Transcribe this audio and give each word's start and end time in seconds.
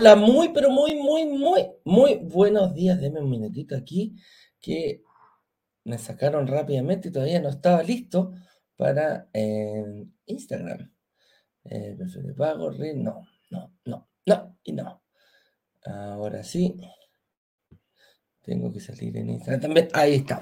Hola, 0.00 0.14
muy, 0.14 0.50
pero 0.50 0.70
muy, 0.70 0.94
muy, 0.94 1.26
muy, 1.26 1.72
muy 1.84 2.14
buenos 2.22 2.72
días. 2.72 3.00
Deme 3.00 3.18
un 3.18 3.28
minutito 3.28 3.74
aquí 3.74 4.14
que 4.60 5.02
me 5.82 5.98
sacaron 5.98 6.46
rápidamente 6.46 7.08
y 7.08 7.10
todavía 7.10 7.40
no 7.40 7.48
estaba 7.48 7.82
listo 7.82 8.32
para 8.76 9.28
eh, 9.32 10.06
Instagram. 10.26 10.92
Eh, 11.64 11.96
de 11.98 12.34
pago, 12.34 12.70
no, 12.70 13.26
no, 13.50 13.74
no, 13.86 14.08
no 14.24 14.58
y 14.62 14.72
no. 14.72 15.02
Ahora 15.84 16.44
sí. 16.44 16.80
Tengo 18.42 18.72
que 18.72 18.78
salir 18.78 19.16
en 19.16 19.30
Instagram 19.30 19.60
también. 19.60 19.88
Ahí 19.94 20.14
está. 20.14 20.40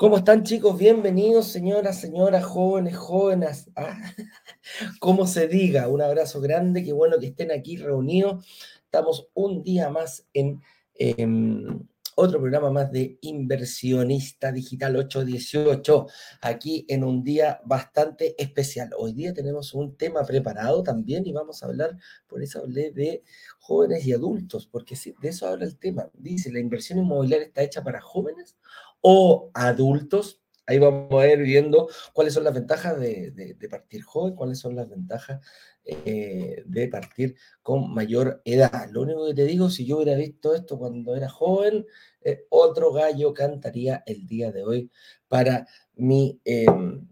¿Cómo 0.00 0.16
están 0.16 0.44
chicos? 0.44 0.78
Bienvenidos, 0.78 1.48
señoras, 1.48 2.00
señoras, 2.00 2.42
jóvenes, 2.42 2.96
jóvenes. 2.96 3.68
Ah, 3.76 4.00
como 4.98 5.26
se 5.26 5.46
diga, 5.46 5.88
un 5.88 6.00
abrazo 6.00 6.40
grande, 6.40 6.82
qué 6.82 6.94
bueno 6.94 7.18
que 7.18 7.26
estén 7.26 7.52
aquí 7.52 7.76
reunidos. 7.76 8.42
Estamos 8.82 9.28
un 9.34 9.62
día 9.62 9.90
más 9.90 10.26
en 10.32 10.62
em, 10.94 11.86
otro 12.14 12.40
programa 12.40 12.70
más 12.70 12.90
de 12.90 13.18
Inversionista 13.20 14.50
Digital 14.52 14.96
818, 14.96 16.06
aquí 16.40 16.86
en 16.88 17.04
un 17.04 17.22
día 17.22 17.60
bastante 17.66 18.34
especial. 18.42 18.92
Hoy 18.96 19.12
día 19.12 19.34
tenemos 19.34 19.74
un 19.74 19.98
tema 19.98 20.24
preparado 20.24 20.82
también 20.82 21.26
y 21.26 21.32
vamos 21.32 21.62
a 21.62 21.66
hablar, 21.66 21.98
por 22.26 22.42
eso 22.42 22.60
hablé 22.60 22.90
de 22.90 23.22
jóvenes 23.58 24.06
y 24.06 24.14
adultos, 24.14 24.66
porque 24.66 24.96
de 25.20 25.28
eso 25.28 25.46
habla 25.46 25.66
el 25.66 25.76
tema. 25.76 26.08
Dice, 26.14 26.50
¿la 26.50 26.58
inversión 26.58 26.98
inmobiliaria 27.00 27.48
está 27.48 27.62
hecha 27.62 27.84
para 27.84 28.00
jóvenes 28.00 28.56
o 29.00 29.50
adultos? 29.54 30.40
Ahí 30.70 30.78
vamos 30.78 31.12
a 31.20 31.26
ir 31.26 31.40
viendo 31.40 31.88
cuáles 32.12 32.32
son 32.32 32.44
las 32.44 32.54
ventajas 32.54 32.96
de, 33.00 33.56
partir 33.68 34.02
joven, 34.02 34.36
cuáles 34.36 34.60
son 34.60 34.76
las 34.76 34.88
ventajas 34.88 35.40
eh, 35.84 36.62
de 36.64 36.86
partir 36.86 37.34
con 37.60 37.92
mayor 37.92 38.40
edad. 38.44 38.88
Lo 38.92 39.02
único 39.02 39.26
que 39.26 39.34
te 39.34 39.46
digo, 39.46 39.68
si 39.68 39.84
yo 39.84 39.96
hubiera 39.96 40.16
visto 40.16 40.54
esto 40.54 40.78
cuando 40.78 41.16
era 41.16 41.28
joven, 41.28 41.86
eh, 42.20 42.44
otro 42.50 42.92
gallo 42.92 43.34
cantaría 43.34 44.04
el 44.06 44.28
día 44.28 44.52
de 44.52 44.62
hoy 44.62 44.90
para 45.26 45.66
mí, 45.96 46.40
em, 46.44 47.04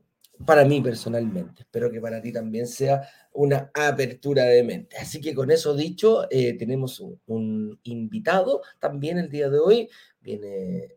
para 0.47 0.65
mí 0.65 0.81
personalmente. 0.81 1.63
Espero 1.63 1.91
que 1.91 2.01
para 2.01 2.23
ti 2.23 2.31
también 2.31 2.69
sea 2.69 3.09
una 3.33 3.73
apertura 3.75 4.45
de 4.45 4.63
mente. 4.63 4.97
Así 4.99 5.21
que 5.21 5.35
con 5.35 5.51
eso 5.51 5.75
dicho, 5.75 6.29
eh, 6.31 6.57
tenemos 6.57 7.01
un, 7.27 7.81
invitado 7.83 8.63
también 8.79 9.19
el 9.19 9.29
día 9.31 9.49
de 9.51 9.59
hoy. 9.59 9.89
Viene 10.21 10.97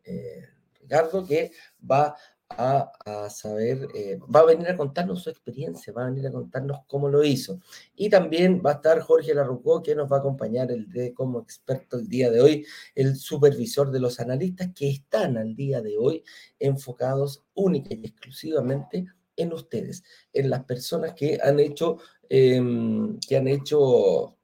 Ricardo 0.92 1.26
que 1.26 1.52
va 1.90 2.16
a, 2.50 3.30
saber, 3.30 3.88
eh, 3.96 4.20
va 4.24 4.42
a 4.42 4.46
venir 4.46 4.68
a 4.68 4.76
contarnos 4.76 5.24
su 5.24 5.30
experiencia, 5.30 5.94
va 5.94 6.04
a 6.04 6.10
venir 6.10 6.28
a 6.28 6.32
contarnos 6.34 6.80
cómo 6.86 7.08
lo 7.08 7.24
hizo. 7.24 7.62
Y 7.96 8.10
también 8.10 8.62
va 8.66 8.72
a 8.72 8.74
estar 8.74 9.00
Jorge 9.00 9.34
Larrucó, 9.34 9.82
que 9.82 9.96
nos 9.96 10.12
va 10.12 10.18
a 10.18 10.20
acompañar 10.20 10.70
el 10.70 10.90
de, 10.90 11.14
como 11.14 11.40
experto 11.40 11.98
el 11.98 12.10
día 12.10 12.30
de 12.30 12.42
hoy, 12.42 12.66
el 12.94 13.16
supervisor 13.16 13.90
de 13.90 14.02
los 14.02 14.20
analistas 14.20 14.70
que 14.76 14.90
están 14.90 15.38
al 15.38 15.56
día 15.56 15.82
de 15.82 15.98
hoy 15.98 16.26
enfocados 16.60 17.46
única 17.54 17.94
y 17.94 18.06
exclusivamente 18.06 19.06
en 19.38 19.54
ustedes, 19.54 20.04
en 20.34 20.50
las 20.50 20.66
personas 20.66 21.14
que 21.14 21.40
han 21.42 21.58
hecho, 21.58 22.00
em, 22.28 23.18
que 23.20 23.38
han 23.38 23.48
hecho 23.48 24.36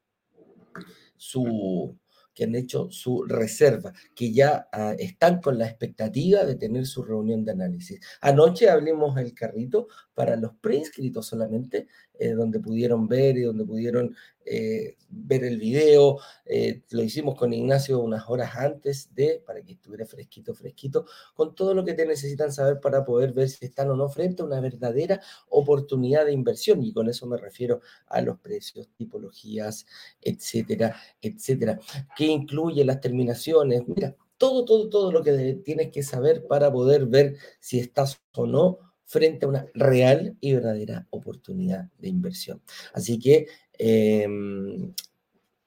su, 1.17 1.97
que 2.37 2.43
han 2.43 2.53
hecho 2.53 2.91
su 2.91 3.23
reserva, 3.23 3.91
que 4.13 4.31
ya 4.31 4.69
ah, 4.71 4.93
están 4.99 5.41
con 5.41 5.57
la 5.57 5.65
expectativa 5.65 6.45
de 6.45 6.53
tener 6.53 6.85
su 6.85 7.03
reunión 7.03 7.43
de 7.43 7.53
análisis. 7.53 7.99
Anoche 8.21 8.69
abrimos 8.69 9.17
el 9.17 9.33
carrito 9.33 9.87
para 10.13 10.35
los 10.35 10.53
preinscritos 10.61 11.25
solamente, 11.25 11.87
eh, 12.19 12.33
donde 12.33 12.59
pudieron 12.59 13.07
ver 13.07 13.37
y 13.37 13.41
donde 13.41 13.65
pudieron 13.65 14.15
eh, 14.49 14.95
ver 15.09 15.43
el 15.43 15.57
video. 15.57 16.19
Eh, 16.45 16.81
lo 16.91 17.03
hicimos 17.03 17.35
con 17.35 17.53
Ignacio 17.53 17.99
unas 17.99 18.29
horas 18.29 18.55
antes 18.55 19.13
de, 19.13 19.43
para 19.45 19.61
que 19.61 19.73
estuviera 19.73 20.05
fresquito, 20.05 20.53
fresquito, 20.53 21.05
con 21.35 21.53
todo 21.55 21.73
lo 21.73 21.83
que 21.83 21.93
te 21.93 22.05
necesitan 22.05 22.51
saber 22.51 22.79
para 22.79 23.03
poder 23.03 23.33
ver 23.33 23.49
si 23.49 23.65
están 23.65 23.89
o 23.89 23.95
no 23.95 24.09
frente 24.09 24.41
a 24.41 24.45
una 24.45 24.59
verdadera 24.59 25.21
oportunidad 25.49 26.25
de 26.25 26.33
inversión. 26.33 26.83
Y 26.83 26.93
con 26.93 27.09
eso 27.09 27.27
me 27.27 27.37
refiero 27.37 27.81
a 28.07 28.21
los 28.21 28.39
precios, 28.39 28.89
tipologías, 28.95 29.85
etcétera, 30.21 30.95
etcétera. 31.21 31.79
¿Qué 32.15 32.25
incluye 32.25 32.85
las 32.85 33.01
terminaciones? 33.01 33.83
Mira, 33.87 34.15
todo, 34.37 34.65
todo, 34.65 34.89
todo 34.89 35.11
lo 35.11 35.23
que 35.23 35.59
tienes 35.65 35.91
que 35.91 36.03
saber 36.03 36.45
para 36.47 36.71
poder 36.71 37.07
ver 37.07 37.37
si 37.59 37.79
estás 37.79 38.21
o 38.35 38.45
no 38.45 38.86
frente 39.07 39.45
a 39.45 39.49
una 39.49 39.65
real 39.73 40.37
y 40.41 40.53
verdadera 40.53 41.07
oportunidad 41.11 41.89
de 41.97 42.09
inversión. 42.09 42.61
Así 42.93 43.17
que 43.17 43.47
em, 43.73 44.93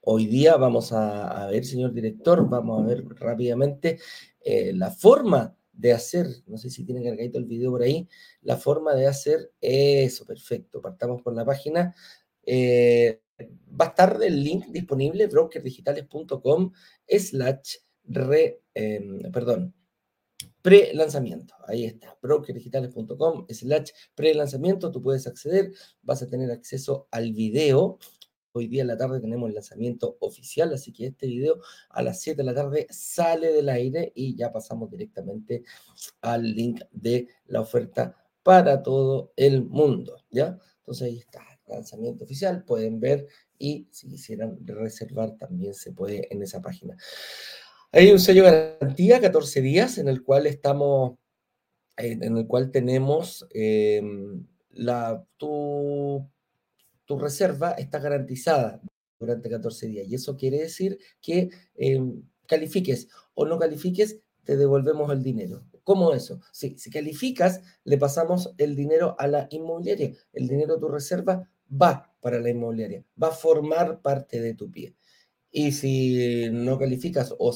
hoy 0.03 0.27
día 0.27 0.57
vamos 0.57 0.93
a, 0.93 1.47
ver, 1.51 1.65
señor 1.65 1.93
director, 1.93 2.47
vamos 2.49 2.83
a 2.83 2.87
ver 2.87 3.05
rápidamente 3.17 3.99
eh, 4.43 4.73
la 4.75 4.91
forma 4.91 5.57
de 5.73 5.93
hacer, 5.95 6.27
no 6.47 6.59
sé 6.59 6.69
si 6.69 6.85
tiene 6.85 7.03
cargadito 7.03 7.39
el 7.39 7.47
video 7.47 7.71
por 7.71 7.83
ahí, 7.83 8.07
la 8.43 8.59
forma 8.59 8.95
de 8.95 9.07
hacer 9.07 9.51
eso, 9.59 10.27
perfecto. 10.27 10.83
Partamos 10.83 11.23
por 11.23 11.35
la 11.35 11.45
página. 11.47 11.95
Eh, 12.45 13.23
va 13.81 13.87
a 13.87 13.89
estar 13.89 14.19
el 14.23 14.45
link 14.45 14.67
disponible, 14.67 15.27
brokerdigitales.com 15.29 16.73
slash 17.09 17.77
re, 18.05 18.61
em, 18.75 19.33
perdón, 19.33 19.75
pre-lanzamiento. 20.63 21.55
Ahí 21.67 21.85
está, 21.85 22.17
brokerdigitales.com 22.23 23.47
slash 23.49 23.91
pre-lanzamiento. 24.15 24.91
Tú 24.91 25.03
puedes 25.03 25.27
acceder, 25.27 25.73
vas 26.03 26.23
a 26.23 26.29
tener 26.29 26.51
acceso 26.51 27.09
al 27.11 27.33
video. 27.33 27.99
Hoy 28.53 28.67
día 28.67 28.83
en 28.83 28.89
la 28.89 28.97
tarde 28.97 29.21
tenemos 29.21 29.49
el 29.49 29.55
lanzamiento 29.55 30.17
oficial, 30.21 30.73
así 30.75 30.93
que 30.93 31.07
este 31.07 31.29
video 31.29 31.61
a 31.89 32.03
las 32.03 32.21
7 32.21 32.39
de 32.39 32.45
la 32.45 32.55
tarde 32.55 32.87
sale 32.91 33.53
del 33.53 33.69
aire 33.69 34.13
y 34.15 34.35
ya 34.35 34.53
pasamos 34.53 34.91
directamente 34.91 35.63
al 36.21 36.43
link 36.43 36.81
de 36.91 37.29
la 37.47 37.61
oferta 37.61 38.17
para 38.43 38.83
todo 38.83 39.33
el 39.37 39.65
mundo, 39.65 40.17
¿ya? 40.31 40.59
Entonces 40.79 41.07
ahí 41.07 41.19
está, 41.19 41.45
lanzamiento 41.69 42.25
oficial, 42.25 42.65
pueden 42.65 42.99
ver 42.99 43.29
y 43.59 43.87
si 43.93 44.09
quisieran 44.09 44.59
reservar 44.67 45.37
también 45.37 45.75
se 45.75 45.93
puede 45.93 46.27
en 46.33 46.43
esa 46.43 46.61
página. 46.61 46.97
Hay 47.93 48.13
un 48.13 48.21
sello 48.21 48.45
garantía, 48.45 49.21
14 49.21 49.61
días, 49.63 49.99
en 49.99 50.09
el 50.09 50.23
cual 50.23 50.47
estamos, 50.47 51.19
en 51.97 52.37
el 52.37 52.47
cual 52.47 52.71
tenemos 52.71 53.47
em, 53.51 54.47
la, 54.71 55.25
tu, 55.37 56.25
tu, 57.05 57.19
reserva 57.19 57.73
está 57.73 57.99
garantizada 57.99 58.81
durante 59.19 59.51
14 59.51 59.89
días. 59.89 60.07
Y 60.09 60.15
eso 60.15 60.37
quiere 60.37 60.59
decir 60.59 60.99
que 61.21 61.51
em, 61.75 62.23
califiques 62.47 63.09
o 63.35 63.45
no 63.45 63.59
califiques, 63.59 64.21
te 64.45 64.57
devolvemos 64.57 65.11
el 65.13 65.25
dinero. 65.25 65.65
¿Cómo 65.83 66.15
eso? 66.15 66.41
si 66.53 66.77
calificas, 66.91 67.61
le 67.83 67.99
pasamos 67.99 68.55
el 68.59 68.77
dinero 68.77 69.17
a 69.19 69.27
la 69.27 69.49
inmobiliaria. 69.51 70.13
El 70.33 70.47
dinero 70.47 70.75
de 70.75 70.81
tu 70.81 70.89
reserva 70.89 71.51
va 71.71 72.15
para 72.21 72.39
la 72.39 72.51
inmobiliaria, 72.51 73.05
va 73.21 73.29
a 73.29 73.33
formar 73.33 74.01
parte 74.01 74.41
de 74.41 74.55
tu 74.55 74.71
pie. 74.71 74.95
Y 75.53 75.73
si 75.73 76.49
no 76.51 76.79
calificas, 76.79 77.35
o 77.39 77.53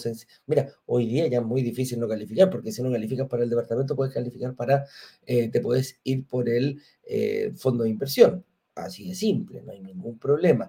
mira, 0.46 0.68
hoy 0.86 1.06
día 1.06 1.28
ya 1.28 1.38
es 1.38 1.44
muy 1.44 1.62
difícil 1.62 2.00
no 2.00 2.08
calificar, 2.08 2.50
porque 2.50 2.72
si 2.72 2.82
no 2.82 2.90
calificas 2.90 3.28
para 3.28 3.44
el 3.44 3.50
departamento, 3.50 3.94
puedes 3.94 4.12
calificar 4.12 4.54
para, 4.54 4.84
eh, 5.26 5.48
te 5.48 5.60
puedes 5.60 6.00
ir 6.02 6.26
por 6.26 6.48
el 6.48 6.80
eh, 7.04 7.52
fondo 7.56 7.84
de 7.84 7.90
inversión. 7.90 8.44
Así 8.74 9.08
de 9.08 9.14
simple, 9.14 9.62
no 9.62 9.70
hay 9.72 9.80
ningún 9.80 10.18
problema. 10.18 10.68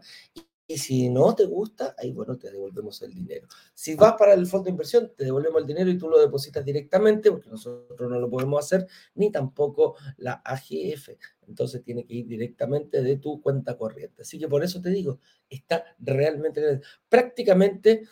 Y 0.68 0.78
si 0.80 1.10
no 1.10 1.36
te 1.36 1.46
gusta, 1.46 1.96
ahí 1.98 2.12
bueno, 2.12 2.38
te 2.38 2.50
devolvemos 2.50 3.02
el 3.04 3.14
dinero. 3.14 3.48
Si 3.74 3.94
vas 3.96 4.14
para 4.18 4.34
el 4.34 4.48
fondo 4.48 4.66
de 4.66 4.72
inversión, 4.72 5.12
te 5.16 5.26
devolvemos 5.26 5.62
el 5.62 5.68
dinero 5.68 5.90
y 5.92 5.98
tú 5.98 6.10
lo 6.10 6.20
depositas 6.20 6.66
directamente, 6.66 7.32
porque 7.32 7.50
nosotros 7.50 8.10
no 8.10 8.20
lo 8.20 8.30
podemos 8.30 8.66
hacer, 8.66 8.88
ni 9.14 9.32
tampoco 9.32 9.96
la 10.18 10.42
AGF. 10.44 11.10
Entonces 11.48 11.84
tiene 11.84 12.06
que 12.06 12.16
ir 12.16 12.28
directamente 12.28 13.04
de 13.04 13.18
tu 13.18 13.42
cuenta 13.42 13.78
corriente. 13.78 14.24
Así 14.24 14.40
que 14.40 14.48
por 14.48 14.64
eso 14.64 14.82
te 14.82 14.90
digo, 14.90 15.20
está 15.50 15.84
realmente 16.00 16.82
prácticamente 17.08 18.08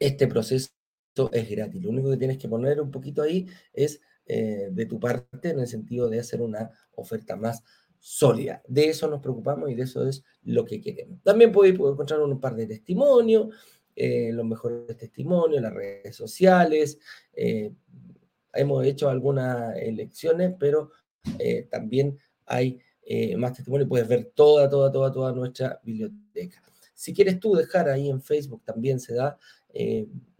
este 0.00 0.26
proceso 0.26 0.70
es 1.32 1.50
gratis. 1.50 1.82
Lo 1.82 1.90
único 1.90 2.10
que 2.10 2.16
tienes 2.16 2.38
que 2.38 2.48
poner 2.48 2.80
un 2.80 2.90
poquito 2.90 3.22
ahí 3.22 3.46
es 3.72 4.00
eh, 4.26 4.70
de 4.72 4.86
tu 4.86 4.98
parte 4.98 5.50
en 5.50 5.60
el 5.60 5.68
sentido 5.68 6.08
de 6.08 6.18
hacer 6.18 6.42
una 6.42 6.70
oferta 6.96 7.36
más 7.36 7.62
sólida. 7.98 8.62
De 8.66 8.88
eso 8.88 9.08
nos 9.08 9.20
preocupamos 9.20 9.70
y 9.70 9.74
de 9.74 9.82
eso 9.82 10.06
es 10.06 10.22
lo 10.44 10.64
que 10.64 10.80
queremos. 10.80 11.22
También 11.22 11.52
podéis 11.52 11.74
encontrar 11.74 12.20
un 12.20 12.40
par 12.40 12.54
de 12.54 12.66
testimonios, 12.66 13.48
eh, 13.94 14.30
los 14.32 14.44
mejores 14.44 14.96
testimonios, 14.96 15.62
las 15.62 15.72
redes 15.72 16.14
sociales. 16.14 16.98
Eh, 17.32 17.72
hemos 18.52 18.84
hecho 18.84 19.08
algunas 19.08 19.76
elecciones, 19.76 20.54
pero 20.58 20.90
eh, 21.38 21.66
también 21.70 22.18
hay 22.44 22.80
más 23.36 23.52
testimonios. 23.52 23.88
Puedes 23.88 24.08
ver 24.08 24.32
toda, 24.34 24.68
toda, 24.68 24.90
toda, 24.90 25.12
toda 25.12 25.32
nuestra 25.32 25.80
biblioteca. 25.82 26.62
Si 26.94 27.14
quieres 27.14 27.38
tú 27.38 27.54
dejar 27.54 27.88
ahí 27.88 28.10
en 28.10 28.20
Facebook, 28.20 28.62
también 28.64 28.98
se 29.00 29.14
da 29.14 29.38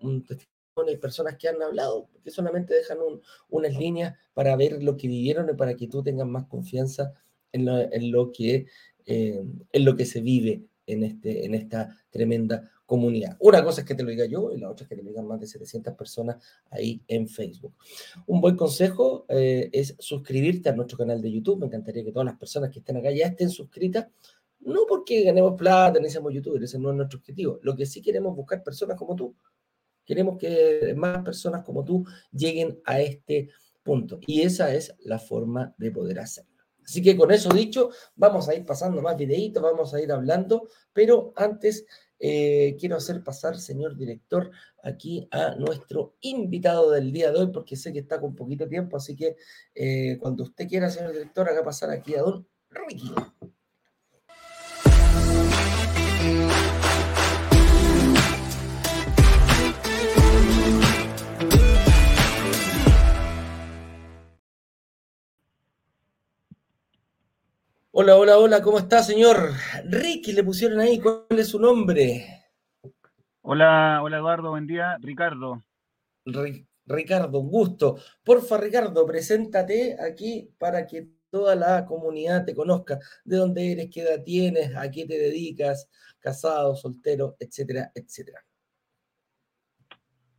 un 0.00 0.24
testimonio. 0.24 0.52
Hay 0.88 0.96
personas 0.98 1.36
que 1.36 1.48
han 1.48 1.62
hablado, 1.62 2.10
que 2.22 2.30
solamente 2.30 2.74
dejan 2.74 2.98
unas 3.48 3.74
líneas 3.76 4.14
para 4.34 4.54
ver 4.56 4.82
lo 4.82 4.96
que 4.96 5.08
vivieron 5.08 5.48
y 5.48 5.54
para 5.54 5.74
que 5.74 5.88
tú 5.88 6.02
tengas 6.02 6.26
más 6.26 6.46
confianza 6.46 7.14
en 7.56 8.12
lo, 8.12 8.32
que, 8.32 8.66
eh, 9.04 9.42
en 9.72 9.84
lo 9.84 9.96
que 9.96 10.06
se 10.06 10.20
vive 10.20 10.64
en, 10.86 11.02
este, 11.02 11.44
en 11.44 11.54
esta 11.54 11.96
tremenda 12.10 12.70
comunidad. 12.86 13.36
Una 13.40 13.62
cosa 13.64 13.80
es 13.80 13.86
que 13.86 13.94
te 13.94 14.04
lo 14.04 14.10
diga 14.10 14.26
yo 14.26 14.52
y 14.52 14.58
la 14.58 14.70
otra 14.70 14.84
es 14.84 14.88
que 14.88 14.96
te 14.96 15.02
lo 15.02 15.08
digan 15.08 15.26
más 15.26 15.40
de 15.40 15.46
700 15.46 15.94
personas 15.94 16.36
ahí 16.70 17.02
en 17.08 17.28
Facebook. 17.28 17.74
Un 18.26 18.40
buen 18.40 18.56
consejo 18.56 19.26
eh, 19.28 19.68
es 19.72 19.96
suscribirte 19.98 20.68
a 20.68 20.72
nuestro 20.72 20.96
canal 20.96 21.20
de 21.20 21.32
YouTube. 21.32 21.58
Me 21.58 21.66
encantaría 21.66 22.04
que 22.04 22.12
todas 22.12 22.26
las 22.26 22.38
personas 22.38 22.70
que 22.70 22.78
estén 22.78 22.96
acá 22.96 23.10
ya 23.10 23.26
estén 23.26 23.50
suscritas. 23.50 24.06
No 24.60 24.80
porque 24.88 25.22
ganemos 25.22 25.54
plata 25.58 26.00
ni 26.00 26.08
seamos 26.08 26.32
youtubers, 26.32 26.64
ese 26.64 26.78
no 26.78 26.90
es 26.90 26.96
nuestro 26.96 27.18
objetivo. 27.18 27.58
Lo 27.62 27.76
que 27.76 27.86
sí 27.86 28.00
queremos 28.00 28.34
buscar 28.34 28.62
personas 28.62 28.96
como 28.96 29.14
tú. 29.14 29.34
Queremos 30.04 30.38
que 30.38 30.94
más 30.96 31.22
personas 31.24 31.64
como 31.64 31.84
tú 31.84 32.04
lleguen 32.32 32.80
a 32.84 33.00
este 33.00 33.50
punto. 33.82 34.20
Y 34.26 34.42
esa 34.42 34.72
es 34.72 34.94
la 35.00 35.18
forma 35.18 35.74
de 35.78 35.90
poder 35.90 36.20
hacerlo. 36.20 36.55
Así 36.86 37.02
que 37.02 37.16
con 37.16 37.32
eso 37.32 37.48
dicho, 37.50 37.90
vamos 38.14 38.48
a 38.48 38.54
ir 38.54 38.64
pasando 38.64 39.02
más 39.02 39.16
videitos, 39.16 39.60
vamos 39.60 39.92
a 39.92 40.00
ir 40.00 40.12
hablando, 40.12 40.68
pero 40.92 41.32
antes 41.34 41.84
eh, 42.20 42.76
quiero 42.78 42.96
hacer 42.96 43.24
pasar, 43.24 43.58
señor 43.58 43.96
director, 43.96 44.52
aquí 44.84 45.28
a 45.32 45.56
nuestro 45.56 46.14
invitado 46.20 46.92
del 46.92 47.12
día 47.12 47.32
de 47.32 47.40
hoy, 47.40 47.46
porque 47.48 47.74
sé 47.74 47.92
que 47.92 47.98
está 47.98 48.20
con 48.20 48.36
poquito 48.36 48.68
tiempo, 48.68 48.96
así 48.96 49.16
que 49.16 49.36
eh, 49.74 50.16
cuando 50.20 50.44
usted 50.44 50.68
quiera, 50.68 50.88
señor 50.88 51.12
director, 51.12 51.48
haga 51.48 51.64
pasar 51.64 51.90
aquí 51.90 52.14
a 52.14 52.22
don 52.22 52.46
Ricky. 52.70 53.12
Hola, 67.98 68.18
hola, 68.18 68.36
hola, 68.36 68.60
¿cómo 68.60 68.78
está, 68.78 69.02
señor? 69.02 69.52
Ricky 69.86 70.34
le 70.34 70.44
pusieron 70.44 70.80
ahí, 70.80 71.00
¿cuál 71.00 71.24
es 71.30 71.48
su 71.48 71.58
nombre? 71.58 72.44
Hola, 73.40 74.00
hola 74.02 74.18
Eduardo, 74.18 74.50
buen 74.50 74.66
día. 74.66 74.98
Ricardo. 75.00 75.64
Ricardo, 76.84 77.40
un 77.40 77.48
gusto. 77.48 77.96
Porfa, 78.22 78.58
Ricardo, 78.58 79.06
preséntate 79.06 79.96
aquí 79.98 80.50
para 80.58 80.86
que 80.86 81.08
toda 81.30 81.56
la 81.56 81.86
comunidad 81.86 82.44
te 82.44 82.54
conozca. 82.54 82.98
¿De 83.24 83.38
dónde 83.38 83.72
eres? 83.72 83.88
¿Qué 83.90 84.02
edad 84.02 84.22
tienes? 84.22 84.76
¿A 84.76 84.90
qué 84.90 85.06
te 85.06 85.16
dedicas? 85.16 85.88
¿Casado, 86.18 86.76
soltero, 86.76 87.36
etcétera, 87.40 87.92
etcétera? 87.94 88.44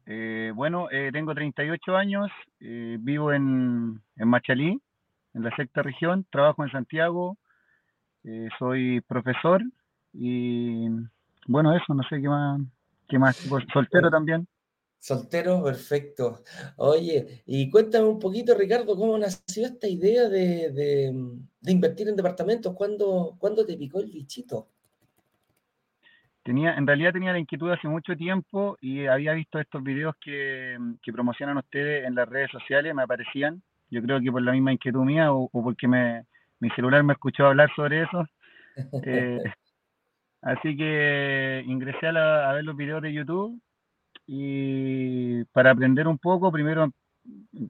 Eh, 0.06 0.52
bueno, 0.54 0.92
eh, 0.92 1.10
tengo 1.12 1.34
38 1.34 1.96
años, 1.96 2.30
eh, 2.60 2.98
vivo 3.00 3.34
en, 3.34 4.00
en 4.16 4.28
Machalí, 4.28 4.80
en 5.34 5.44
la 5.44 5.56
sexta 5.56 5.82
región, 5.82 6.24
trabajo 6.30 6.64
en 6.64 6.70
Santiago, 6.70 7.36
eh, 8.30 8.50
soy 8.60 9.00
profesor 9.02 9.64
y 10.12 10.90
bueno, 11.48 11.74
eso, 11.74 11.94
no 11.94 12.04
sé 12.10 12.22
qué 12.22 12.28
más, 12.28 12.62
qué 13.08 13.18
más, 13.18 13.38
soltero 13.72 14.10
también. 14.10 14.46
Soltero, 15.00 15.64
perfecto. 15.64 16.44
Oye, 16.76 17.44
y 17.46 17.70
cuéntame 17.70 18.06
un 18.06 18.20
poquito, 18.20 18.54
Ricardo, 18.54 18.98
cómo 18.98 19.18
nació 19.18 19.68
esta 19.68 19.88
idea 19.88 20.28
de, 20.28 21.14
invertir 21.68 22.10
en 22.10 22.18
departamentos, 22.18 22.74
¿Cuándo, 22.74 23.38
¿Cuándo, 23.38 23.66
te 23.66 23.78
picó 23.78 24.02
el 24.02 24.12
bichito? 24.12 24.68
Tenía, 26.44 26.74
en 26.76 26.86
realidad 26.86 27.14
tenía 27.14 27.32
la 27.32 27.40
inquietud 27.40 27.72
hace 27.72 27.88
mucho 27.88 28.18
tiempo 28.18 28.78
y 28.82 29.06
había 29.06 29.34
visto 29.34 29.58
estos 29.58 29.82
videos 29.84 30.16
que, 30.20 30.78
promocionan 31.14 31.58
ustedes 31.58 32.06
en 32.06 32.16
las 32.16 32.28
redes 32.28 32.52
sociales, 32.52 32.94
me 32.94 33.04
aparecían, 33.04 33.62
yo 33.90 34.02
creo 34.02 34.20
que 34.20 34.32
por 34.32 34.42
la 34.42 34.52
misma 34.52 34.74
inquietud 34.74 35.06
mía 35.06 35.32
o 35.32 35.50
porque 35.50 35.88
me, 35.88 36.26
mi 36.60 36.70
celular 36.72 37.04
me 37.04 37.14
escuchó 37.14 37.48
hablar 37.48 37.70
sobre 37.76 38.04
eso. 38.04 38.26
Eh, 39.04 39.42
así 40.44 40.78
que 40.78 41.64
ingresé 41.66 42.10
a, 42.10 42.54
ver 42.54 42.64
los 42.64 42.78
videos 42.78 43.02
de 43.02 43.12
YouTube 43.12 43.60
y 44.28 45.44
para 45.46 45.72
aprender 45.72 46.08
un 46.08 46.20
poco, 46.20 46.52
primero 46.52 46.92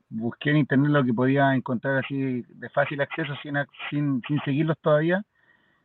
busqué 0.09 0.49
en 0.49 0.57
internet 0.57 0.91
lo 0.91 1.05
que 1.05 1.13
podía 1.13 1.55
encontrar 1.55 2.03
así 2.03 2.43
de 2.49 2.69
fácil 2.71 2.99
acceso 2.99 3.33
sin, 3.41 3.55
sin, 3.89 4.21
sin 4.27 4.41
seguirlos 4.41 4.77
todavía. 4.81 5.23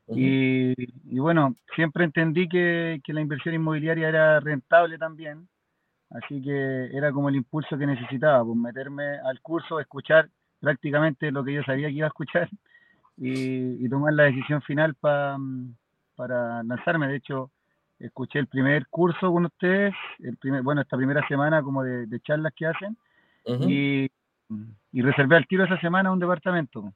y, 0.08 0.74
bueno, 1.20 1.54
siempre 1.76 2.02
entendí 2.02 2.48
que, 2.48 3.00
que, 3.04 3.12
la 3.12 3.20
inversión 3.20 3.54
inmobiliaria 3.54 4.08
era 4.08 4.40
rentable 4.40 4.98
también, 4.98 5.46
así 6.10 6.42
que 6.42 6.86
era 6.96 7.12
como 7.12 7.28
el 7.28 7.36
impulso 7.36 7.78
que 7.78 7.86
necesitaba, 7.86 8.44
pues 8.44 8.56
meterme 8.56 9.20
al 9.20 9.40
curso, 9.40 9.78
escuchar 9.78 10.28
prácticamente 10.58 11.30
lo 11.30 11.44
que 11.44 11.52
yo 11.52 11.62
sabía 11.62 11.86
que 11.86 11.94
iba 11.94 12.06
a 12.06 12.08
escuchar 12.08 12.48
y, 13.16 13.88
tomar 13.88 14.14
la 14.14 14.24
decisión 14.24 14.62
final 14.62 14.96
mm, 15.00 15.70
para 16.14 16.62
lanzarme. 16.62 17.08
De 17.08 17.16
hecho, 17.16 17.50
escuché 17.98 18.38
el 18.38 18.46
primer 18.46 18.86
curso 18.88 19.32
con 19.32 19.46
ustedes, 19.46 19.94
el 20.20 20.36
primer, 20.36 20.62
bueno, 20.62 20.80
esta 20.80 20.96
primera 20.96 21.26
semana 21.28 21.62
como 21.62 21.82
de, 21.82 22.20
charlas 22.20 22.52
que 22.56 22.66
hacen, 22.66 22.96
y, 23.46 24.10
reservé 24.92 25.36
al 25.36 25.46
tiro 25.46 25.64
esa 25.64 25.80
semana 25.80 26.12
un 26.12 26.18
departamento. 26.18 26.92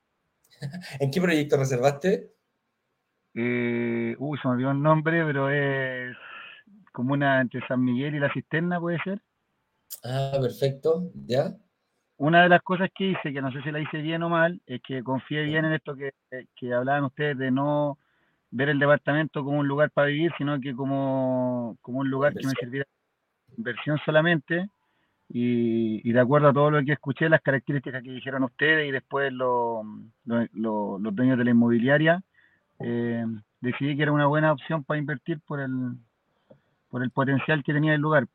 ¿En 1.01 1.11
qué 1.11 1.21
proyecto 1.21 1.57
reservaste? 1.57 2.33
Eh, 3.35 4.17
uy, 4.19 4.39
se 4.41 4.49
me 4.49 4.55
olvidó 4.55 4.71
el 4.71 4.83
nombre, 4.83 5.25
pero 5.25 5.51
es 5.51 6.17
como 6.93 7.13
una 7.13 7.41
entre 7.41 7.67
San 7.67 7.85
Miguel 7.85 8.15
y 8.15 8.19
la 8.19 8.33
Cisterna, 8.33 8.81
puede 8.81 8.99
ser. 9.03 9.21
Ah, 10.03 10.39
perfecto, 10.41 11.11
ya 11.27 11.57
una 12.19 12.43
de 12.43 12.49
las 12.49 12.63
cosas 12.63 12.91
que 12.95 13.11
hice, 13.11 13.33
que 13.33 13.43
no 13.43 13.53
sé 13.53 13.63
si 13.63 13.71
la 13.71 13.81
hice 13.81 13.99
bien 13.99 14.23
o 14.23 14.29
mal, 14.29 14.61
es 14.67 14.81
que 14.83 15.03
confié 15.03 15.45
bien 15.45 15.65
en 15.65 15.73
esto 15.73 15.95
que, 15.95 16.13
que 16.55 16.73
hablaban 16.73 17.05
ustedes 17.05 17.37
de 17.37 17.51
no 17.51 17.99
ver 18.51 18.71
el 18.71 18.79
departamento 18.79 19.45
como 19.45 19.59
un 19.59 19.69
lugar 19.69 19.91
para 19.91 20.09
vivir, 20.09 20.33
sino 20.39 20.59
que 20.61 20.75
como, 20.75 21.77
como 21.83 22.01
un 22.01 22.11
lugar 22.11 22.35
que 22.35 22.47
me 22.47 22.53
sirviera 22.59 22.87
inversión 23.57 23.99
solamente. 24.05 24.69
Y, 25.29 26.13
de 26.13 26.21
acuerdo 26.21 26.49
a 26.49 26.53
todo 26.53 26.71
lo 26.71 26.85
que 26.85 26.93
escuché, 26.93 27.29
las 27.29 27.43
características 27.43 28.03
que 28.03 28.13
dijeron 28.13 28.45
ustedes 28.45 28.89
y 28.89 28.93
después 28.93 29.33
los 29.33 29.85
dueños 30.25 31.39
de 31.39 31.45
la 31.45 31.51
inmobiliaria, 31.51 32.23
eh, 32.79 33.25
decidí 33.61 33.97
que 33.97 34.05
era 34.05 34.13
una 34.13 34.27
buena 34.27 34.53
opción 34.53 34.85
para 34.85 35.01
invertir 35.01 35.41
por 35.41 35.61
el, 35.61 35.97
por 36.89 37.03
el 37.03 37.11
potencial 37.11 37.65
que 37.65 37.73
tenía 37.73 37.95
el 37.95 38.01
lugar. 38.01 38.29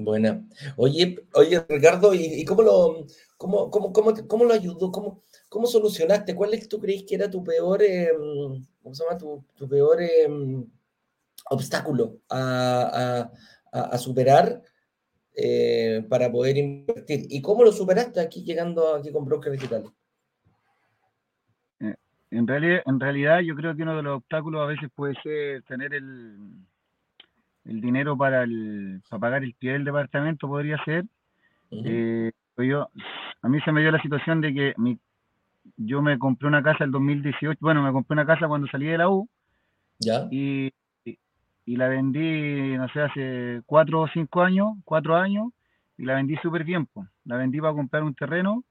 Buena. 0.00 0.46
Oye, 0.76 1.26
oye, 1.34 1.64
Ricardo, 1.68 2.14
¿y, 2.14 2.44
cómo 2.44 2.62
lo, 2.62 3.06
cómo, 3.36 3.68
cómo, 3.68 3.92
cómo, 3.92 4.14
cómo 4.28 4.44
lo 4.44 4.54
ayudó? 4.54 4.92
¿Cómo, 4.92 5.24
¿Cómo 5.48 5.66
solucionaste? 5.66 6.36
¿Cuál 6.36 6.54
es 6.54 6.68
tú 6.68 6.78
crees 6.78 7.02
que 7.02 7.16
era 7.16 7.28
tu 7.28 7.42
peor, 7.42 7.82
em, 7.82 8.64
¿cómo 8.80 8.94
se 8.94 9.02
llama? 9.02 9.18
Tu, 9.18 9.44
tu 9.56 9.68
peor 9.68 10.00
em, 10.00 10.64
obstáculo 11.50 12.20
a, 12.30 13.28
a, 13.72 13.98
superar 13.98 14.62
eh, 15.34 16.06
para 16.08 16.30
poder 16.30 16.58
invertir? 16.58 17.26
¿Y 17.28 17.42
cómo 17.42 17.64
lo 17.64 17.72
superaste 17.72 18.20
aquí 18.20 18.44
llegando 18.44 18.94
aquí 18.94 19.10
con 19.10 19.24
Broker 19.24 19.50
Digital? 19.50 19.92
Eh, 21.80 21.96
en 22.30 22.46
realidad, 22.46 22.82
en 22.86 23.00
realidad, 23.00 23.40
yo 23.40 23.56
creo 23.56 23.74
que 23.74 23.82
uno 23.82 23.96
de 23.96 24.02
los 24.04 24.18
obstáculos 24.18 24.62
a 24.62 24.66
veces 24.66 24.90
puede 24.94 25.20
ser 25.24 25.64
tener 25.64 25.92
el, 25.92 26.36
el 27.64 27.80
dinero 27.80 28.16
para, 28.16 28.42
el, 28.42 29.02
para 29.08 29.20
pagar 29.20 29.44
el 29.44 29.54
pie 29.54 29.72
del 29.72 29.84
departamento 29.84 30.48
podría 30.48 30.82
ser. 30.84 31.04
Eh, 31.70 32.32
yo, 32.56 32.88
a 33.42 33.48
mí 33.48 33.60
se 33.60 33.72
me 33.72 33.82
dio 33.82 33.90
la 33.92 34.00
situación 34.00 34.40
de 34.40 34.54
que 34.54 34.74
mi, 34.78 34.98
yo 35.76 36.02
me 36.02 36.18
compré 36.18 36.48
una 36.48 36.62
casa 36.62 36.84
el 36.84 36.90
2018, 36.90 37.58
bueno, 37.60 37.82
me 37.82 37.92
compré 37.92 38.14
una 38.14 38.26
casa 38.26 38.48
cuando 38.48 38.66
salí 38.68 38.86
de 38.86 38.98
la 38.98 39.08
U. 39.08 39.28
¿Ya? 39.98 40.28
Y, 40.30 40.72
y, 41.04 41.76
la 41.76 41.88
vendí, 41.88 42.76
no 42.76 42.88
sé, 42.88 43.00
hace 43.00 43.62
cuatro 43.66 44.02
o 44.02 44.08
cinco 44.08 44.42
años, 44.42 44.74
cuatro 44.84 45.16
años, 45.16 45.48
y 45.98 46.04
la 46.04 46.14
vendí 46.14 46.36
súper 46.36 46.64
bien. 46.64 46.86
Pues. 46.86 47.06
La 47.24 47.36
vendí 47.36 47.60
para 47.60 47.74
comprar 47.74 48.02
un 48.02 48.14
terreno. 48.14 48.64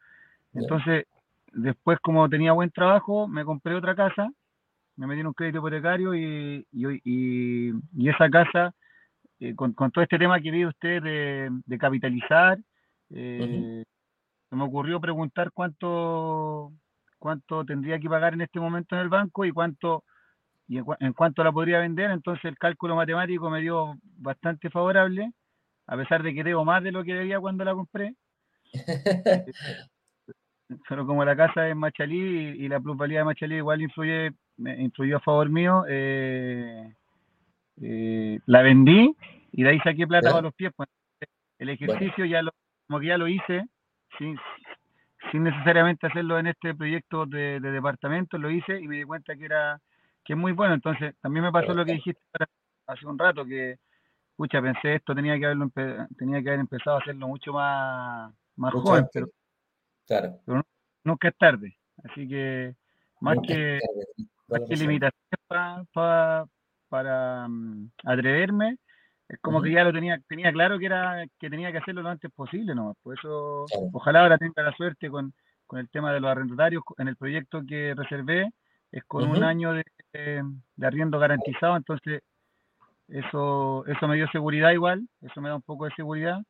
Entonces, 0.54 1.06
después 1.54 2.00
como 2.00 2.28
tenía 2.30 2.54
buen 2.54 2.72
trabajo, 2.72 3.28
me 3.28 3.46
compré 3.46 3.76
otra 3.76 3.96
casa, 3.96 4.32
me 4.98 5.08
metí 5.08 5.22
en 5.22 5.28
un 5.28 5.34
crédito 5.34 5.60
hipotecario 5.60 6.14
y, 6.14 6.66
y, 6.72 7.72
y 7.96 8.10
esa 8.10 8.30
casa 8.30 8.74
eh, 9.40 9.56
con, 9.56 9.74
todo 9.76 10.04
este 10.04 10.18
tema 10.18 10.40
que 10.40 10.50
vive 10.50 10.68
usted 10.68 11.02
de, 11.04 11.78
capitalizar, 11.78 12.58
eh, 13.12 13.84
se 14.50 14.56
me 14.56 14.64
ocurrió 14.64 15.00
preguntar 15.00 15.52
cuánto, 15.52 16.72
cuánto 17.20 17.64
tendría 17.64 18.00
que 18.00 18.10
pagar 18.10 18.34
en 18.34 18.42
este 18.42 18.60
momento 18.60 18.96
en 18.96 19.02
el 19.02 19.10
banco 19.10 19.46
y 19.46 19.52
cuánto 19.52 20.04
y 20.68 20.80
en, 20.80 21.14
cuánto 21.14 21.44
la 21.44 21.52
podría 21.52 21.80
vender. 21.80 22.10
Entonces 22.12 22.46
el 22.46 22.58
cálculo 22.58 22.96
matemático 22.96 23.50
me 23.50 23.62
dio 23.62 23.96
bastante 24.02 24.70
favorable, 24.72 25.32
a 25.86 25.96
pesar 25.96 26.24
de 26.24 26.34
que 26.34 26.44
debo 26.44 26.66
más 26.66 26.84
de 26.84 26.92
lo 26.92 27.04
que 27.04 27.14
debía 27.14 27.40
cuando 27.40 27.64
la 27.64 27.76
compré. 27.76 28.16
Pero 30.90 31.06
como 31.06 31.24
la 31.24 31.36
casa 31.36 31.70
es 31.70 31.76
Machalí 31.76 32.18
y, 32.18 32.68
la 32.68 32.80
plusvalía 32.80 33.20
de 33.20 33.26
Machalí 33.26 33.56
igual 33.56 33.82
influye, 33.82 34.32
influyó 34.58 35.18
a 35.18 35.22
favor 35.22 35.50
mío, 35.50 35.84
eh, 35.88 36.94
eh, 37.82 38.40
la 38.46 38.62
vendí 38.62 39.16
y 39.52 39.64
de 39.64 39.70
ahí 39.70 39.80
saqué 39.80 40.08
plata 40.08 40.30
para 40.30 40.42
los 40.42 40.54
pies. 40.54 40.72
Pues. 40.76 40.90
El 41.60 41.70
ejercicio 41.70 42.26
ya 42.26 42.42
lo, 42.42 42.52
como 42.88 43.00
que 43.00 43.08
ya 43.08 43.18
lo 43.18 43.28
hice, 43.28 43.68
sin, 44.18 44.38
sin 45.32 45.44
necesariamente 45.44 46.08
hacerlo 46.08 46.40
en 46.40 46.48
este 46.48 46.76
proyecto 46.76 47.26
de, 47.26 47.60
departamento, 47.60 48.38
lo 48.38 48.50
hice 48.50 48.80
y 48.80 48.88
me 48.88 48.98
di 48.98 49.04
cuenta 49.04 49.36
que 49.36 49.46
era, 49.46 49.80
que 50.24 50.34
es 50.34 50.40
muy 50.40 50.52
bueno. 50.52 50.76
Entonces, 50.76 51.16
también 51.22 51.46
me 51.46 51.52
pasó 51.52 51.74
lo 51.74 51.86
que 51.86 51.94
dijiste 51.94 52.22
hace 52.86 53.06
un 53.06 53.18
rato, 53.18 53.46
que, 53.46 53.78
escucha, 54.32 54.62
pensé 54.62 54.96
esto 54.96 55.16
tenía 55.16 55.38
que 55.38 55.46
haberlo 55.46 55.70
tenía 56.18 56.42
que 56.42 56.50
haber 56.50 56.60
empezado 56.60 56.98
a 56.98 57.00
hacerlo 57.02 57.28
mucho 57.28 57.52
más, 57.54 58.34
más 58.56 58.74
joven, 58.74 59.08
pero, 59.12 59.28
claro. 60.06 60.40
nunca 61.04 61.28
es 61.28 61.38
tarde. 61.38 61.78
Así 62.04 62.28
que, 62.28 62.76
más 63.20 63.38
que, 63.46 63.80
para 66.90 67.48
mm, 67.48 67.92
atreverme, 68.04 68.78
es 69.28 69.40
como 69.40 69.62
que 69.62 69.72
ya 69.72 69.84
lo 69.84 69.92
tenía, 69.92 70.20
tenía 70.28 70.52
claro 70.54 70.80
que 70.80 70.86
era 70.86 71.26
que 71.38 71.50
tenía 71.50 71.72
que 71.72 71.80
hacerlo 71.80 72.02
lo 72.02 72.10
antes 72.10 72.32
posible, 72.32 72.74
¿no? 72.74 72.96
Por 73.04 73.18
eso, 73.18 73.66
ojalá 73.92 74.22
ahora 74.22 74.38
tenga 74.38 74.64
la 74.64 74.72
suerte 74.72 75.10
con, 75.10 75.34
con, 75.66 75.80
el 75.80 75.90
tema 75.90 76.14
de 76.14 76.22
los 76.22 76.32
arrendatarios, 76.32 76.84
en 76.98 77.10
el 77.10 77.18
proyecto 77.18 77.62
que 77.68 77.94
reservé, 77.94 78.50
es 78.92 79.04
con 79.04 79.30
un 79.30 79.44
año 79.44 79.74
de, 79.74 79.84
de, 80.14 80.88
arriendo 80.88 81.20
garantizado, 81.20 81.76
entonces 81.76 82.22
eso, 83.10 83.86
eso 83.86 84.08
me 84.08 84.16
dio 84.16 84.28
seguridad 84.30 84.72
igual, 84.72 85.08
eso 85.22 85.42
me 85.42 85.50
da 85.50 85.56
un 85.56 85.62
poco 85.62 85.86
de 85.86 85.92
seguridad. 85.96 86.42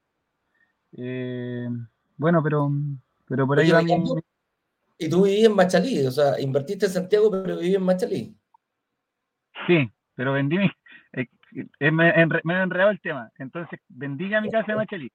Eh, 0.96 1.68
bueno, 2.16 2.44
pero, 2.44 2.70
pero 3.28 3.48
por 3.48 3.60
ahí 3.60 3.72
va 3.72 3.82
mi... 3.82 3.94
Y 4.98 5.10
tú 5.10 5.24
vivías 5.24 5.50
en 5.50 5.56
Machalí, 5.56 6.06
o 6.06 6.12
sea, 6.12 6.40
invertiste 6.40 6.88
en 6.88 6.92
Santiago, 6.92 7.30
pero 7.32 7.58
vivías 7.58 7.80
en 7.80 7.84
Machalí. 7.84 8.36
Sí, 9.68 9.92
pero 10.16 10.34
vendí 10.34 10.58
mi, 10.58 10.70
eh, 11.80 11.92
me, 11.92 12.14
me, 12.44 12.54
he 12.54 12.62
enredado 12.62 12.92
el 12.92 13.02
tema. 13.02 13.32
Entonces, 13.38 13.80
bendiga 13.88 14.42
mi 14.42 14.50
casa 14.50 14.72
de 14.72 14.76
Machelí. 14.76 15.12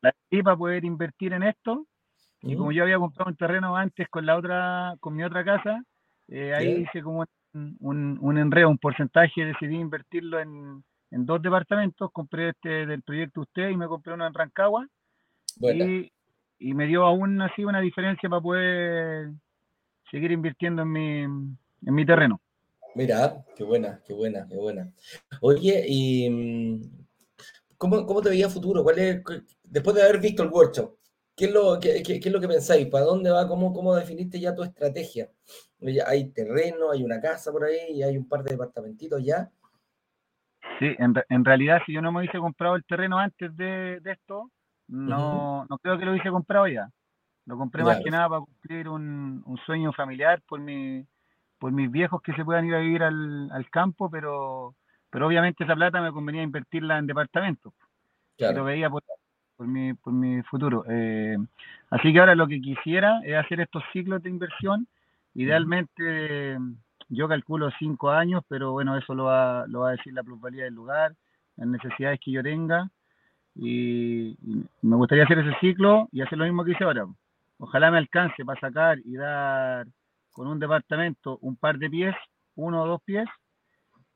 La 0.00 0.14
para 0.44 0.56
poder 0.56 0.84
invertir 0.84 1.32
en 1.32 1.42
esto. 1.42 1.86
Y 2.40 2.54
como 2.54 2.70
yo 2.70 2.84
había 2.84 2.98
comprado 2.98 3.30
un 3.30 3.36
terreno 3.36 3.76
antes 3.76 4.08
con 4.08 4.24
la 4.24 4.36
otra, 4.36 4.94
con 5.00 5.16
mi 5.16 5.24
otra 5.24 5.44
casa, 5.44 5.82
eh, 6.28 6.54
ahí 6.54 6.82
hice 6.82 7.02
como 7.02 7.24
un, 7.52 8.18
un, 8.20 8.38
enredo, 8.38 8.68
un 8.68 8.78
porcentaje, 8.78 9.44
decidí 9.44 9.74
invertirlo 9.74 10.38
en, 10.38 10.84
en, 11.10 11.26
dos 11.26 11.42
departamentos. 11.42 12.12
Compré 12.12 12.50
este 12.50 12.86
del 12.86 13.02
proyecto 13.02 13.40
usted 13.40 13.70
y 13.70 13.76
me 13.76 13.88
compré 13.88 14.14
uno 14.14 14.24
en 14.24 14.34
Rancagua. 14.34 14.86
Y, 15.60 16.12
y, 16.58 16.74
me 16.74 16.86
dio 16.86 17.04
aún 17.04 17.40
así 17.40 17.64
una 17.64 17.80
diferencia 17.80 18.28
para 18.28 18.42
poder 18.42 19.30
seguir 20.10 20.32
invirtiendo 20.32 20.82
en 20.82 20.92
mi, 20.92 21.22
en 21.22 21.94
mi 21.94 22.06
terreno. 22.06 22.40
Mira, 22.94 23.44
qué 23.56 23.64
buena, 23.64 24.00
qué 24.04 24.12
buena, 24.12 24.46
qué 24.48 24.56
buena. 24.56 24.90
Oye, 25.40 25.84
¿y 25.86 26.80
cómo, 27.76 28.04
cómo 28.06 28.20
te 28.20 28.30
veía 28.30 28.48
futuro? 28.48 28.82
¿Cuál 28.82 28.98
es, 28.98 29.22
después 29.62 29.94
de 29.94 30.02
haber 30.02 30.20
visto 30.20 30.42
el 30.42 30.50
workshop, 30.50 30.96
¿qué 31.36 31.44
es 31.44 31.52
lo, 31.52 31.78
qué, 31.78 32.02
qué, 32.02 32.16
es 32.16 32.32
lo 32.32 32.40
que 32.40 32.48
pensáis? 32.48 32.86
¿Para 32.88 33.04
dónde 33.04 33.30
va? 33.30 33.46
¿Cómo, 33.46 33.72
¿Cómo 33.72 33.94
definiste 33.94 34.40
ya 34.40 34.54
tu 34.54 34.62
estrategia? 34.62 35.30
¿Hay 36.06 36.30
terreno, 36.30 36.90
hay 36.90 37.04
una 37.04 37.20
casa 37.20 37.52
por 37.52 37.64
ahí 37.64 37.92
y 37.92 38.02
hay 38.02 38.16
un 38.16 38.28
par 38.28 38.42
de 38.42 38.50
departamentitos 38.50 39.22
ya? 39.24 39.48
Sí, 40.80 40.94
en, 40.98 41.14
en 41.28 41.44
realidad 41.44 41.80
si 41.86 41.92
yo 41.92 42.02
no 42.02 42.10
me 42.10 42.20
hubiese 42.20 42.38
comprado 42.38 42.76
el 42.76 42.84
terreno 42.84 43.18
antes 43.18 43.56
de, 43.56 44.00
de 44.00 44.12
esto, 44.12 44.50
no, 44.88 45.66
no 45.68 45.78
creo 45.78 45.98
que 45.98 46.04
lo 46.04 46.12
hubiese 46.12 46.30
comprado 46.30 46.66
ya. 46.66 46.90
Lo 47.46 47.56
compré 47.56 47.82
más 47.82 48.00
que 48.02 48.10
nada 48.10 48.28
para 48.28 48.40
cumplir 48.42 48.88
un, 48.88 49.42
un 49.46 49.56
sueño 49.58 49.92
familiar 49.92 50.42
por 50.46 50.60
mi 50.60 51.06
por 51.58 51.72
mis 51.72 51.90
viejos 51.90 52.22
que 52.22 52.32
se 52.34 52.44
puedan 52.44 52.66
ir 52.66 52.74
a 52.74 52.78
vivir 52.78 53.02
al, 53.02 53.50
al 53.50 53.68
campo, 53.70 54.08
pero, 54.10 54.74
pero 55.10 55.26
obviamente 55.26 55.64
esa 55.64 55.74
plata 55.74 56.00
me 56.00 56.12
convenía 56.12 56.42
invertirla 56.42 56.98
en 56.98 57.06
departamentos. 57.06 57.72
Claro. 58.36 58.58
Lo 58.58 58.64
veía 58.64 58.88
por, 58.88 59.02
por, 59.56 59.66
mi, 59.66 59.92
por 59.94 60.12
mi 60.12 60.42
futuro. 60.42 60.84
Eh, 60.88 61.36
así 61.90 62.12
que 62.12 62.20
ahora 62.20 62.34
lo 62.34 62.46
que 62.46 62.60
quisiera 62.60 63.20
es 63.24 63.34
hacer 63.36 63.60
estos 63.60 63.82
ciclos 63.92 64.22
de 64.22 64.30
inversión. 64.30 64.86
Idealmente, 65.34 66.58
yo 67.08 67.28
calculo 67.28 67.70
cinco 67.78 68.10
años, 68.10 68.42
pero 68.48 68.72
bueno, 68.72 68.96
eso 68.96 69.14
lo 69.14 69.24
va, 69.24 69.66
lo 69.66 69.80
va 69.80 69.88
a 69.88 69.92
decir 69.92 70.12
la 70.14 70.22
plusvalía 70.22 70.64
del 70.64 70.74
lugar, 70.74 71.14
las 71.56 71.66
necesidades 71.66 72.20
que 72.24 72.30
yo 72.30 72.42
tenga. 72.42 72.88
Y, 73.58 74.28
y, 74.30 74.64
me 74.82 74.96
gustaría 74.96 75.24
hacer 75.24 75.40
ese 75.40 75.58
ciclo 75.60 76.08
y 76.12 76.22
hacer 76.22 76.38
lo 76.38 76.44
mismo 76.44 76.64
que 76.64 76.72
hice 76.72 76.84
ahora. 76.84 77.06
Ojalá 77.58 77.90
me 77.90 77.98
alcance 77.98 78.44
para 78.44 78.60
sacar 78.60 78.98
y 79.04 79.16
dar 79.16 79.86
con 80.30 80.46
un 80.46 80.60
departamento 80.60 81.38
un 81.42 81.56
par 81.56 81.78
de 81.78 81.90
pies, 81.90 82.14
uno 82.54 82.82
o 82.82 82.86
dos 82.86 83.02
pies, 83.02 83.26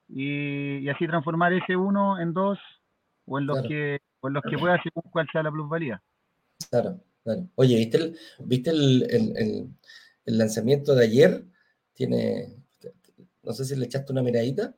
y, 0.09 0.89
así 0.89 1.07
transformar 1.07 1.53
ese 1.53 1.77
uno 1.77 2.21
en 2.21 2.33
dos 2.33 2.59
o 3.27 3.39
en 3.39 3.47
los 3.47 3.63
que 3.63 4.01
o 4.21 4.29
en 4.29 4.35
los 4.35 4.43
que 4.49 4.57
pueda 4.57 4.81
según 4.83 5.11
cuál 5.11 5.27
sea 5.33 5.43
la 5.43 5.51
plusvalía. 5.51 6.01
Claro, 6.71 7.01
claro. 7.25 7.49
Oye, 7.57 7.77
¿viste 7.77 7.97
el, 7.97 8.17
viste 8.39 8.71
el, 8.71 9.03
el, 9.11 9.69
el, 10.27 10.39
lanzamiento 10.39 10.95
de 10.95 11.05
ayer? 11.05 11.45
Tiene, 11.93 12.55
no 13.43 13.53
sé 13.53 13.65
si 13.65 13.75
le 13.75 13.87
echaste 13.87 14.13
una 14.13 14.23
miradita 14.23 14.75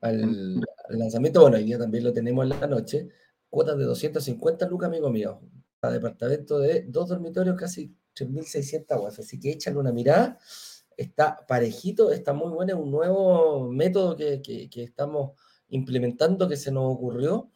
al, 0.00 0.64
al, 0.88 0.98
lanzamiento, 0.98 1.42
bueno, 1.42 1.56
hoy 1.58 1.64
día 1.64 1.78
también 1.78 2.04
lo 2.04 2.12
tenemos 2.12 2.44
en 2.44 2.60
la 2.60 2.66
noche, 2.66 3.08
cuotas 3.50 3.78
de 3.78 3.84
250 3.84 4.68
lucas, 4.68 4.88
amigo 4.88 5.10
mío, 5.10 5.40
para 5.80 5.94
departamento 5.94 6.58
de 6.58 6.84
dos 6.88 7.08
dormitorios 7.08 7.56
casi 7.56 7.94
3.600 8.14 8.90
aguas, 8.90 9.18
así 9.18 9.38
que 9.38 9.52
échale 9.52 9.78
una 9.78 9.92
mirada. 9.92 10.38
Está 10.96 11.46
parejito, 11.46 12.10
está 12.10 12.32
muy 12.32 12.50
bueno, 12.52 12.72
es 12.74 12.78
un 12.78 12.90
nuevo 12.90 13.70
método 13.70 14.16
que, 14.16 14.42
que, 14.42 14.82
estamos 14.82 15.32
implementando 15.68 16.48
que 16.48 16.56
se 16.56 16.72
nos 16.72 16.92
ocurrió 16.92 17.50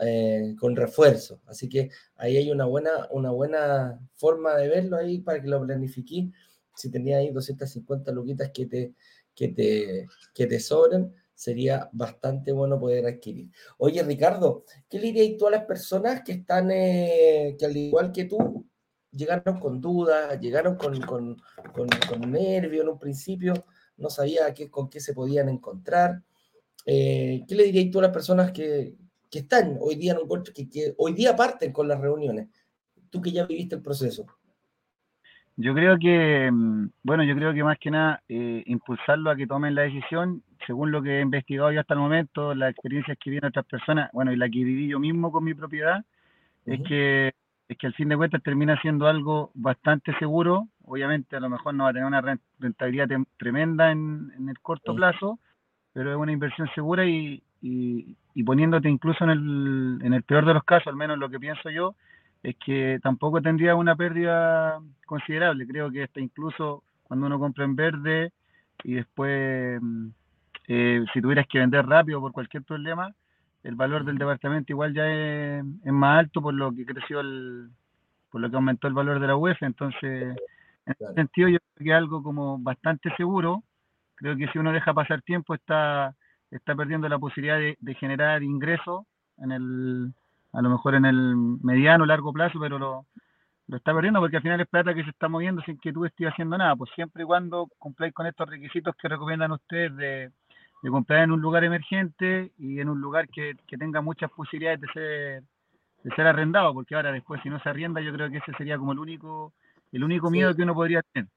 eh, 0.00 0.56
con 0.58 0.74
refuerzo. 0.74 1.40
Así 1.46 1.68
que 1.68 1.90
ahí 2.16 2.36
hay 2.36 2.50
una 2.50 2.64
buena, 2.64 3.06
una 3.12 3.30
buena 3.30 4.00
forma 4.14 4.56
de 4.56 4.68
verlo 4.68 4.96
ahí 4.96 5.20
para 5.20 5.40
que 5.40 5.48
lo 5.48 5.64
planifique. 5.64 6.30
Si 6.74 6.90
tenía 6.90 7.18
ahí 7.18 7.30
250 7.30 8.10
luquitas 8.10 8.50
que 8.52 8.66
te, 8.66 8.94
que 9.34 9.48
te, 9.48 10.06
que 10.34 10.46
te 10.46 10.58
sobren, 10.58 11.14
sería 11.38 11.88
bastante 11.92 12.50
bueno 12.50 12.80
poder 12.80 13.06
adquirir. 13.06 13.48
Oye, 13.76 14.02
Ricardo, 14.02 14.64
¿qué 14.90 14.98
le 14.98 15.12
dirías 15.12 15.38
tú 15.38 15.46
a 15.46 15.52
las 15.52 15.64
personas 15.66 16.22
que 16.22 16.32
están, 16.32 16.68
eh, 16.72 17.54
que 17.56 17.64
al 17.64 17.76
igual 17.76 18.10
que 18.10 18.24
tú, 18.24 18.66
llegaron 19.12 19.60
con 19.60 19.80
dudas, 19.80 20.40
llegaron 20.40 20.74
con, 20.74 21.00
con, 21.00 21.36
nervio 22.28 22.82
en 22.82 22.88
un 22.88 22.98
principio, 22.98 23.54
no 23.98 24.10
sabía 24.10 24.52
qué, 24.52 24.68
con 24.68 24.90
qué 24.90 24.98
se 24.98 25.14
podían 25.14 25.48
encontrar. 25.48 26.24
Eh, 26.84 27.44
¿Qué 27.46 27.54
le 27.54 27.64
dirías 27.64 27.92
tú 27.92 28.00
a 28.00 28.02
las 28.02 28.12
personas 28.12 28.50
que, 28.50 28.96
que 29.30 29.38
están 29.38 29.78
hoy 29.80 29.94
día 29.94 30.14
en 30.14 30.18
un 30.18 30.42
que, 30.42 30.68
que 30.68 30.92
hoy 30.98 31.12
día 31.12 31.36
parten 31.36 31.72
con 31.72 31.86
las 31.86 32.00
reuniones? 32.00 32.48
Tú 33.10 33.22
que 33.22 33.30
ya 33.30 33.46
viviste 33.46 33.76
el 33.76 33.82
proceso. 33.82 34.26
Yo 35.54 35.72
creo 35.72 35.96
que, 36.00 36.50
mm, 36.50 36.90
bueno, 37.04 37.22
yo 37.22 37.36
creo 37.36 37.54
que 37.54 37.62
más 37.62 37.78
que 37.78 37.92
nada 37.92 38.22
eh, 38.28 38.64
impulsarlo 38.66 39.30
a 39.30 39.36
que 39.36 39.46
tomen 39.46 39.76
la 39.76 39.82
decisión, 39.82 40.42
según 40.68 40.92
lo 40.92 41.02
que 41.02 41.18
he 41.18 41.22
investigado 41.22 41.72
yo 41.72 41.80
hasta 41.80 41.94
el 41.94 42.00
momento, 42.00 42.54
las 42.54 42.70
experiencias 42.70 43.16
que 43.18 43.30
vienen 43.30 43.48
otras 43.48 43.64
personas, 43.64 44.10
bueno, 44.12 44.32
y 44.32 44.36
la 44.36 44.50
que 44.50 44.62
viví 44.62 44.86
yo 44.86 45.00
mismo 45.00 45.32
con 45.32 45.42
mi 45.42 45.54
propiedad, 45.54 46.04
es 46.66 46.82
que 46.86 47.32
es 47.68 47.76
que 47.76 47.86
al 47.86 47.94
fin 47.94 48.08
de 48.08 48.16
cuentas 48.16 48.42
termina 48.42 48.80
siendo 48.80 49.06
algo 49.06 49.50
bastante 49.54 50.16
seguro. 50.18 50.68
Obviamente 50.84 51.36
a 51.36 51.40
lo 51.40 51.48
mejor 51.48 51.74
no 51.74 51.84
va 51.84 51.90
a 51.90 51.92
tener 51.92 52.06
una 52.06 52.38
rentabilidad 52.58 53.08
tremenda 53.38 53.90
en, 53.90 54.30
el 54.48 54.58
corto 54.60 54.94
plazo, 54.94 55.38
pero 55.92 56.10
es 56.10 56.16
una 56.16 56.32
inversión 56.32 56.68
segura 56.74 57.06
y, 57.06 57.42
y, 57.62 58.42
poniéndote 58.44 58.88
incluso 58.88 59.24
en 59.24 59.30
el, 59.30 59.98
en 60.02 60.14
el 60.14 60.22
peor 60.22 60.44
de 60.46 60.54
los 60.54 60.64
casos, 60.64 60.88
al 60.88 60.96
menos 60.96 61.18
lo 61.18 61.28
que 61.28 61.40
pienso 61.40 61.70
yo, 61.70 61.94
es 62.42 62.56
que 62.56 63.00
tampoco 63.02 63.40
tendría 63.40 63.74
una 63.74 63.96
pérdida 63.96 64.80
considerable. 65.06 65.66
Creo 65.66 65.90
que 65.90 66.04
hasta 66.04 66.20
incluso 66.20 66.82
cuando 67.04 67.26
uno 67.26 67.38
compra 67.38 67.64
en 67.64 67.76
verde 67.76 68.32
y 68.84 68.94
después, 68.94 69.80
mm, 69.82 70.08
eh, 70.68 71.02
si 71.14 71.22
tuvieras 71.22 71.46
que 71.48 71.58
vender 71.58 71.86
rápido 71.86 72.20
por 72.20 72.32
cualquier 72.32 72.62
problema, 72.62 73.10
el 73.62 73.74
valor 73.74 74.04
del 74.04 74.18
departamento 74.18 74.72
igual 74.72 74.94
ya 74.94 75.06
es, 75.06 75.64
más 75.86 76.18
alto 76.18 76.42
por 76.42 76.52
lo 76.52 76.72
que 76.72 76.84
creció 76.84 77.20
el, 77.20 77.70
por 78.30 78.42
lo 78.42 78.50
que 78.50 78.56
aumentó 78.56 78.86
el 78.86 78.92
valor 78.92 79.18
de 79.18 79.26
la 79.26 79.36
UEF, 79.36 79.62
entonces 79.62 80.36
en 80.86 80.92
ese 80.92 81.14
sentido 81.14 81.48
yo 81.48 81.58
creo 81.74 81.84
que 81.84 81.94
algo 81.94 82.22
como 82.22 82.58
bastante 82.58 83.10
seguro, 83.16 83.62
creo 84.14 84.36
que 84.36 84.48
si 84.48 84.58
uno 84.58 84.72
deja 84.72 84.92
pasar 84.92 85.22
tiempo 85.22 85.54
está, 85.54 86.14
está 86.50 86.74
perdiendo 86.74 87.08
la 87.08 87.18
posibilidad 87.18 87.58
de, 87.58 87.94
generar 87.94 88.42
ingresos 88.42 89.06
en 89.38 89.52
el, 89.52 90.12
a 90.52 90.60
lo 90.60 90.68
mejor 90.68 90.96
en 90.96 91.06
el 91.06 91.34
mediano 91.62 92.04
o 92.04 92.06
largo 92.06 92.32
plazo, 92.32 92.60
pero 92.60 92.78
lo, 92.78 93.06
lo 93.68 93.76
está 93.78 93.94
perdiendo 93.94 94.20
porque 94.20 94.36
al 94.36 94.42
final 94.42 94.60
es 94.60 94.68
plata 94.68 94.92
que 94.92 95.04
se 95.04 95.10
está 95.10 95.28
moviendo 95.28 95.62
sin 95.62 95.78
que 95.78 95.94
tú 95.94 96.04
estés 96.04 96.28
haciendo 96.28 96.58
nada, 96.58 96.76
pues 96.76 96.90
siempre 96.94 97.22
y 97.22 97.26
cuando 97.26 97.68
cumpláis 97.78 98.12
con 98.12 98.26
estos 98.26 98.48
requisitos 98.48 98.94
que 98.96 99.08
recomiendan 99.08 99.52
ustedes 99.52 99.96
de 99.96 100.30
de 100.82 100.90
comprar 100.90 101.24
en 101.24 101.32
un 101.32 101.40
lugar 101.40 101.64
emergente 101.64 102.52
y 102.58 102.80
en 102.80 102.88
un 102.88 103.00
lugar 103.00 103.28
que, 103.28 103.56
que 103.66 103.76
tenga 103.76 104.00
muchas 104.00 104.30
posibilidades 104.30 104.80
de 104.80 104.86
ser, 104.92 105.42
de 106.04 106.14
ser 106.14 106.26
arrendado, 106.26 106.72
porque 106.72 106.94
ahora 106.94 107.12
después 107.12 107.40
si 107.42 107.48
no 107.48 107.60
se 107.60 107.68
arrienda 107.68 108.00
yo 108.00 108.12
creo 108.12 108.30
que 108.30 108.38
ese 108.38 108.52
sería 108.56 108.78
como 108.78 108.92
el 108.92 108.98
único, 108.98 109.52
el 109.92 110.04
único 110.04 110.30
miedo 110.30 110.54
que 110.54 110.62
uno 110.62 110.74
podría 110.74 111.02
tener. 111.12 111.28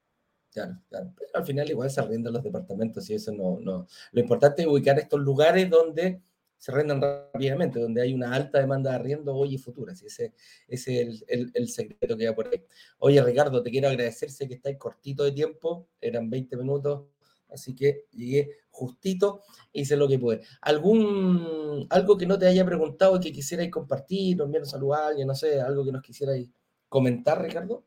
Claro, 0.52 0.76
claro. 0.90 1.14
Pero 1.18 1.30
al 1.34 1.46
final 1.46 1.70
igual 1.70 1.90
se 1.90 2.02
arriendan 2.02 2.34
los 2.34 2.44
departamentos 2.44 3.10
y 3.10 3.16
eso 3.16 3.32
no, 3.32 3.58
no. 3.62 3.88
Lo 4.12 4.22
importante 4.22 4.62
es 4.64 4.68
ubicar 4.68 5.00
estos 5.00 5.22
lugares 5.22 5.70
donde 5.70 6.22
se 6.58 6.72
arrendan 6.72 7.02
rápidamente, 7.02 7.80
donde 7.80 8.02
hay 8.02 8.14
una 8.14 8.36
alta 8.36 8.60
demanda 8.60 8.92
de 8.92 8.98
arriendo 8.98 9.34
hoy 9.34 9.56
y 9.56 9.58
futura. 9.58 9.94
ese, 9.94 10.34
ese 10.68 11.02
es 11.02 11.08
el, 11.08 11.24
el, 11.28 11.52
el, 11.56 11.70
secreto 11.70 12.16
que 12.16 12.28
hay 12.28 12.36
por 12.36 12.50
ahí. 12.50 12.64
Oye, 13.00 13.24
Ricardo, 13.24 13.64
te 13.64 13.72
quiero 13.72 13.88
agradecerse 13.88 14.48
que 14.48 14.56
estáis 14.56 14.78
cortito 14.78 15.24
de 15.24 15.32
tiempo, 15.32 15.88
eran 16.00 16.30
20 16.30 16.58
minutos 16.58 17.06
Así 17.52 17.76
que 17.76 18.06
llegué 18.12 18.50
justito, 18.70 19.42
hice 19.74 19.98
lo 19.98 20.08
que 20.08 20.18
pude. 20.18 20.42
¿Algún, 20.62 21.86
algo 21.90 22.18
que 22.18 22.26
no 22.26 22.38
te 22.38 22.48
haya 22.48 22.66
preguntado 22.66 23.18
y 23.18 23.20
que 23.20 23.32
quisierais 23.32 23.70
compartir, 23.70 24.42
enviar 24.42 24.66
saludar 24.66 25.04
a 25.04 25.08
alguien, 25.08 25.28
no 25.28 25.36
sé, 25.36 25.62
algo 25.62 25.84
que 25.84 25.92
nos 25.92 26.02
quisierais 26.02 26.50
comentar, 26.88 27.42
Ricardo? 27.42 27.84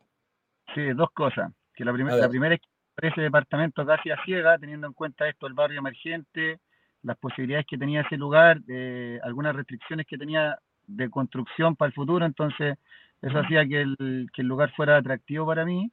Sí, 0.75 0.83
dos 0.94 1.11
cosas. 1.12 1.52
Que 1.75 1.85
la, 1.85 1.92
la 1.92 2.28
primera 2.28 2.54
es 2.54 2.61
que 2.61 3.09
ese 3.09 3.23
departamento 3.23 3.85
casi 3.85 4.11
a 4.11 4.23
ciega, 4.25 4.59
teniendo 4.59 4.87
en 4.87 4.92
cuenta 4.92 5.28
esto, 5.28 5.47
el 5.47 5.54
barrio 5.54 5.80
emergente, 5.80 6.61
las 7.02 7.18
posibilidades 7.18 7.66
que 7.68 7.78
tenía 7.78 8.02
ese 8.02 8.16
lugar, 8.16 8.61
eh, 8.68 9.18
algunas 9.23 9.54
restricciones 9.54 10.06
que 10.06 10.16
tenía 10.16 10.59
de 10.87 11.11
construcción 11.11 11.76
para 11.76 11.88
el 11.88 11.94
futuro, 11.94 12.25
entonces 12.25 12.76
eso 13.21 13.38
hacía 13.38 13.66
que 13.66 13.80
el, 13.80 14.28
que 14.33 14.42
el 14.42 14.49
lugar 14.49 14.73
fuera 14.75 14.97
atractivo 14.97 15.47
para 15.47 15.64
mí. 15.64 15.90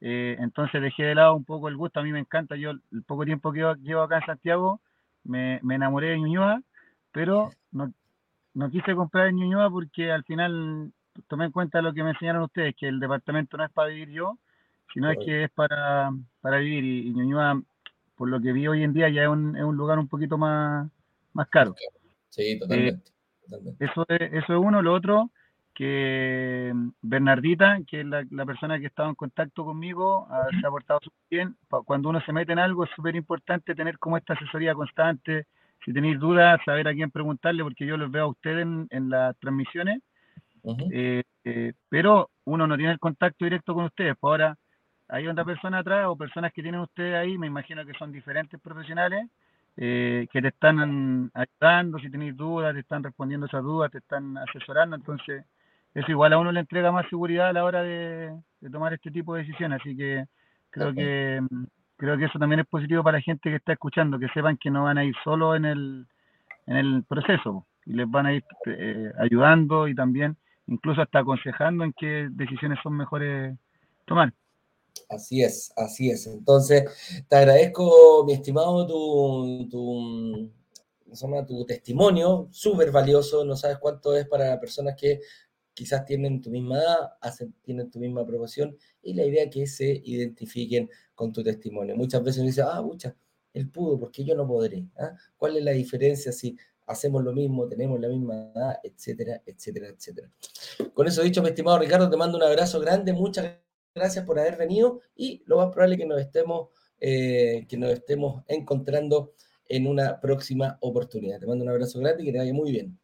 Eh, 0.00 0.36
entonces 0.38 0.80
dejé 0.80 1.04
de 1.04 1.14
lado 1.14 1.34
un 1.34 1.44
poco 1.44 1.68
el 1.68 1.76
gusto, 1.76 1.98
a 1.98 2.02
mí 2.02 2.12
me 2.12 2.20
encanta, 2.20 2.54
yo 2.56 2.70
el 2.70 3.02
poco 3.04 3.24
tiempo 3.24 3.52
que 3.52 3.64
llevo 3.82 4.02
acá 4.02 4.18
en 4.18 4.26
Santiago 4.26 4.80
me, 5.24 5.58
me 5.62 5.74
enamoré 5.74 6.10
de 6.10 6.18
Ñuñoa, 6.20 6.62
pero 7.10 7.50
no, 7.72 7.92
no 8.54 8.70
quise 8.70 8.94
comprar 8.94 9.28
en 9.28 9.36
Ñuñoa 9.36 9.70
porque 9.70 10.12
al 10.12 10.22
final 10.24 10.92
tomé 11.26 11.46
en 11.46 11.52
cuenta 11.52 11.82
lo 11.82 11.92
que 11.92 12.04
me 12.04 12.10
enseñaron 12.10 12.42
ustedes, 12.42 12.76
que 12.76 12.86
el 12.86 13.00
departamento 13.00 13.56
no 13.56 13.64
es 13.64 13.72
para 13.72 13.88
vivir 13.88 14.10
yo, 14.10 14.38
sino 14.94 15.10
es 15.10 15.18
que 15.24 15.44
es 15.44 15.50
para, 15.50 16.10
para 16.40 16.58
vivir 16.58 16.84
y, 16.84 17.12
Ñuñoa, 17.12 17.60
por 18.16 18.28
lo 18.28 18.40
que 18.40 18.52
vi 18.52 18.68
hoy 18.68 18.84
en 18.84 18.92
día, 18.92 19.08
ya 19.08 19.22
es 19.22 19.28
un, 19.28 19.56
es 19.56 19.64
un 19.64 19.76
lugar 19.76 19.98
un 19.98 20.08
poquito 20.08 20.38
más, 20.38 20.88
más 21.32 21.48
caro. 21.48 21.74
Sí, 22.28 22.58
totalmente. 22.58 23.10
Eh, 23.50 23.74
eso, 23.80 24.04
es, 24.08 24.32
eso 24.32 24.52
es 24.52 24.58
uno, 24.58 24.80
lo 24.80 24.94
otro 24.94 25.30
que 25.78 26.72
mm, 26.74 26.88
Bernardita, 27.02 27.78
que 27.86 28.00
es 28.00 28.06
la, 28.06 28.24
persona 28.44 28.80
que 28.80 28.86
estaba 28.86 29.08
en 29.08 29.14
contacto 29.14 29.64
conmigo, 29.64 30.26
se 30.60 30.66
ha 30.66 30.70
portado 30.70 30.98
súper 31.00 31.20
bien. 31.30 31.56
Cuando 31.84 32.08
uno 32.08 32.20
se 32.22 32.32
mete 32.32 32.52
en 32.52 32.58
algo 32.58 32.82
es 32.82 32.90
súper 32.96 33.14
importante 33.14 33.76
tener 33.76 33.96
como 34.00 34.16
esta 34.16 34.34
asesoría 34.34 34.74
constante. 34.74 35.46
Si 35.84 35.92
tenéis 35.92 36.18
dudas, 36.18 36.60
saber 36.64 36.88
a 36.88 36.92
quién 36.92 37.12
preguntarle, 37.12 37.62
porque 37.62 37.86
yo 37.86 37.96
los 37.96 38.10
veo 38.10 38.24
a 38.24 38.28
ustedes 38.28 38.66
en, 38.90 39.08
las 39.08 39.38
transmisiones, 39.38 40.02
eh, 40.90 41.22
eh, 41.44 41.72
pero 41.88 42.30
uno 42.44 42.66
no 42.66 42.76
tiene 42.76 42.92
el 42.92 42.98
contacto 42.98 43.44
directo 43.44 43.72
con 43.72 43.84
ustedes. 43.84 44.16
Pues 44.18 44.32
ahora 44.32 44.58
hay 45.06 45.28
otra 45.28 45.44
persona 45.44 45.78
atrás 45.78 46.06
o 46.08 46.16
personas 46.16 46.52
que 46.52 46.60
tienen 46.60 46.80
ustedes 46.80 47.14
ahí, 47.14 47.38
me 47.38 47.46
imagino 47.46 47.86
que 47.86 47.94
son 47.94 48.10
diferentes 48.10 48.60
profesionales, 48.60 49.28
eh, 49.76 50.26
que 50.32 50.42
te 50.42 50.48
están 50.48 51.30
ayudando, 51.34 52.00
si 52.00 52.10
tenéis 52.10 52.36
dudas, 52.36 52.74
te 52.74 52.80
están 52.80 53.04
respondiendo 53.04 53.46
esas 53.46 53.62
dudas, 53.62 53.92
te 53.92 53.98
están 53.98 54.36
asesorando. 54.38 54.96
Entonces, 54.96 55.44
eso 55.94 56.10
igual 56.10 56.32
a 56.32 56.38
uno 56.38 56.52
le 56.52 56.60
entrega 56.60 56.92
más 56.92 57.08
seguridad 57.08 57.48
a 57.48 57.52
la 57.52 57.64
hora 57.64 57.82
de, 57.82 58.32
tomar 58.70 58.92
este 58.94 59.10
tipo 59.10 59.34
de 59.34 59.42
decisiones. 59.42 59.80
Así 59.80 59.96
que 59.96 60.24
creo 60.70 60.94
que 60.94 61.40
creo 61.96 62.16
que 62.16 62.26
eso 62.26 62.38
también 62.38 62.60
es 62.60 62.66
positivo 62.66 63.02
para 63.02 63.18
la 63.18 63.22
gente 63.22 63.50
que 63.50 63.56
está 63.56 63.72
escuchando, 63.72 64.18
que 64.18 64.28
sepan 64.28 64.56
que 64.56 64.70
no 64.70 64.84
van 64.84 64.98
a 64.98 65.04
ir 65.04 65.14
solo 65.24 65.56
en 65.56 65.64
el, 65.64 66.06
en 66.66 66.76
el 66.76 67.04
proceso 67.04 67.66
y 67.84 67.92
les 67.92 68.08
van 68.08 68.26
a 68.26 68.34
ir 68.34 68.44
eh, 68.66 69.12
ayudando 69.18 69.88
y 69.88 69.94
también 69.94 70.36
incluso 70.68 71.02
hasta 71.02 71.18
aconsejando 71.18 71.84
en 71.84 71.92
qué 71.98 72.28
decisiones 72.30 72.78
son 72.82 72.96
mejores 72.96 73.56
tomar. 74.06 74.32
Así 75.08 75.42
es, 75.42 75.72
así 75.76 76.10
es. 76.10 76.26
Entonces, 76.26 77.24
te 77.28 77.36
agradezco, 77.36 78.24
mi 78.26 78.34
estimado, 78.34 78.86
tu, 78.86 79.68
tu, 79.70 80.50
tu 81.46 81.66
testimonio, 81.66 82.48
súper 82.50 82.90
valioso. 82.90 83.44
No 83.44 83.56
sabes 83.56 83.78
cuánto 83.78 84.14
es 84.14 84.26
para 84.26 84.60
personas 84.60 84.94
que 84.96 85.20
quizás 85.78 86.04
tienen 86.04 86.42
tu 86.42 86.50
misma 86.50 86.76
edad, 86.78 87.10
tienen 87.62 87.88
tu 87.88 88.00
misma 88.00 88.22
aprobación 88.22 88.76
y 89.00 89.14
la 89.14 89.24
idea 89.24 89.44
es 89.44 89.50
que 89.50 89.64
se 89.64 90.02
identifiquen 90.04 90.90
con 91.14 91.32
tu 91.32 91.40
testimonio. 91.44 91.94
Muchas 91.94 92.20
veces 92.20 92.38
uno 92.38 92.48
dice, 92.48 92.62
ah, 92.62 92.82
mucha, 92.82 93.14
él 93.54 93.70
pudo, 93.70 93.96
porque 93.96 94.24
yo 94.24 94.34
no 94.34 94.44
podré? 94.44 94.88
¿Ah? 94.98 95.14
¿Cuál 95.36 95.56
es 95.56 95.62
la 95.62 95.70
diferencia 95.70 96.32
si 96.32 96.56
hacemos 96.84 97.22
lo 97.22 97.32
mismo, 97.32 97.68
tenemos 97.68 98.00
la 98.00 98.08
misma 98.08 98.50
edad, 98.56 98.80
etcétera, 98.82 99.40
etcétera, 99.46 99.88
etcétera? 99.90 100.28
Con 100.94 101.06
eso 101.06 101.22
dicho, 101.22 101.42
mi 101.42 101.50
estimado 101.50 101.78
Ricardo, 101.78 102.10
te 102.10 102.16
mando 102.16 102.36
un 102.36 102.42
abrazo 102.42 102.80
grande, 102.80 103.12
muchas 103.12 103.54
gracias 103.94 104.24
por 104.24 104.40
haber 104.40 104.56
venido 104.56 105.00
y 105.14 105.44
lo 105.46 105.58
más 105.58 105.68
probable 105.68 105.94
es 105.94 106.00
que 106.00 106.06
nos 106.06 106.20
estemos, 106.20 106.70
eh, 106.98 107.66
que 107.68 107.76
nos 107.76 107.92
estemos 107.92 108.42
encontrando 108.48 109.32
en 109.68 109.86
una 109.86 110.20
próxima 110.20 110.76
oportunidad. 110.80 111.38
Te 111.38 111.46
mando 111.46 111.62
un 111.62 111.70
abrazo 111.70 112.00
grande 112.00 112.24
y 112.24 112.26
que 112.26 112.32
te 112.32 112.38
vaya 112.38 112.52
muy 112.52 112.72
bien. 112.72 112.98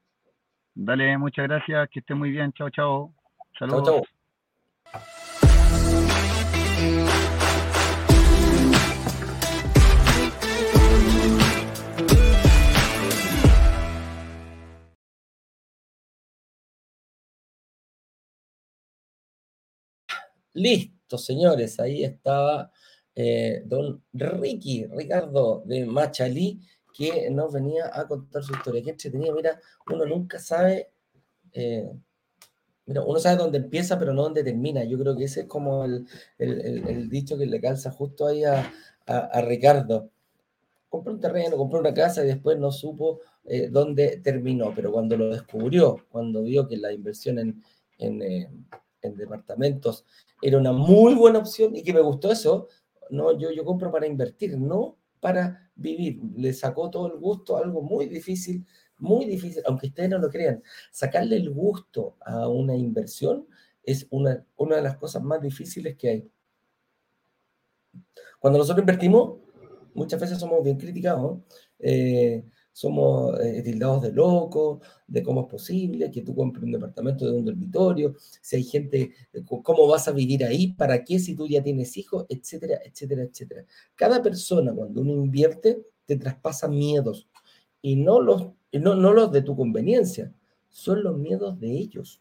Dale, 0.76 1.16
muchas 1.18 1.46
gracias, 1.46 1.88
que 1.90 2.00
esté 2.00 2.14
muy 2.14 2.30
bien. 2.30 2.52
Chao, 2.52 2.68
chao. 2.70 3.14
Saludos. 3.56 4.02
Listo, 20.54 21.18
señores, 21.18 21.78
ahí 21.78 22.04
estaba 22.04 22.70
eh, 23.14 23.62
don 23.64 24.02
Ricky, 24.12 24.87
Ricardo 24.87 25.62
de 25.66 25.87
Machalí 25.87 26.60
que 26.94 27.28
nos 27.30 27.52
venía 27.52 27.90
a 27.92 28.07
contar 28.07 28.42
su 28.44 28.54
historia. 28.54 28.83
Qué 28.83 28.90
entretenido, 28.90 29.35
mira, 29.35 29.61
uno 29.92 30.07
nunca 30.07 30.38
sabe, 30.38 30.90
eh, 31.52 31.90
mira, 32.87 33.02
uno 33.02 33.18
sabe 33.18 33.37
dónde 33.37 33.59
empieza, 33.59 33.98
pero 33.98 34.14
no 34.14 34.22
dónde 34.22 34.44
termina. 34.44 34.85
Yo 34.85 34.96
creo 34.98 35.16
que 35.16 35.24
ese 35.24 35.42
es 35.42 35.46
como 35.46 35.85
el, 35.85 36.07
dicho 37.11 37.37
que 37.37 37.46
le 37.46 37.61
calza 37.61 37.90
justo 37.90 38.26
ahí 38.28 38.44
a, 38.44 38.72
Ricardo. 39.42 40.09
Compró 40.88 41.12
un 41.12 41.20
terreno, 41.20 41.57
compró 41.57 41.80
una 41.80 41.92
casa 41.92 42.24
y 42.24 42.28
después 42.28 42.57
no 42.59 42.70
supo 42.70 43.20
eh, 43.44 43.68
dónde 43.68 44.20
terminó, 44.22 44.72
pero 44.74 44.92
cuando 44.92 45.16
lo 45.16 45.28
descubrió, 45.30 46.07
cuando 46.09 46.42
vio 46.42 46.68
que 46.68 46.76
la 46.76 46.92
inversión 46.92 47.40
en, 47.40 47.62
en, 47.98 48.22
eh, 48.22 48.48
en 49.02 49.16
departamentos 49.16 50.04
era 50.40 50.59
una 50.59 50.72
muy 50.72 51.14
buena 51.14 51.40
opción 51.40 51.74
y 51.74 51.83
que 51.83 51.92
me 51.92 52.00
gustó 52.00 52.30
eso, 52.30 52.68
no, 53.11 53.37
yo, 53.37 53.50
yo 53.50 53.64
compro 53.64 53.90
para 53.90 54.07
invertir, 54.07 54.57
no 54.57 54.96
para 55.20 55.63
vivir. 55.76 56.20
Le 56.37 56.52
sacó 56.52 56.90
todo 56.90 57.06
el 57.12 57.18
gusto, 57.18 57.56
algo 57.56 57.82
muy 57.82 58.06
difícil, 58.06 58.64
muy 58.98 59.24
difícil, 59.24 59.62
aunque 59.66 59.88
ustedes 59.88 60.10
no 60.10 60.18
lo 60.18 60.30
crean. 60.30 60.62
Sacarle 60.90 61.37
el 61.37 61.50
gusto 61.50 62.16
a 62.20 62.48
una 62.48 62.76
inversión 62.76 63.46
es 63.82 64.06
una, 64.10 64.44
una 64.56 64.76
de 64.76 64.82
las 64.82 64.96
cosas 64.96 65.22
más 65.22 65.40
difíciles 65.40 65.96
que 65.96 66.08
hay. 66.08 66.30
Cuando 68.38 68.58
nosotros 68.58 68.82
invertimos, 68.82 69.38
muchas 69.94 70.20
veces 70.20 70.38
somos 70.38 70.62
bien 70.62 70.76
criticados. 70.76 71.38
Eh, 71.78 72.44
somos 72.74 73.40
eh, 73.40 73.62
tildados 73.62 74.02
de 74.02 74.12
locos, 74.12 74.80
de 75.06 75.22
cómo 75.22 75.42
es 75.42 75.46
posible 75.46 76.10
que 76.10 76.22
tú 76.22 76.34
compres 76.34 76.64
un 76.64 76.72
departamento 76.72 77.24
de 77.24 77.30
un 77.30 77.44
dormitorio, 77.44 78.16
si 78.42 78.56
hay 78.56 78.64
gente, 78.64 79.12
eh, 79.32 79.44
cómo 79.44 79.87
vas 79.87 80.08
a 80.08 80.12
vivir 80.12 80.44
ahí, 80.44 80.72
para 80.72 81.04
qué 81.04 81.20
si 81.20 81.37
tú 81.37 81.46
ya 81.46 81.62
tienes 81.62 81.96
hijos, 81.96 82.26
etcétera, 82.28 82.80
etcétera, 82.84 83.22
etcétera. 83.22 83.64
Cada 83.94 84.20
persona 84.20 84.74
cuando 84.74 85.02
uno 85.02 85.12
invierte 85.12 85.87
te 86.04 86.16
traspasa 86.16 86.66
miedos 86.66 87.28
y 87.80 87.94
no 87.94 88.20
los, 88.20 88.48
no, 88.72 88.96
no 88.96 89.12
los 89.12 89.30
de 89.30 89.42
tu 89.42 89.54
conveniencia, 89.54 90.34
son 90.68 91.04
los 91.04 91.16
miedos 91.16 91.60
de 91.60 91.70
ellos. 91.70 92.20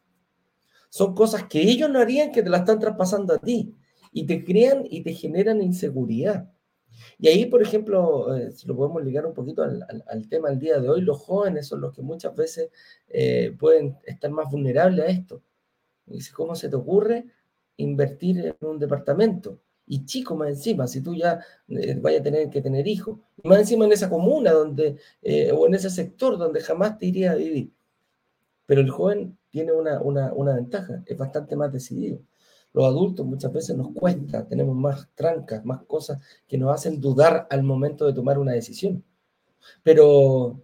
Son 0.89 1.15
cosas 1.15 1.45
que 1.45 1.63
ellos 1.63 1.89
no 1.89 1.97
harían 1.97 2.31
que 2.31 2.43
te 2.43 2.49
las 2.51 2.59
están 2.59 2.77
traspasando 2.77 3.33
a 3.33 3.39
ti 3.39 3.73
y 4.11 4.27
te 4.27 4.43
crean 4.45 4.83
y 4.87 5.01
te 5.01 5.13
generan 5.13 5.63
inseguridad. 5.63 6.47
Y 7.17 7.27
ahí, 7.27 7.45
por 7.45 7.61
ejemplo, 7.61 8.35
eh, 8.35 8.51
si 8.51 8.67
lo 8.67 8.75
podemos 8.75 9.03
ligar 9.03 9.25
un 9.25 9.33
poquito 9.33 9.63
al, 9.63 10.27
tema 10.29 10.49
del 10.49 10.59
día 10.59 10.79
de 10.79 10.89
hoy, 10.89 11.01
los 11.01 11.19
jóvenes 11.19 11.67
son 11.67 11.81
los 11.81 11.93
que 11.93 12.01
muchas 12.01 12.35
veces 12.35 12.69
eh, 13.09 13.55
pueden 13.57 13.97
estar 14.03 14.31
más 14.31 14.49
vulnerables 14.51 15.05
a 15.05 15.09
esto. 15.09 15.41
dice, 16.05 16.31
¿cómo 16.33 16.55
se 16.55 16.69
te 16.69 16.75
ocurre 16.75 17.25
invertir 17.77 18.55
en 18.61 18.67
un 18.67 18.79
departamento? 18.79 19.59
Y 19.85 20.05
chico, 20.05 20.35
más 20.35 20.49
encima, 20.49 20.87
si 20.87 21.01
tú 21.01 21.13
ya 21.13 21.39
eh, 21.67 21.97
vayas 22.01 22.21
a 22.21 22.23
tener 22.23 22.49
que 22.49 22.61
tener 22.61 22.87
hijos, 22.87 23.19
más 23.43 23.59
encima 23.59 23.85
en 23.85 23.91
esa 23.91 24.09
comuna 24.09 24.51
donde, 24.51 24.97
o 25.53 25.67
en 25.67 25.75
ese 25.75 25.89
sector 25.89 26.37
donde 26.37 26.61
jamás 26.61 26.97
te 26.97 27.07
iría 27.07 27.31
a 27.31 27.35
vivir. 27.35 27.71
Pero 28.65 28.81
el 28.81 28.89
joven 28.89 29.37
tiene 29.49 29.71
una, 29.73 30.01
una 30.01 30.55
ventaja, 30.55 31.03
es 31.05 31.17
bastante 31.17 31.55
más 31.55 31.71
decidido. 31.71 32.19
Los 32.73 32.85
adultos 32.85 33.25
muchas 33.25 33.53
veces 33.53 33.77
nos 33.77 33.91
cuesta, 33.91 34.47
tenemos 34.47 34.75
más 34.75 35.07
trancas, 35.13 35.63
más 35.63 35.83
cosas 35.83 36.19
que 36.47 36.57
nos 36.57 36.73
hacen 36.73 36.99
dudar 36.99 37.47
al 37.49 37.63
momento 37.63 38.05
de 38.05 38.13
tomar 38.13 38.39
una 38.39 38.53
decisión. 38.53 39.03
Pero 39.83 40.59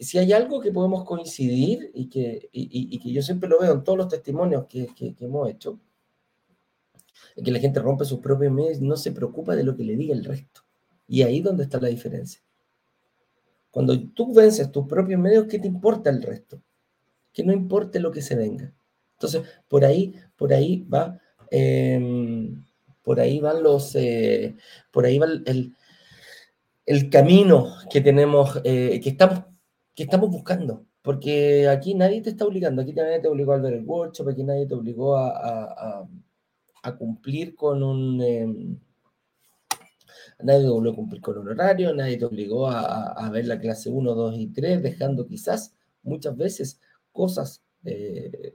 si 0.00 0.18
hay 0.18 0.32
algo 0.32 0.60
que 0.60 0.72
podemos 0.72 1.04
coincidir 1.04 1.90
y 1.94 2.08
que, 2.08 2.48
y, 2.52 2.98
que 2.98 3.12
yo 3.12 3.22
siempre 3.22 3.48
lo 3.48 3.60
veo 3.60 3.72
en 3.72 3.84
todos 3.84 3.96
los 3.96 4.08
testimonios 4.08 4.66
que, 4.66 4.88
que, 4.94 5.14
hemos 5.20 5.48
hecho, 5.48 5.78
es 7.36 7.44
que 7.44 7.50
la 7.52 7.60
gente 7.60 7.80
rompe 7.80 8.04
sus 8.04 8.18
propios 8.18 8.52
medios 8.52 8.78
y 8.78 8.84
no 8.84 8.96
se 8.96 9.12
preocupa 9.12 9.54
de 9.54 9.64
lo 9.64 9.76
que 9.76 9.84
le 9.84 9.96
diga 9.96 10.14
el 10.14 10.24
resto. 10.24 10.62
Y 11.06 11.22
ahí 11.22 11.38
es 11.38 11.44
donde 11.44 11.64
está 11.64 11.80
la 11.80 11.88
diferencia. 11.88 12.42
Cuando 13.70 13.98
tú 14.10 14.34
vences 14.34 14.70
tus 14.72 14.86
propios 14.86 15.20
medios, 15.20 15.46
¿qué 15.46 15.58
te 15.58 15.68
importa 15.68 16.10
el 16.10 16.22
resto? 16.22 16.60
Que 17.32 17.44
no 17.44 17.52
importe 17.52 18.00
lo 18.00 18.10
que 18.10 18.20
se 18.20 18.34
venga. 18.34 18.72
Entonces, 19.20 19.42
por 19.68 19.84
ahí, 19.84 20.14
por 20.34 20.50
ahí 20.54 20.82
va, 20.84 21.20
em, 21.50 22.64
por 23.02 23.20
ahí 23.20 23.38
van 23.38 23.62
los, 23.62 23.94
eh, 23.94 24.56
por 24.90 25.04
ahí 25.04 25.18
va 25.18 25.26
el, 25.26 25.76
el 26.86 27.10
camino 27.10 27.74
que 27.90 28.00
tenemos, 28.00 28.58
que, 28.62 29.00
estamos, 29.04 29.44
que 29.94 30.04
estamos 30.04 30.30
buscando. 30.30 30.86
Porque 31.02 31.68
aquí 31.68 31.94
nadie 31.94 32.22
te 32.22 32.30
está 32.30 32.46
obligando, 32.46 32.80
aquí 32.80 32.92
nadie 32.94 33.20
te 33.20 33.28
obligó 33.28 33.52
a 33.52 33.58
ver 33.58 33.74
el 33.74 33.84
workshop, 33.84 34.28
aquí 34.28 34.42
nadie 34.42 34.66
te 34.66 34.74
obligó 34.74 35.16
a, 35.16 36.08
cumplir 36.98 37.54
con 37.54 37.82
un... 37.82 38.22
Em, 38.22 38.78
nadie 40.42 40.62
te 40.62 40.68
obligó 40.68 40.92
a 40.94 40.96
cumplir 40.96 41.20
con 41.20 41.38
un 41.38 41.48
horario, 41.48 41.94
nadie 41.94 42.16
te 42.16 42.24
obligó 42.24 42.68
a, 42.68 43.28
ver 43.30 43.46
la 43.46 43.60
clase 43.60 43.90
1, 43.90 44.14
2 44.14 44.38
y 44.38 44.46
3, 44.48 44.82
dejando 44.82 45.26
quizás 45.26 45.74
muchas 46.02 46.36
veces 46.36 46.80
cosas 47.12 47.62
eh, 47.84 48.54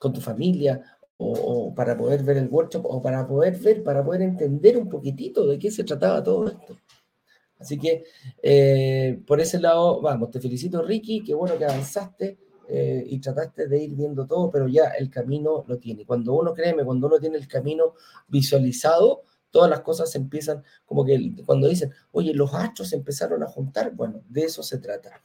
con 0.00 0.14
tu 0.14 0.20
familia 0.20 0.82
o, 1.18 1.74
para 1.74 1.94
poder 1.96 2.24
ver 2.24 2.38
el 2.38 2.48
workshop 2.48 2.86
o 2.86 3.02
para 3.02 3.28
poder 3.28 3.56
ver, 3.58 3.84
para 3.84 4.02
poder 4.02 4.22
entender 4.22 4.78
un 4.78 4.88
poquitito 4.88 5.46
de 5.46 5.58
qué 5.58 5.70
se 5.70 5.84
trataba 5.84 6.24
todo 6.24 6.48
esto. 6.48 6.78
Así 7.58 7.78
que 7.78 8.04
eh, 8.42 9.20
por 9.26 9.38
ese 9.38 9.60
lado, 9.60 10.00
vamos, 10.00 10.30
te 10.30 10.40
felicito 10.40 10.80
Ricky, 10.80 11.22
qué 11.22 11.34
bueno 11.34 11.58
que 11.58 11.66
avanzaste 11.66 12.38
eh, 12.66 13.04
y 13.06 13.20
trataste 13.20 13.68
de 13.68 13.82
ir 13.82 13.94
viendo 13.94 14.26
todo, 14.26 14.50
pero 14.50 14.66
ya 14.66 14.86
el 14.98 15.10
camino 15.10 15.64
lo 15.68 15.76
tiene. 15.76 16.06
Cuando 16.06 16.32
uno, 16.32 16.54
créeme, 16.54 16.82
cuando 16.84 17.06
uno 17.06 17.18
tiene 17.18 17.36
el 17.36 17.46
camino 17.46 17.92
visualizado, 18.26 19.24
todas 19.50 19.68
las 19.68 19.80
cosas 19.80 20.14
empiezan, 20.14 20.64
como 20.86 21.04
que 21.04 21.34
cuando 21.44 21.68
dicen, 21.68 21.92
oye, 22.12 22.32
los 22.32 22.54
astros 22.54 22.94
empezaron 22.94 23.42
a 23.42 23.46
juntar, 23.46 23.94
bueno, 23.94 24.22
de 24.26 24.44
eso 24.44 24.62
se 24.62 24.78
trata. 24.78 25.20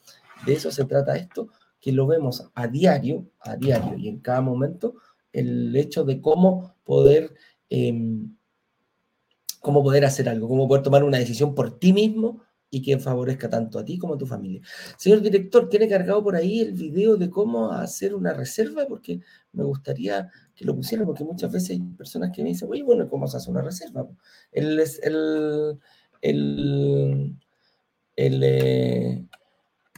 De 0.45 0.53
eso 0.53 0.71
se 0.71 0.83
trata 0.83 1.15
esto, 1.15 1.47
que 1.85 1.91
lo 1.91 2.07
vemos 2.07 2.49
a 2.55 2.67
diario, 2.67 3.29
a 3.41 3.57
diario 3.57 3.95
y 3.95 4.07
en 4.07 4.19
cada 4.19 4.41
momento, 4.41 4.95
el 5.31 5.75
hecho 5.75 6.03
de 6.03 6.19
cómo 6.19 6.73
poder... 6.83 7.35
Em, 7.69 8.35
cómo 9.59 9.83
poder 9.83 10.03
hacer 10.03 10.27
algo, 10.27 10.47
cómo 10.47 10.67
poder 10.67 10.81
tomar 10.81 11.03
una 11.03 11.19
decisión 11.19 11.53
por 11.53 11.77
ti 11.77 11.93
mismo 11.93 12.41
y 12.71 12.81
que 12.81 12.97
favorezca 12.97 13.51
tanto 13.51 13.77
a 13.77 13.85
ti 13.85 13.99
como 13.99 14.15
a 14.15 14.17
tu 14.17 14.25
familia. 14.25 14.61
Señor 14.97 15.21
director, 15.21 15.69
¿tiene 15.69 15.87
cargado 15.87 16.23
por 16.23 16.35
ahí 16.35 16.61
el 16.61 16.73
video 16.73 17.17
de 17.17 17.29
cómo 17.29 17.71
hacer 17.71 18.15
una 18.15 18.33
reserva? 18.33 18.87
Porque 18.87 19.21
me 19.53 19.63
gustaría 19.63 20.31
que 20.55 20.65
lo 20.65 20.75
pusiera, 20.75 21.05
porque 21.05 21.23
muchas 21.23 21.51
veces 21.51 21.69
hay 21.69 21.81
personas 21.81 22.31
que 22.31 22.41
me 22.41 22.49
dicen, 22.49 22.67
oye, 22.71 22.81
bueno, 22.81 23.07
¿cómo 23.07 23.27
se 23.27 23.37
hace 23.37 23.51
una 23.51 23.61
reserva? 23.61 24.07
El, 24.51 24.79
el, 26.21 27.37
eh, 28.43 29.23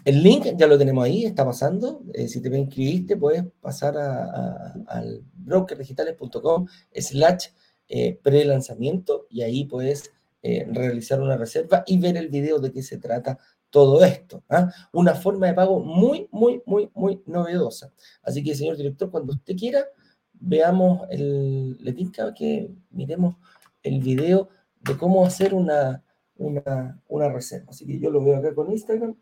el 0.07 0.23
link 0.23 0.45
ya 0.55 0.67
lo 0.67 0.77
tenemos 0.77 1.03
ahí, 1.03 1.25
está 1.25 1.43
pasando. 1.43 2.01
Eh, 2.13 2.29
si 2.29 2.41
te 2.41 2.47
inscribiste, 2.57 3.17
puedes 3.17 3.43
pasar 3.59 3.97
a, 3.97 4.73
al 4.87 5.21
brokerdigitales.com 5.33 6.65
slash 6.95 7.47
eh, 7.89 8.17
pre-lanzamiento 8.23 9.27
y 9.29 9.41
ahí 9.41 9.65
puedes 9.65 10.13
eh, 10.43 10.65
realizar 10.71 11.19
una 11.19 11.35
reserva 11.35 11.83
y 11.85 11.97
ver 11.99 12.15
el 12.15 12.29
video 12.29 12.59
de 12.59 12.71
qué 12.71 12.83
se 12.83 12.99
trata 12.99 13.37
todo 13.69 14.01
esto. 14.05 14.45
¿ah? 14.47 14.71
Una 14.93 15.13
forma 15.13 15.47
de 15.47 15.53
pago 15.53 15.81
muy, 15.81 16.29
muy, 16.31 16.61
muy, 16.65 16.89
muy 16.93 17.21
novedosa. 17.25 17.91
Así 18.23 18.41
que, 18.41 18.55
señor 18.55 18.77
director, 18.77 19.11
cuando 19.11 19.33
usted 19.33 19.57
quiera, 19.57 19.83
veamos 20.31 21.05
el, 21.09 21.83
le 21.83 21.91
tinca 21.91 22.33
que 22.33 22.71
miremos 22.91 23.35
el 23.83 23.99
video 23.99 24.47
de 24.79 24.95
cómo 24.95 25.25
hacer 25.25 25.53
una, 25.53 26.01
una, 26.37 26.97
una 27.09 27.27
reserva. 27.27 27.71
Así 27.71 27.85
que 27.85 27.99
yo 27.99 28.09
lo 28.09 28.23
veo 28.23 28.37
acá 28.37 28.55
con 28.55 28.71
Instagram 28.71 29.13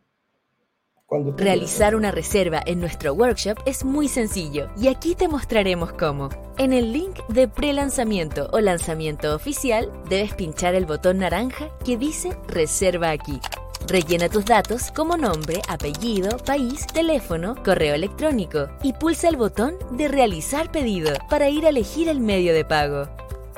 Realizar 1.37 1.95
una 1.95 2.09
reserva 2.09 2.63
en 2.65 2.79
nuestro 2.79 3.13
workshop 3.13 3.59
es 3.67 3.85
muy 3.85 4.07
sencillo 4.07 4.69
y 4.75 4.87
aquí 4.87 5.13
te 5.13 5.27
mostraremos 5.27 5.93
cómo. 5.93 6.29
En 6.57 6.73
el 6.73 6.91
link 6.91 7.19
de 7.27 7.47
pre-lanzamiento 7.47 8.49
o 8.51 8.59
lanzamiento 8.59 9.35
oficial 9.35 9.91
debes 10.09 10.33
pinchar 10.33 10.73
el 10.73 10.87
botón 10.87 11.19
naranja 11.19 11.69
que 11.85 11.97
dice 11.97 12.35
Reserva 12.47 13.11
aquí. 13.11 13.39
Rellena 13.87 14.29
tus 14.29 14.45
datos 14.45 14.91
como 14.91 15.15
nombre, 15.15 15.61
apellido, 15.69 16.37
país, 16.37 16.87
teléfono, 16.87 17.55
correo 17.63 17.93
electrónico 17.93 18.67
y 18.81 18.93
pulsa 18.93 19.29
el 19.29 19.37
botón 19.37 19.75
de 19.91 20.07
Realizar 20.07 20.71
pedido 20.71 21.13
para 21.29 21.49
ir 21.49 21.67
a 21.67 21.69
elegir 21.69 22.09
el 22.09 22.19
medio 22.19 22.51
de 22.51 22.65
pago. 22.65 23.07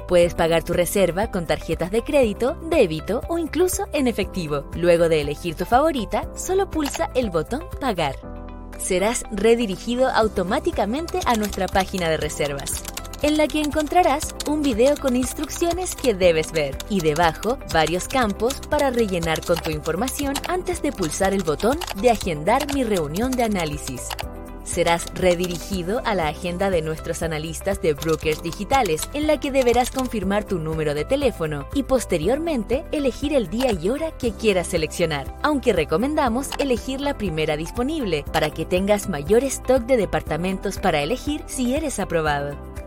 Puedes 0.07 0.35
pagar 0.35 0.63
tu 0.63 0.71
reserva 0.71 1.31
con 1.31 1.45
tarjetas 1.45 1.91
de 1.91 2.01
crédito, 2.01 2.57
débito 2.69 3.21
o 3.27 3.37
incluso 3.37 3.87
en 3.91 4.07
efectivo. 4.07 4.63
Luego 4.73 5.09
de 5.09 5.19
elegir 5.19 5.55
tu 5.55 5.65
favorita, 5.65 6.29
solo 6.33 6.69
pulsa 6.69 7.09
el 7.13 7.29
botón 7.29 7.63
Pagar. 7.81 8.15
Serás 8.77 9.23
redirigido 9.31 10.07
automáticamente 10.07 11.19
a 11.25 11.35
nuestra 11.35 11.67
página 11.67 12.07
de 12.09 12.15
reservas, 12.15 12.83
en 13.21 13.35
la 13.35 13.47
que 13.47 13.59
encontrarás 13.59 14.33
un 14.47 14.61
video 14.61 14.95
con 14.95 15.17
instrucciones 15.17 15.93
que 15.95 16.13
debes 16.13 16.53
ver 16.53 16.77
y 16.89 17.01
debajo 17.01 17.57
varios 17.73 18.07
campos 18.07 18.61
para 18.69 18.91
rellenar 18.91 19.41
con 19.43 19.57
tu 19.57 19.71
información 19.71 20.35
antes 20.47 20.81
de 20.81 20.93
pulsar 20.93 21.33
el 21.33 21.43
botón 21.43 21.79
de 22.01 22.11
Agendar 22.11 22.73
mi 22.73 22.85
reunión 22.85 23.31
de 23.31 23.43
análisis. 23.43 24.07
Serás 24.67 25.05
redirigido 25.15 26.01
a 26.03 26.13
la 26.13 26.27
agenda 26.27 26.69
de 26.69 26.81
nuestros 26.81 27.23
analistas 27.23 27.81
de 27.81 27.93
brokers 27.93 28.43
digitales, 28.43 29.09
en 29.13 29.25
la 29.25 29.39
que 29.39 29.49
deberás 29.49 29.91
confirmar 29.91 30.43
tu 30.43 30.59
número 30.59 30.93
de 30.93 31.05
teléfono 31.05 31.67
y 31.73 31.83
posteriormente 31.83 32.83
elegir 32.91 33.33
el 33.33 33.49
día 33.49 33.71
y 33.71 33.89
hora 33.89 34.11
que 34.11 34.33
quieras 34.33 34.67
seleccionar, 34.67 35.33
aunque 35.41 35.71
recomendamos 35.71 36.49
elegir 36.59 36.99
la 36.99 37.17
primera 37.17 37.55
disponible 37.55 38.25
para 38.33 38.49
que 38.49 38.65
tengas 38.65 39.07
mayor 39.07 39.45
stock 39.45 39.83
de 39.83 39.95
departamentos 39.95 40.77
para 40.77 41.01
elegir 41.01 41.43
si 41.47 41.73
eres 41.73 41.99
aprobado. 41.99 42.66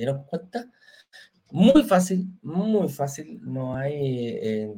dieron 0.00 0.24
cuenta? 0.24 0.70
Muy 1.50 1.82
fácil, 1.82 2.28
muy 2.42 2.88
fácil, 2.88 3.40
no 3.42 3.76
hay, 3.76 4.28
eh, 4.28 4.74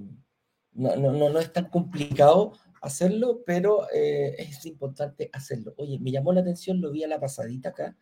no, 0.73 0.97
no, 0.97 1.13
no, 1.31 1.39
es 1.39 1.53
tan 1.53 1.69
complicado 1.69 2.53
hacerlo, 2.81 3.43
pero 3.47 3.87
eh, 3.95 4.35
es 4.39 4.65
importante 4.67 5.29
hacerlo. 5.33 5.75
Oye, 5.77 5.99
me 5.99 6.11
llamó 6.11 6.33
la 6.33 6.41
atención, 6.41 6.81
lo 6.81 6.91
vi 6.91 7.05
a 7.05 7.09
la 7.09 7.21
pasadita 7.21 7.71
acá 7.71 7.97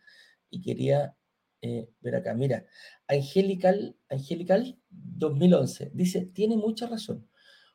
y 0.49 0.61
quería 0.61 1.15
eh, 1.61 1.89
ver 2.01 2.15
acá. 2.15 2.33
Mira, 2.33 2.65
Angelical, 3.07 3.95
Angelical 4.09 4.79
2011 4.89 5.91
dice, 5.93 6.25
tiene 6.25 6.57
mucha 6.57 6.87
razón. 6.87 7.27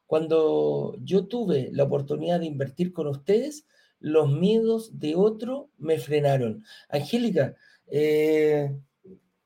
Cuando 0.06 0.96
yo 1.02 1.26
tuve 1.26 1.70
la 1.72 1.84
oportunidad 1.84 2.40
de 2.40 2.46
invertir 2.46 2.92
con 2.92 3.06
ustedes, 3.08 3.66
los 3.98 4.30
miedos 4.30 4.98
de 4.98 5.14
otro 5.16 5.70
me 5.78 5.98
frenaron. 5.98 6.64
Angélica, 6.88 7.54
eh, 7.88 8.76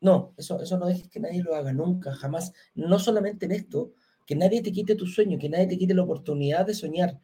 no, 0.00 0.34
eso, 0.38 0.60
eso 0.62 0.78
no 0.78 0.86
dejes 0.86 1.08
que 1.08 1.20
nadie 1.20 1.42
lo 1.42 1.54
haga 1.54 1.72
nunca, 1.72 2.12
jamás. 2.14 2.52
No 2.74 2.98
solamente 2.98 3.46
en 3.46 3.52
esto, 3.52 3.92
que 4.26 4.34
nadie 4.34 4.62
te 4.62 4.72
quite 4.72 4.94
tu 4.94 5.06
sueño, 5.06 5.38
que 5.38 5.48
nadie 5.48 5.66
te 5.66 5.78
quite 5.78 5.94
la 5.94 6.02
oportunidad 6.02 6.66
de 6.66 6.74
soñar. 6.74 7.20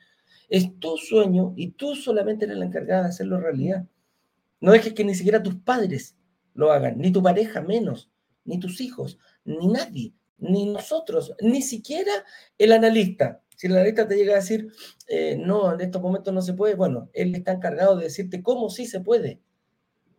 Es 0.49 0.79
tu 0.79 0.97
sueño 0.97 1.55
y 1.57 1.73
tú 1.73 1.95
solamente 1.95 2.45
eres 2.45 2.59
la 2.59 2.67
encargada 2.67 3.05
de 3.05 3.09
hacerlo 3.09 3.41
realidad. 3.41 3.87
No 4.61 4.73
dejes 4.73 4.93
que 4.93 5.05
ni 5.05 5.15
siquiera 5.15 5.43
tus 5.43 5.57
padres 5.57 6.17
lo 6.55 6.73
hagan, 6.73 6.99
ni 6.99 7.13
tu 7.13 7.23
pareja 7.23 7.61
menos, 7.61 8.11
ni 8.45 8.59
tus 8.59 8.81
hijos, 8.81 9.19
ni 9.45 9.69
nadie, 9.69 10.15
ni 10.39 10.67
nosotros, 10.67 11.35
ni 11.41 11.63
siquiera 11.63 12.13
el 12.59 12.73
analista. 12.73 13.43
Si 13.57 13.67
el 13.69 13.75
analista 13.75 14.07
te 14.07 14.17
llega 14.17 14.35
a 14.35 14.37
decir, 14.37 14.69
eh, 15.09 15.39
no, 15.39 15.73
en 15.73 15.81
estos 15.81 16.03
momentos 16.03 16.33
no 16.33 16.43
se 16.43 16.55
puede, 16.55 16.75
bueno, 16.75 17.11
él 17.13 17.35
está 17.35 17.53
encargado 17.53 17.97
de 17.97 18.05
decirte 18.05 18.43
cómo 18.43 18.69
sí 18.69 18.87
se 18.87 19.01
puede, 19.01 19.41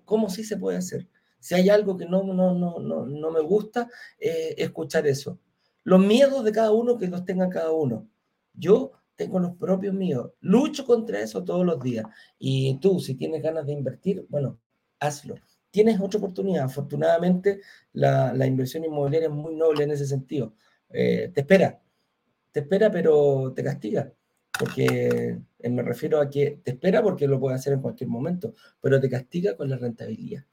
cómo 0.05 0.29
sí 0.29 0.43
se 0.43 0.57
puede 0.57 0.77
hacer. 0.77 1.07
Si 1.47 1.55
hay 1.55 1.69
algo 1.69 1.95
que 1.95 2.05
no, 2.05 2.23
no, 2.23 2.53
no, 2.53 3.05
no, 3.05 3.31
me 3.31 3.39
gusta, 3.39 3.89
eh, 4.19 4.53
escuchar 4.57 5.07
eso. 5.07 5.39
Los 5.85 6.05
miedos 6.05 6.43
de 6.43 6.51
cada 6.51 6.73
uno, 6.73 6.97
que 6.97 7.07
los 7.07 7.23
tenga 7.23 7.47
cada 7.47 7.71
uno. 7.71 8.05
Yo 8.53 8.91
tengo 9.15 9.39
los 9.39 9.55
propios 9.55 9.93
míos. 9.93 10.29
Lucho 10.41 10.85
contra 10.85 11.21
eso 11.21 11.45
todos 11.45 11.65
los 11.65 11.81
días. 11.81 12.05
Y 12.37 12.77
tú, 12.79 12.99
si 12.99 13.15
tienes 13.15 13.41
ganas 13.41 13.65
de 13.65 13.71
invertir, 13.71 14.25
bueno, 14.27 14.59
hazlo. 14.99 15.35
Tienes 15.71 16.01
otra 16.01 16.17
oportunidad. 16.17 16.65
Afortunadamente, 16.65 17.61
la, 17.93 18.45
inversión 18.45 18.83
inmobiliaria 18.83 19.29
es 19.29 19.33
muy 19.33 19.55
noble 19.55 19.85
en 19.85 19.91
ese 19.91 20.05
sentido. 20.05 20.53
Eh, 20.89 21.31
te 21.33 21.41
espera, 21.41 21.81
te 22.51 22.59
espera, 22.59 22.91
pero 22.91 23.53
te 23.55 23.63
castiga. 23.63 24.11
Porque 24.59 25.39
eh, 25.59 25.69
me 25.69 25.81
refiero 25.81 26.19
a 26.19 26.29
que 26.29 26.59
te 26.61 26.71
espera 26.71 27.01
porque 27.01 27.25
lo 27.25 27.39
puede 27.39 27.55
hacer 27.55 27.71
en 27.71 27.81
cualquier 27.81 28.09
momento, 28.09 28.53
pero 28.81 28.99
te 28.99 29.09
castiga 29.09 29.55
con 29.55 29.69
la 29.69 29.77
rentabilidad 29.77 30.43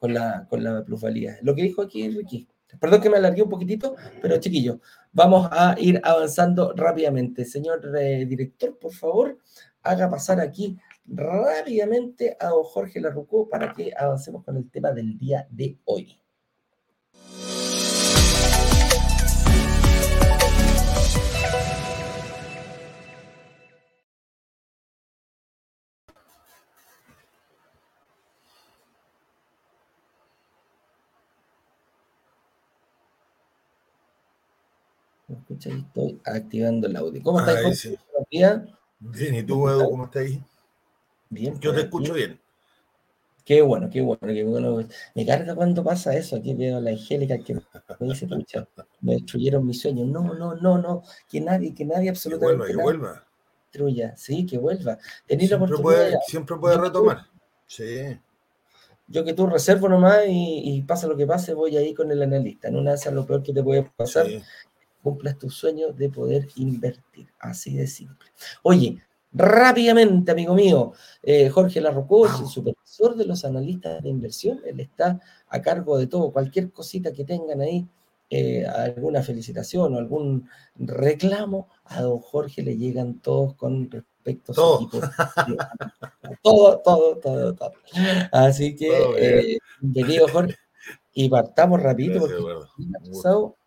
con 0.00 0.12
la, 0.12 0.46
con 0.48 0.64
la 0.64 0.82
plusvalía. 0.84 1.38
Lo 1.42 1.54
que 1.54 1.62
dijo 1.62 1.82
aquí 1.82 2.08
Ricky, 2.08 2.48
Perdón 2.78 3.00
que 3.00 3.10
me 3.10 3.16
alargué 3.16 3.42
un 3.42 3.50
poquitito, 3.50 3.96
pero 4.22 4.38
chiquillos, 4.38 4.78
vamos 5.12 5.48
a 5.50 5.74
ir 5.78 6.00
avanzando 6.04 6.72
rápidamente. 6.76 7.44
Señor 7.44 7.80
eh, 7.98 8.24
director, 8.26 8.78
por 8.78 8.92
favor, 8.92 9.38
haga 9.82 10.08
pasar 10.08 10.40
aquí 10.40 10.78
rápidamente 11.06 12.36
a 12.38 12.48
don 12.48 12.62
Jorge 12.62 13.00
Larrucó 13.00 13.48
para 13.48 13.72
que 13.72 13.92
avancemos 13.96 14.44
con 14.44 14.56
el 14.56 14.70
tema 14.70 14.92
del 14.92 15.18
día 15.18 15.46
de 15.50 15.78
hoy. 15.84 16.19
Estoy 36.08 36.20
activando 36.24 36.86
el 36.86 36.96
audio. 36.96 37.22
¿Cómo 37.22 37.40
estás? 37.40 37.88
Bien, 38.98 39.34
¿y 39.34 39.42
tú, 39.42 39.68
Edu, 39.68 39.90
cómo 39.90 40.04
estás 40.04 40.22
ahí? 40.22 40.42
Bien. 41.30 41.58
Yo 41.60 41.72
te 41.72 41.82
escucho 41.82 42.12
bien. 42.12 42.40
Qué 43.44 43.62
bueno, 43.62 43.88
qué 43.90 44.00
bueno, 44.00 44.26
qué 44.26 44.44
bueno. 44.44 44.86
Me 45.14 45.26
carga 45.26 45.54
cuando 45.54 45.82
pasa 45.82 46.14
eso. 46.14 46.36
Aquí 46.36 46.54
veo 46.54 46.76
a 46.76 46.80
la 46.80 46.90
Angélica 46.90 47.38
que 47.38 47.54
me 47.54 47.62
dice, 48.00 48.26
pucha, 48.26 48.66
me 49.00 49.14
destruyeron 49.14 49.66
mis 49.66 49.80
sueños. 49.80 50.06
No, 50.06 50.34
no, 50.34 50.54
no, 50.54 50.78
no. 50.78 51.02
Que 51.28 51.40
nadie, 51.40 51.74
que 51.74 51.84
nadie 51.84 52.10
absolutamente. 52.10 52.66
Que 52.66 52.76
vuelva, 52.76 52.82
que 52.82 52.82
vuelva. 52.82 53.26
Destruya. 53.64 54.16
Sí, 54.16 54.46
que 54.46 54.58
vuelva. 54.58 54.98
Tenés 55.26 55.50
la 55.50 55.56
oportunidad. 55.56 56.20
siempre 56.26 56.56
puede 56.56 56.76
retomar. 56.78 57.26
Sí. 57.66 58.18
Yo 59.08 59.24
que 59.24 59.32
tú 59.32 59.48
reservo 59.48 59.88
nomás 59.88 60.20
y, 60.28 60.82
pasa 60.86 61.08
lo 61.08 61.16
que 61.16 61.26
pase, 61.26 61.52
voy 61.52 61.76
ahí 61.76 61.92
con 61.94 62.12
el 62.12 62.22
analista. 62.22 62.68
En 62.68 62.76
una 62.76 62.94
de 62.94 63.10
lo 63.10 63.26
peor 63.26 63.42
que 63.42 63.52
te 63.52 63.62
puede 63.64 63.82
pasar 63.96 64.26
cumplas 65.02 65.38
tu 65.38 65.50
sueño 65.50 65.92
de 65.92 66.08
poder 66.08 66.48
invertir. 66.56 67.28
Así 67.38 67.76
de 67.76 67.86
simple. 67.86 68.28
Oye, 68.62 69.02
rápidamente, 69.32 70.32
amigo 70.32 70.54
mío, 70.54 70.92
eh, 71.22 71.48
Jorge 71.48 71.80
Larrocó 71.80 72.26
el 72.26 72.46
supervisor 72.46 73.16
de 73.16 73.24
los 73.24 73.44
analistas 73.44 74.02
de 74.02 74.08
inversión. 74.08 74.60
Él 74.66 74.80
está 74.80 75.20
a 75.48 75.62
cargo 75.62 75.98
de 75.98 76.06
todo, 76.06 76.32
cualquier 76.32 76.70
cosita 76.70 77.12
que 77.12 77.24
tengan 77.24 77.60
ahí, 77.60 77.86
eh, 78.28 78.64
alguna 78.66 79.22
felicitación 79.22 79.94
o 79.94 79.98
algún 79.98 80.48
reclamo, 80.76 81.68
a 81.84 82.02
don 82.02 82.20
Jorge 82.20 82.62
le 82.62 82.76
llegan 82.76 83.20
todos 83.20 83.54
con 83.54 83.90
respecto 83.90 84.52
a 84.52 84.54
su 84.54 84.74
equipo. 84.76 85.00
todo, 86.42 86.78
todo, 86.78 87.16
todo, 87.16 87.54
todo. 87.54 87.72
Así 88.32 88.76
que, 88.76 88.90
eh, 89.16 89.58
bienvenido 89.80 90.28
Jorge. 90.28 90.56
Y 91.12 91.28
partamos 91.28 91.82
rapidito 91.82 92.20
porque 92.20 92.36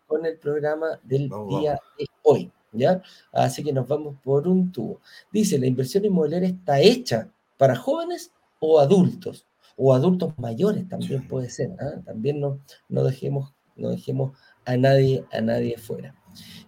con 0.06 0.26
el 0.26 0.38
programa 0.38 1.00
del 1.02 1.30
día 1.48 1.78
de 1.98 2.06
hoy. 2.22 2.52
¿ya? 2.74 3.02
Así 3.32 3.62
que 3.62 3.72
nos 3.72 3.88
vamos 3.88 4.16
por 4.22 4.46
un 4.48 4.70
tubo. 4.70 5.00
Dice, 5.32 5.58
la 5.58 5.66
inversión 5.66 6.04
inmobiliaria 6.04 6.48
está 6.48 6.80
hecha 6.80 7.30
para 7.56 7.76
jóvenes 7.76 8.32
o 8.58 8.80
adultos, 8.80 9.46
o 9.76 9.94
adultos 9.94 10.34
mayores 10.38 10.88
también 10.88 11.26
puede 11.26 11.48
ser. 11.48 11.70
¿ah? 11.80 12.00
También 12.04 12.40
no, 12.40 12.60
no, 12.88 13.04
dejemos, 13.04 13.54
no 13.76 13.90
dejemos 13.90 14.36
a 14.64 14.76
nadie, 14.76 15.24
a 15.32 15.40
nadie 15.40 15.78
fuera. 15.78 16.14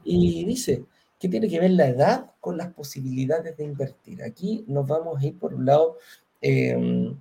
Y 0.05 0.44
dice, 0.44 0.85
¿qué 1.18 1.29
tiene 1.29 1.49
que 1.49 1.61
ver 1.61 1.72
la 1.72 1.88
edad 1.88 2.31
con 2.40 2.57
las 2.57 2.72
posibilidades 2.72 3.57
de 3.57 3.64
invertir? 3.64 4.22
Aquí 4.22 4.64
nos 4.68 4.87
vamos 4.87 5.20
a 5.20 5.27
ir 5.27 5.38
por 5.38 5.55
un 5.55 5.66
lado... 5.66 5.99
Em, 6.40 7.18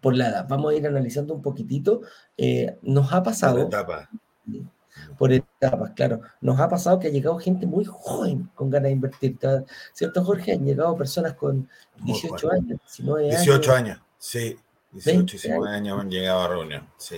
por 0.00 0.16
la 0.16 0.28
edad. 0.28 0.46
Vamos 0.48 0.72
a 0.72 0.76
ir 0.76 0.86
analizando 0.86 1.34
un 1.34 1.42
poquitito. 1.42 2.02
Eh, 2.36 2.78
nos 2.82 3.12
ha 3.12 3.22
pasado 3.22 3.68
por 5.18 5.32
etapas, 5.32 5.90
claro. 5.92 6.20
Nos 6.40 6.58
ha 6.60 6.68
pasado 6.68 6.98
que 6.98 7.08
ha 7.08 7.10
llegado 7.10 7.38
gente 7.38 7.66
muy 7.66 7.84
joven 7.84 8.50
con 8.54 8.70
ganas 8.70 8.88
de 8.88 8.92
invertir, 8.92 9.38
¿cierto, 9.92 10.24
Jorge? 10.24 10.52
Han 10.52 10.64
llegado 10.64 10.96
personas 10.96 11.34
con 11.34 11.68
18 12.04 12.52
años, 12.52 12.80
19 12.86 13.28
años. 13.28 13.42
18 13.42 13.72
años, 13.72 14.00
sí. 14.18 14.56
18, 14.92 15.22
19 15.22 15.68
años 15.70 16.00
han 16.00 16.10
llegado 16.10 16.40
a 16.40 16.48
reunión, 16.48 16.88
sí. 16.96 17.16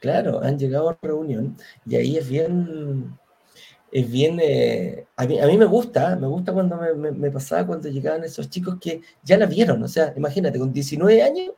Claro, 0.00 0.42
han 0.42 0.58
llegado 0.58 0.90
a 0.90 0.98
reunión 1.00 1.56
y 1.86 1.96
ahí 1.96 2.16
es 2.16 2.28
bien, 2.28 3.18
es 3.90 4.10
bien, 4.10 4.38
eh, 4.42 5.06
a, 5.16 5.26
mí, 5.26 5.38
a, 5.38 5.46
mí, 5.46 5.56
me 5.56 5.64
gusta, 5.64 6.16
me 6.16 6.26
gusta 6.26 6.52
cuando 6.52 6.76
me, 6.76 7.12
me, 7.12 7.30
pasaba 7.30 7.66
cuando 7.66 7.88
llegaban 7.88 8.24
esos 8.24 8.50
chicos 8.50 8.76
que 8.80 9.00
ya 9.22 9.38
la 9.38 9.46
vieron, 9.46 9.82
o 9.82 9.88
sea, 9.88 10.12
imagínate, 10.16 10.58
con 10.58 10.72
19 10.72 11.22
años 11.22 11.52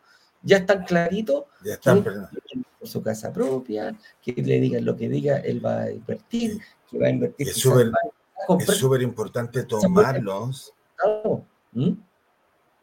ya 0.47 0.59
están 0.59 0.85
claritos. 0.85 1.45
Ya 1.65 1.75
están, 1.75 2.05
por 2.05 2.89
su 2.89 3.03
casa 3.03 3.33
propia, 3.33 3.95
que 4.23 4.33
le 4.33 4.61
digan 4.61 4.85
lo 4.85 4.97
que 4.97 5.09
diga, 5.09 5.39
él 5.39 5.65
va 5.65 5.83
a 5.83 5.91
invertir, 5.91 6.61
que 6.89 6.99
va 6.99 7.09
a 7.09 7.11
invertir. 7.11 7.49
Es 7.49 7.57
súper 7.57 9.03
importante 9.03 9.65
tomarlos. 9.65 10.73
¿Mm? 11.73 11.93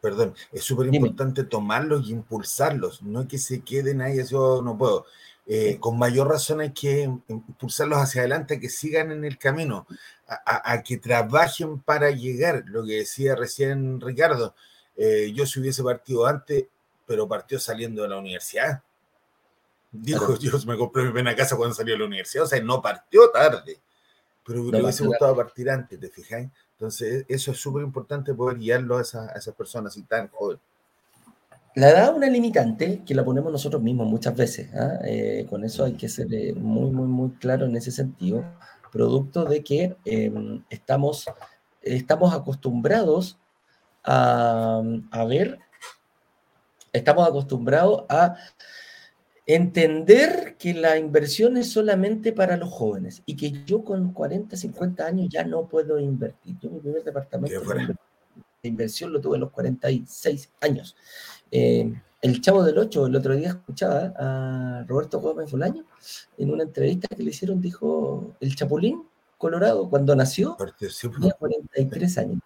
Perdón, 0.00 0.34
es 0.52 0.62
súper 0.62 0.94
importante 0.94 1.44
tomarlos 1.44 2.06
y 2.06 2.12
impulsarlos, 2.12 3.02
no 3.02 3.26
que 3.26 3.38
se 3.38 3.62
queden 3.62 4.02
ahí, 4.02 4.18
eso 4.18 4.60
no 4.60 4.76
puedo. 4.76 5.06
Eh, 5.46 5.78
con 5.80 5.98
mayor 5.98 6.28
razón 6.28 6.60
hay 6.60 6.72
que 6.72 7.02
impulsarlos 7.28 7.98
hacia 7.98 8.20
adelante, 8.20 8.54
a 8.54 8.60
que 8.60 8.68
sigan 8.68 9.10
en 9.10 9.24
el 9.24 9.38
camino, 9.38 9.86
a, 10.26 10.82
que 10.82 10.98
trabajen 10.98 11.80
para 11.80 12.10
llegar. 12.10 12.64
Lo 12.66 12.84
que 12.84 12.98
decía 12.98 13.34
recién 13.34 14.00
Ricardo, 14.02 14.54
eh, 14.96 15.32
yo 15.34 15.46
si 15.46 15.60
hubiese 15.60 15.82
partido 15.82 16.26
antes, 16.26 16.66
pero 17.06 17.28
partió 17.28 17.58
saliendo 17.58 18.02
de 18.02 18.08
la 18.08 18.18
universidad. 18.18 18.82
Dijo, 19.90 20.36
Dios, 20.36 20.66
me 20.66 20.76
compré 20.76 21.04
mi 21.04 21.12
pena 21.12 21.36
casa 21.36 21.56
cuando 21.56 21.74
salió 21.74 21.94
de 21.94 22.00
la 22.00 22.06
universidad, 22.06 22.44
o 22.44 22.48
sea, 22.48 22.60
no 22.60 22.82
partió 22.82 23.30
tarde, 23.30 23.80
pero 24.44 24.70
le 24.70 24.82
hubiese 24.82 25.06
gustado 25.06 25.36
partir 25.36 25.70
antes, 25.70 25.98
¿te 26.00 26.08
fijáis? 26.08 26.50
Entonces, 26.72 27.24
eso 27.28 27.52
es 27.52 27.58
súper 27.58 27.84
importante 27.84 28.34
poder 28.34 28.58
guiarlo 28.58 28.98
a, 28.98 29.02
esas 29.02 29.54
personas 29.56 29.92
así 29.92 30.02
tan 30.02 30.28
jóvenes. 30.28 30.62
La 31.76 31.90
edad 31.90 32.10
es 32.10 32.16
una 32.16 32.28
limitante 32.28 33.02
que 33.04 33.14
la 33.14 33.24
ponemos 33.24 33.50
nosotros 33.50 33.82
mismos 33.82 34.06
muchas 34.06 34.36
veces. 34.36 34.72
¿ah? 34.74 34.98
Eh, 35.04 35.46
con 35.48 35.64
eso 35.64 35.84
hay 35.84 35.94
que 35.94 36.08
ser 36.08 36.32
eh, 36.32 36.52
muy, 36.54 36.90
muy, 36.90 37.06
muy 37.06 37.30
claro 37.30 37.66
en 37.66 37.76
ese 37.76 37.90
sentido, 37.90 38.44
producto 38.92 39.44
de 39.44 39.62
que 39.62 39.96
em, 40.04 40.62
estamos, 40.70 41.26
estamos 41.82 42.34
acostumbrados 42.34 43.38
a, 44.04 44.82
a 45.10 45.24
ver 45.24 45.58
Estamos 46.94 47.28
acostumbrados 47.28 48.04
a 48.08 48.36
entender 49.46 50.56
que 50.56 50.72
la 50.74 50.96
inversión 50.96 51.56
es 51.56 51.70
solamente 51.70 52.32
para 52.32 52.56
los 52.56 52.70
jóvenes 52.70 53.22
y 53.26 53.36
que 53.36 53.64
yo 53.64 53.84
con 53.84 54.12
40, 54.12 54.56
50 54.56 55.04
años 55.04 55.28
ya 55.28 55.44
no 55.44 55.66
puedo 55.66 55.98
invertir. 55.98 56.56
Yo 56.60 56.70
mi 56.70 56.78
primer 56.80 57.02
departamento 57.02 57.60
de 57.60 58.68
inversión 58.68 59.12
lo 59.12 59.20
tuve 59.20 59.36
a 59.36 59.40
los 59.40 59.50
46 59.50 60.52
años. 60.60 60.96
Eh, 61.50 61.92
el 62.22 62.40
Chavo 62.40 62.62
del 62.62 62.78
8, 62.78 63.06
el 63.06 63.16
otro 63.16 63.34
día 63.34 63.48
escuchaba 63.48 64.14
a 64.16 64.84
Roberto 64.86 65.20
Gómez 65.20 65.50
Bolaño 65.50 65.84
en 66.38 66.50
una 66.50 66.62
entrevista 66.62 67.08
que 67.14 67.22
le 67.22 67.30
hicieron, 67.30 67.60
dijo, 67.60 68.34
el 68.40 68.54
Chapulín 68.54 69.02
Colorado, 69.36 69.90
cuando 69.90 70.14
nació, 70.14 70.56
tenía 70.78 71.32
43 71.32 72.18
años. 72.18 72.40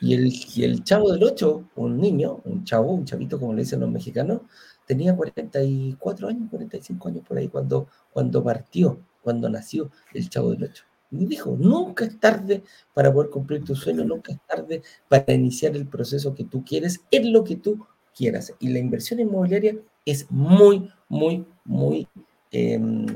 Y 0.00 0.14
el, 0.14 0.32
y 0.54 0.64
el 0.64 0.82
chavo 0.82 1.12
del 1.12 1.22
8, 1.22 1.70
un 1.76 1.98
niño, 1.98 2.40
un 2.44 2.64
chavo, 2.64 2.92
un 2.92 3.04
chavito, 3.04 3.38
como 3.38 3.54
le 3.54 3.62
dicen 3.62 3.80
los 3.80 3.90
mexicanos, 3.90 4.40
tenía 4.86 5.14
44 5.14 6.28
años, 6.28 6.50
45 6.50 7.08
años 7.08 7.24
por 7.26 7.38
ahí 7.38 7.48
cuando, 7.48 7.88
cuando 8.12 8.42
partió, 8.42 8.98
cuando 9.22 9.48
nació 9.48 9.90
el 10.12 10.28
chavo 10.28 10.50
del 10.50 10.64
8. 10.64 10.84
Y 11.12 11.26
dijo, 11.26 11.56
nunca 11.58 12.04
es 12.04 12.18
tarde 12.18 12.62
para 12.94 13.12
poder 13.12 13.30
cumplir 13.30 13.64
tu 13.64 13.76
sueño, 13.76 14.02
nunca 14.02 14.32
es 14.32 14.38
tarde 14.46 14.82
para 15.08 15.32
iniciar 15.32 15.76
el 15.76 15.86
proceso 15.86 16.34
que 16.34 16.44
tú 16.44 16.64
quieres, 16.64 17.00
en 17.10 17.32
lo 17.32 17.44
que 17.44 17.56
tú 17.56 17.86
quieras. 18.16 18.52
Y 18.58 18.68
la 18.68 18.78
inversión 18.78 19.20
inmobiliaria 19.20 19.76
es 20.04 20.30
muy, 20.30 20.90
muy, 21.08 21.46
muy 21.64 22.08
em, 22.50 23.06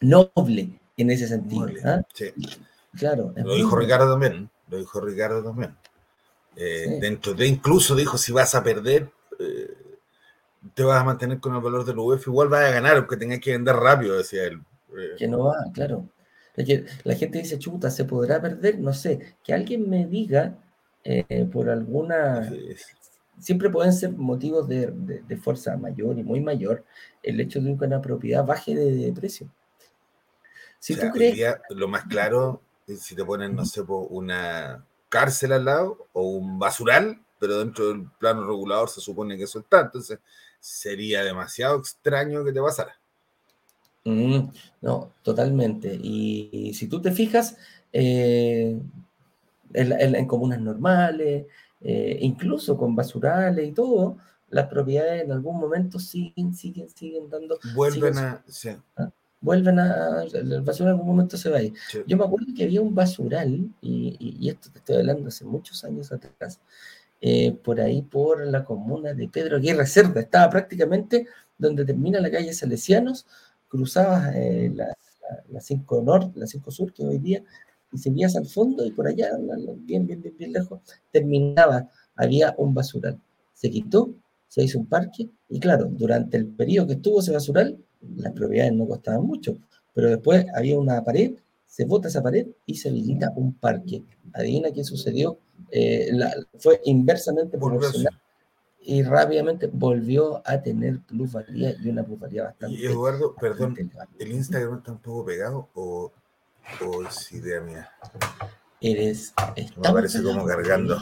noble 0.00 0.80
en 0.96 1.10
ese 1.10 1.28
sentido. 1.28 1.68
¿ah? 1.84 2.02
Sí. 2.14 2.26
Claro. 2.96 3.32
Lo 3.36 3.54
dijo 3.54 3.76
Ricardo 3.76 4.10
también 4.10 4.50
lo 4.70 4.78
dijo 4.78 5.00
Ricardo 5.00 5.42
también. 5.42 5.74
Eh, 6.56 6.98
dentro 7.00 7.34
de 7.34 7.46
incluso 7.46 7.94
dijo, 7.94 8.18
si 8.18 8.32
vas 8.32 8.54
a 8.54 8.62
perder, 8.62 9.10
eh, 9.38 9.76
te 10.74 10.82
vas 10.82 11.00
a 11.00 11.04
mantener 11.04 11.38
con 11.38 11.54
el 11.54 11.62
valor 11.62 11.84
del 11.84 11.98
UF, 11.98 12.26
igual 12.26 12.48
vas 12.48 12.64
a 12.64 12.72
ganar, 12.72 12.96
aunque 12.96 13.16
tengas 13.16 13.38
que 13.38 13.52
vender 13.52 13.76
rápido, 13.76 14.18
decía 14.18 14.44
él. 14.44 14.60
Eh, 14.98 15.14
que 15.16 15.28
no 15.28 15.44
va, 15.44 15.54
claro. 15.72 16.08
la 17.04 17.14
gente 17.14 17.38
dice, 17.38 17.58
chuta, 17.58 17.90
¿se 17.90 18.04
podrá 18.04 18.40
perder? 18.40 18.80
No 18.80 18.92
sé, 18.92 19.36
que 19.44 19.54
alguien 19.54 19.88
me 19.88 20.06
diga 20.06 20.58
por 21.52 21.70
alguna... 21.70 22.52
Siempre 23.38 23.70
pueden 23.70 23.92
ser 23.92 24.10
motivos 24.10 24.68
de, 24.68 25.38
fuerza 25.40 25.76
mayor 25.76 26.18
y 26.18 26.24
muy 26.24 26.40
mayor 26.40 26.84
el 27.22 27.40
hecho 27.40 27.60
de 27.60 27.76
que 27.78 27.84
una 27.84 28.02
propiedad 28.02 28.44
baje 28.44 28.74
de, 28.74 29.12
precio. 29.12 29.48
Si 30.80 30.96
tú 30.96 31.08
crees... 31.12 31.38
lo 31.70 31.86
más 31.86 32.04
claro 32.04 32.62
si 32.96 33.14
te 33.14 33.24
ponen, 33.24 33.54
no 33.54 33.64
sé, 33.64 33.82
una 33.82 34.84
cárcel 35.08 35.52
al 35.52 35.64
lado 35.64 36.06
o 36.12 36.22
un 36.22 36.58
basural, 36.58 37.20
pero 37.38 37.58
dentro 37.58 37.88
del 37.88 38.10
plano 38.18 38.46
regulador 38.46 38.88
se 38.88 39.00
supone 39.00 39.36
que 39.36 39.44
eso 39.44 39.60
está. 39.60 39.80
Entonces, 39.80 40.18
sería 40.60 41.22
demasiado 41.22 41.78
extraño 41.78 42.44
que 42.44 42.52
te 42.52 42.60
pasara. 42.60 42.98
Mm, 44.04 44.48
no, 44.80 45.12
totalmente. 45.22 45.98
Y, 46.02 46.72
si 46.74 46.88
tú 46.88 47.00
te 47.00 47.12
fijas, 47.12 47.56
eh, 47.92 48.80
en, 49.74 50.26
comunas 50.26 50.60
normales, 50.60 51.46
eh, 51.80 52.18
incluso 52.20 52.76
con 52.76 52.96
basurales 52.96 53.68
y 53.68 53.72
todo, 53.72 54.16
las 54.50 54.66
propiedades 54.68 55.24
en 55.24 55.32
algún 55.32 55.60
momento 55.60 55.98
siguen, 55.98 56.54
siguen, 56.54 56.88
siguen 56.88 57.28
dando. 57.28 57.58
Vuelven 57.74 58.18
a. 58.18 58.44
¿Ah? 58.96 59.10
Vuelven 59.40 59.78
a. 59.78 60.22
El 60.22 60.62
basural 60.62 60.94
en 60.94 60.98
algún 60.98 61.06
momento 61.06 61.36
se 61.36 61.48
va 61.50 61.58
a 61.58 61.62
ir. 61.62 61.74
Yo 62.06 62.16
me 62.16 62.24
acuerdo 62.24 62.46
que 62.56 62.64
había 62.64 62.80
un 62.80 62.94
basural, 62.94 63.70
y, 63.80 64.48
esto 64.48 64.70
te 64.72 64.78
estoy 64.78 64.96
hablando 64.96 65.28
hace 65.28 65.44
muchos 65.44 65.84
años 65.84 66.10
atrás, 66.12 66.60
eh, 67.20 67.52
por 67.52 67.80
ahí 67.80 68.02
por 68.02 68.44
la 68.46 68.64
comuna 68.64 69.14
de 69.14 69.28
Pedro 69.28 69.56
Aguirre 69.58 69.86
Cerda. 69.86 70.20
Estaba 70.20 70.50
prácticamente 70.50 71.26
donde 71.56 71.84
termina 71.84 72.20
la 72.20 72.30
calle 72.30 72.52
Salesianos, 72.52 73.26
cruzabas 73.68 74.34
eh, 74.34 74.72
la, 74.74 75.60
5 75.60 76.02
Norte, 76.02 76.38
la 76.38 76.46
5 76.46 76.70
Sur, 76.70 76.92
que 76.92 77.04
hoy 77.04 77.18
día, 77.18 77.42
y 77.92 77.98
seguías 77.98 78.36
al 78.36 78.46
fondo 78.46 78.84
y 78.84 78.90
por 78.90 79.06
allá, 79.06 79.30
bien, 79.78 80.06
bien, 80.06 80.20
bien, 80.22 80.34
bien 80.36 80.52
lejos, 80.52 80.80
terminaba, 81.12 81.88
había 82.16 82.54
un 82.58 82.74
basural. 82.74 83.20
Se 83.54 83.70
quitó, 83.70 84.14
se 84.48 84.62
hizo 84.62 84.78
un 84.78 84.86
parque, 84.86 85.28
y 85.48 85.60
claro, 85.60 85.86
durante 85.86 86.36
el 86.36 86.46
periodo 86.46 86.88
que 86.88 86.92
estuvo 86.94 87.20
ese 87.20 87.32
basural, 87.32 87.78
las 88.00 88.32
propiedades 88.32 88.72
no 88.72 88.86
costaban 88.86 89.24
mucho, 89.24 89.56
pero 89.94 90.08
después 90.10 90.46
había 90.54 90.78
una 90.78 91.02
pared, 91.04 91.32
se 91.66 91.84
bota 91.84 92.08
esa 92.08 92.22
pared 92.22 92.46
y 92.66 92.74
se 92.76 92.88
habilita 92.88 93.32
un 93.36 93.54
parque. 93.54 94.02
Adivina 94.32 94.70
qué 94.72 94.84
sucedió, 94.84 95.38
eh, 95.70 96.10
fue 96.58 96.80
inversamente 96.84 97.58
proporcional 97.58 98.18
y 98.80 99.02
rápidamente 99.02 99.68
volvió 99.70 100.40
a 100.46 100.62
tener 100.62 101.00
plusvalía 101.00 101.74
y 101.78 101.90
una 101.90 102.04
plusvalía 102.04 102.44
bastante. 102.44 102.76
Y 102.76 102.86
Eduardo, 102.86 103.34
perdón, 103.38 103.76
¿el 104.18 104.32
Instagram 104.32 104.78
está 104.78 104.92
un 104.92 104.98
poco 104.98 105.26
pegado 105.26 105.68
o, 105.74 106.10
o 106.86 107.02
es 107.02 107.32
idea 107.32 107.60
mía? 107.60 107.90
Eres. 108.80 109.34
Me 109.76 109.92
parece 109.92 110.22
como 110.22 110.46
cargando. 110.46 110.96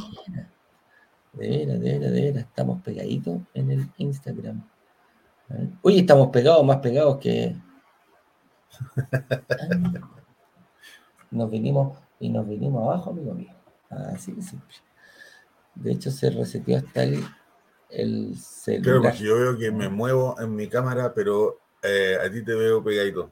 De 1.35 1.49
veras, 1.49 1.81
de 1.81 1.93
veras, 1.93 2.13
de 2.13 2.23
veras, 2.23 2.45
estamos 2.45 2.83
pegaditos 2.83 3.39
en 3.55 3.71
el 3.71 3.89
Instagram. 3.99 4.69
Oye, 5.83 6.01
estamos 6.01 6.29
pegados, 6.29 6.65
más 6.65 6.79
pegados 6.79 7.19
que. 7.19 7.57
Nos 11.31 11.51
vinimos 11.51 11.99
y 12.21 12.29
nos 12.29 12.47
vinimos 12.49 12.83
abajo, 12.83 13.11
amigo 13.11 13.35
mío. 13.35 13.53
Así 13.91 14.33
de 14.33 14.43
simple. 14.43 14.75
De 15.75 15.93
hecho, 15.93 16.11
se 16.11 16.31
reseteó 16.31 16.79
hasta 16.79 17.03
el 17.03 17.25
el 17.91 18.37
celular. 18.37 19.13
Claro, 19.13 19.17
yo 19.17 19.37
veo 19.37 19.59
que 19.59 19.71
me 19.71 19.89
muevo 19.89 20.41
en 20.41 20.55
mi 20.55 20.69
cámara, 20.69 21.13
pero 21.15 21.61
eh, 21.83 22.17
a 22.23 22.31
ti 22.31 22.43
te 22.45 22.55
veo 22.55 22.83
pegadito. 22.83 23.31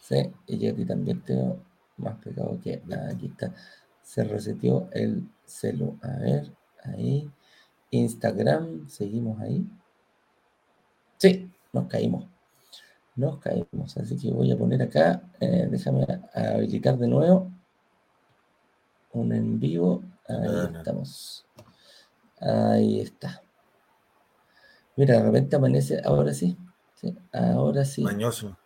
Sí, 0.00 0.30
y 0.46 0.58
yo 0.58 0.72
a 0.72 0.74
ti 0.74 0.84
también 0.84 1.20
te 1.22 1.34
veo 1.34 1.62
más 1.96 2.16
pegado 2.18 2.58
que 2.60 2.82
nada. 2.86 3.10
Aquí 3.10 3.26
está. 3.26 3.54
Se 4.02 4.24
reseteó 4.24 4.88
el 4.92 5.28
celu. 5.44 5.98
A 6.02 6.18
ver, 6.18 6.52
ahí. 6.84 7.30
Instagram, 7.90 8.88
seguimos 8.88 9.40
ahí. 9.40 9.66
Sí, 11.22 11.48
nos 11.72 11.86
caímos. 11.86 12.28
Nos 13.14 13.38
caímos. 13.38 13.96
Así 13.96 14.16
que 14.16 14.32
voy 14.32 14.50
a 14.50 14.58
poner 14.58 14.82
acá. 14.82 15.22
Eh, 15.38 15.68
déjame 15.70 16.04
habilitar 16.34 16.98
de 16.98 17.06
nuevo. 17.06 17.48
Un 19.12 19.32
en 19.32 19.60
vivo. 19.60 20.02
Ahí 20.26 20.76
estamos. 20.76 21.46
Ahí 22.40 23.00
está. 23.02 23.40
Mira, 24.96 25.18
de 25.18 25.22
repente 25.22 25.54
amanece, 25.54 26.02
ahora 26.04 26.34
sí. 26.34 26.58
sí 26.96 27.16
ahora 27.32 27.84
sí. 27.84 28.02
Mañoso. 28.02 28.58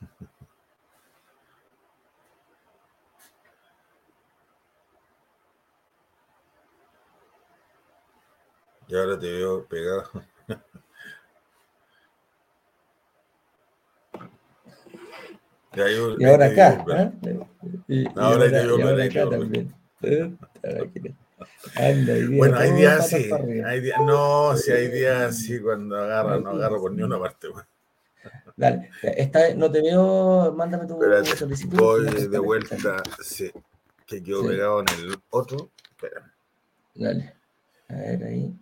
Y 8.88 8.94
ahora 8.94 9.18
te 9.18 9.28
veo 9.28 9.66
pegado. 9.66 10.04
y 16.18 16.24
ahora 16.24 16.46
acá. 16.46 16.84
¿eh? 17.88 18.06
ahora, 18.16 18.44
te 18.44 18.66
veo 18.66 18.98
y 18.98 19.02
acá 19.02 19.30
también. 19.30 19.74
¿Eh? 20.02 20.30
bueno, 22.30 22.56
hay 22.56 22.72
días 22.72 23.08
sí. 23.08 23.30
Hay 23.64 23.80
días, 23.80 24.00
no, 24.00 24.56
si 24.56 24.72
hay 24.72 24.88
días 24.88 25.36
sí, 25.36 25.60
cuando 25.60 25.96
agarra, 25.98 26.38
no 26.38 26.50
agarro 26.50 26.80
por 26.80 26.92
ni 26.92 27.02
una 27.02 27.18
parte. 27.18 27.48
Dale, 28.56 28.90
esta, 29.02 29.54
no 29.54 29.70
te 29.70 29.82
veo, 29.82 30.54
mándame 30.56 30.86
tu 30.86 30.98
solicitud. 31.36 31.78
Voy 31.78 32.28
de 32.28 32.38
vuelta, 32.38 33.02
sí, 33.20 33.52
que 34.06 34.22
quedó 34.22 34.46
pegado 34.46 34.80
en 34.80 34.86
el 34.98 35.16
otro. 35.30 35.70
Espera. 35.90 36.32
Dale, 36.94 37.34
a 37.88 37.94
ver 37.94 38.24
ahí. 38.24 38.54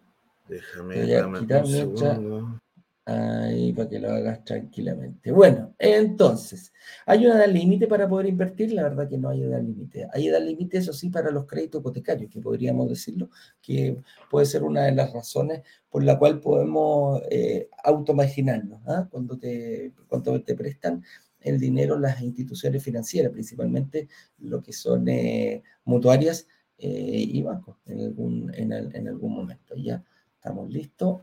Déjame, 0.49 0.97
déjame 0.97 1.39
un 1.39 1.67
segundo. 1.67 2.61
Ahí 3.07 3.71
para 3.75 3.91
que 3.91 3.99
lo 3.99 4.11
hagas 4.11 4.43
tranquilamente. 4.45 5.31
Bueno, 5.31 5.75
entonces, 5.79 6.73
¿hay 7.05 7.27
una 7.27 7.37
edad 7.37 7.53
límite 7.53 7.87
para 7.87 8.09
poder 8.09 8.27
invertir? 8.27 8.73
La 8.73 8.85
verdad 8.85 9.07
que 9.11 9.19
no 9.19 9.29
hay 9.29 9.43
edad 9.43 9.61
límite. 9.61 10.09
Hay 10.11 10.29
edad 10.29 10.41
límite, 10.41 10.79
eso 10.79 10.95
sí, 10.95 11.11
para 11.11 11.31
los 11.31 11.45
créditos 11.45 11.83
hipotecarios, 11.83 12.31
que 12.31 12.41
podríamos 12.41 12.89
decirlo, 12.89 13.29
que 13.61 13.99
puede 14.31 14.47
ser 14.47 14.63
una 14.63 14.85
de 14.85 14.93
las 14.93 15.13
razones 15.13 15.61
por 15.91 16.03
la 16.03 16.19
cual 16.19 16.41
podemos 16.41 17.21
eh. 17.31 17.69
¿ah? 18.87 19.07
Cuando, 19.11 19.39
te, 19.39 19.93
cuando 20.09 20.43
te 20.43 20.55
prestan 20.55 21.05
el 21.41 21.61
dinero 21.61 21.99
las 21.99 22.23
instituciones 22.23 22.83
financieras, 22.83 23.33
principalmente 23.33 24.09
lo 24.39 24.63
que 24.63 24.73
son 24.73 25.07
eh, 25.09 25.63
mutuarias 25.85 26.47
eh, 26.79 26.89
y 27.29 27.43
bancos 27.43 27.77
en 27.85 28.01
algún, 28.01 28.55
en, 28.55 28.73
en 28.73 29.09
algún 29.09 29.35
momento. 29.35 29.75
Ya 29.77 30.03
estamos 30.37 30.71
listos. 30.71 31.21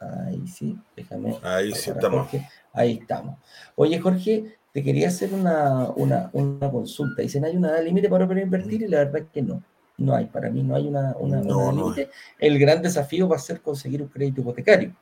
Ahí 0.00 0.46
sí, 0.46 0.76
déjame. 0.96 1.36
Ahí 1.42 1.72
sí 1.72 1.90
estamos. 1.90 2.28
Ahí 2.72 2.98
estamos. 3.00 3.36
Oye, 3.76 3.98
Jorge, 3.98 4.56
te 4.72 4.82
quería 4.82 5.08
hacer 5.08 5.32
una, 5.32 5.90
una, 5.90 6.30
una 6.32 6.70
consulta. 6.70 7.22
Dicen, 7.22 7.44
¿hay 7.44 7.56
una 7.56 7.70
edad 7.70 7.84
límite 7.84 8.08
para 8.08 8.26
poder 8.26 8.44
invertir? 8.44 8.82
Y 8.82 8.88
la 8.88 8.98
verdad 8.98 9.18
es 9.18 9.26
que 9.32 9.42
no. 9.42 9.62
No 9.96 10.14
hay, 10.14 10.26
para 10.26 10.50
mí 10.50 10.62
no 10.62 10.74
hay 10.74 10.88
una, 10.88 11.14
una, 11.18 11.40
edad 11.40 11.72
límite. 11.72 12.10
El 12.38 12.58
gran 12.58 12.82
desafío 12.82 13.28
va 13.28 13.36
a 13.36 13.38
ser 13.38 13.60
conseguir 13.60 14.02
un 14.02 14.08
crédito 14.08 14.40
hipotecario. 14.40 14.94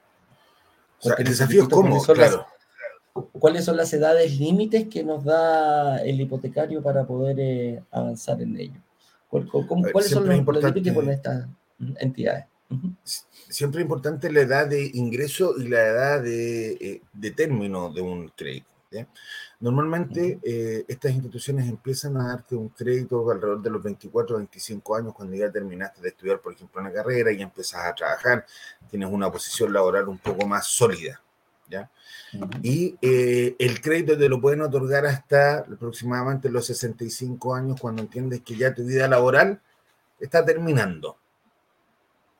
O 1.00 1.08
sea, 1.08 1.14
el 1.18 1.24
desafío 1.24 1.62
es 1.62 1.68
cómo, 1.68 2.00
claro. 2.02 2.46
¿Cuáles 3.12 3.64
son 3.64 3.76
las 3.76 3.92
edades 3.92 4.38
límites 4.38 4.88
que 4.88 5.02
nos 5.02 5.24
da 5.24 5.98
el 6.02 6.20
hipotecario 6.20 6.82
para 6.82 7.04
poder 7.04 7.36
eh, 7.40 7.82
avanzar 7.90 8.40
en 8.40 8.58
ello? 8.58 8.80
¿Cuáles 9.28 10.10
son 10.10 10.26
los, 10.26 10.36
límites 10.36 10.82
que 10.82 10.92
ponen 10.92 11.14
estas 11.14 11.46
entidades? 11.98 12.46
Siempre 13.48 13.80
es 13.80 13.84
importante 13.84 14.30
la 14.30 14.40
edad 14.40 14.66
de 14.66 14.90
ingreso 14.94 15.54
y 15.58 15.68
la 15.68 15.86
edad 15.86 16.22
de, 16.22 17.00
eh, 17.22 17.30
término 17.32 17.92
de 17.92 18.00
un 18.00 18.28
crédito. 18.28 18.68
Normalmente 19.60 20.40
eh, 20.42 20.84
estas 20.88 21.12
instituciones 21.12 21.68
empiezan 21.68 22.16
a 22.16 22.28
darte 22.28 22.56
un 22.56 22.68
crédito 22.70 23.30
alrededor 23.30 23.62
de 23.62 23.70
los 23.70 23.82
24 23.82 24.34
o 24.34 24.38
25 24.38 24.96
años 24.96 25.14
cuando 25.14 25.36
ya 25.36 25.50
terminaste 25.50 26.00
de 26.02 26.08
estudiar, 26.08 26.40
por 26.40 26.52
ejemplo, 26.52 26.80
una 26.80 26.92
carrera 26.92 27.32
y 27.32 27.40
empiezas 27.40 27.86
a 27.86 27.94
trabajar, 27.94 28.44
tienes 28.90 29.08
una 29.10 29.30
posición 29.30 29.72
laboral 29.72 30.08
un 30.08 30.18
poco 30.18 30.46
más 30.46 30.66
sólida. 30.66 31.22
¿ya? 31.68 31.90
Y 32.62 32.96
eh, 33.00 33.54
el 33.58 33.80
crédito 33.80 34.18
te 34.18 34.28
lo 34.28 34.40
pueden 34.40 34.62
otorgar 34.62 35.06
hasta 35.06 35.58
aproximadamente 35.58 36.50
los 36.50 36.66
65 36.66 37.54
años 37.54 37.80
cuando 37.80 38.02
entiendes 38.02 38.42
que 38.42 38.56
ya 38.56 38.74
tu 38.74 38.84
vida 38.84 39.06
laboral 39.06 39.60
está 40.18 40.44
terminando. 40.44 41.18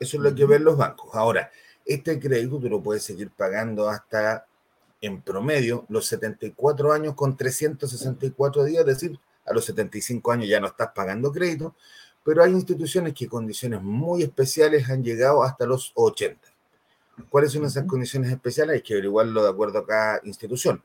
Eso 0.03 0.17
es 0.17 0.23
lo 0.23 0.35
que 0.35 0.45
ven 0.45 0.63
los 0.63 0.77
bancos. 0.77 1.09
Ahora, 1.13 1.49
este 1.85 2.19
crédito 2.19 2.59
tú 2.59 2.69
lo 2.69 2.81
puedes 2.81 3.03
seguir 3.03 3.31
pagando 3.31 3.89
hasta 3.89 4.45
en 5.01 5.21
promedio 5.21 5.85
los 5.89 6.05
74 6.07 6.93
años 6.93 7.15
con 7.15 7.35
364 7.35 8.63
días, 8.63 8.81
es 8.81 8.85
decir, 8.85 9.19
a 9.45 9.53
los 9.53 9.65
75 9.65 10.31
años 10.31 10.47
ya 10.47 10.59
no 10.59 10.67
estás 10.67 10.89
pagando 10.95 11.31
crédito, 11.31 11.75
pero 12.23 12.43
hay 12.43 12.51
instituciones 12.51 13.13
que 13.13 13.27
condiciones 13.27 13.81
muy 13.81 14.23
especiales 14.23 14.89
han 14.89 15.03
llegado 15.03 15.43
hasta 15.43 15.65
los 15.65 15.91
80. 15.95 16.39
¿Cuáles 17.29 17.51
son 17.51 17.65
esas 17.65 17.85
condiciones 17.85 18.31
especiales? 18.31 18.75
Hay 18.75 18.81
que 18.81 18.93
averiguarlo 18.93 19.43
de 19.43 19.49
acuerdo 19.49 19.79
a 19.79 19.85
cada 19.85 20.21
institución. 20.23 20.81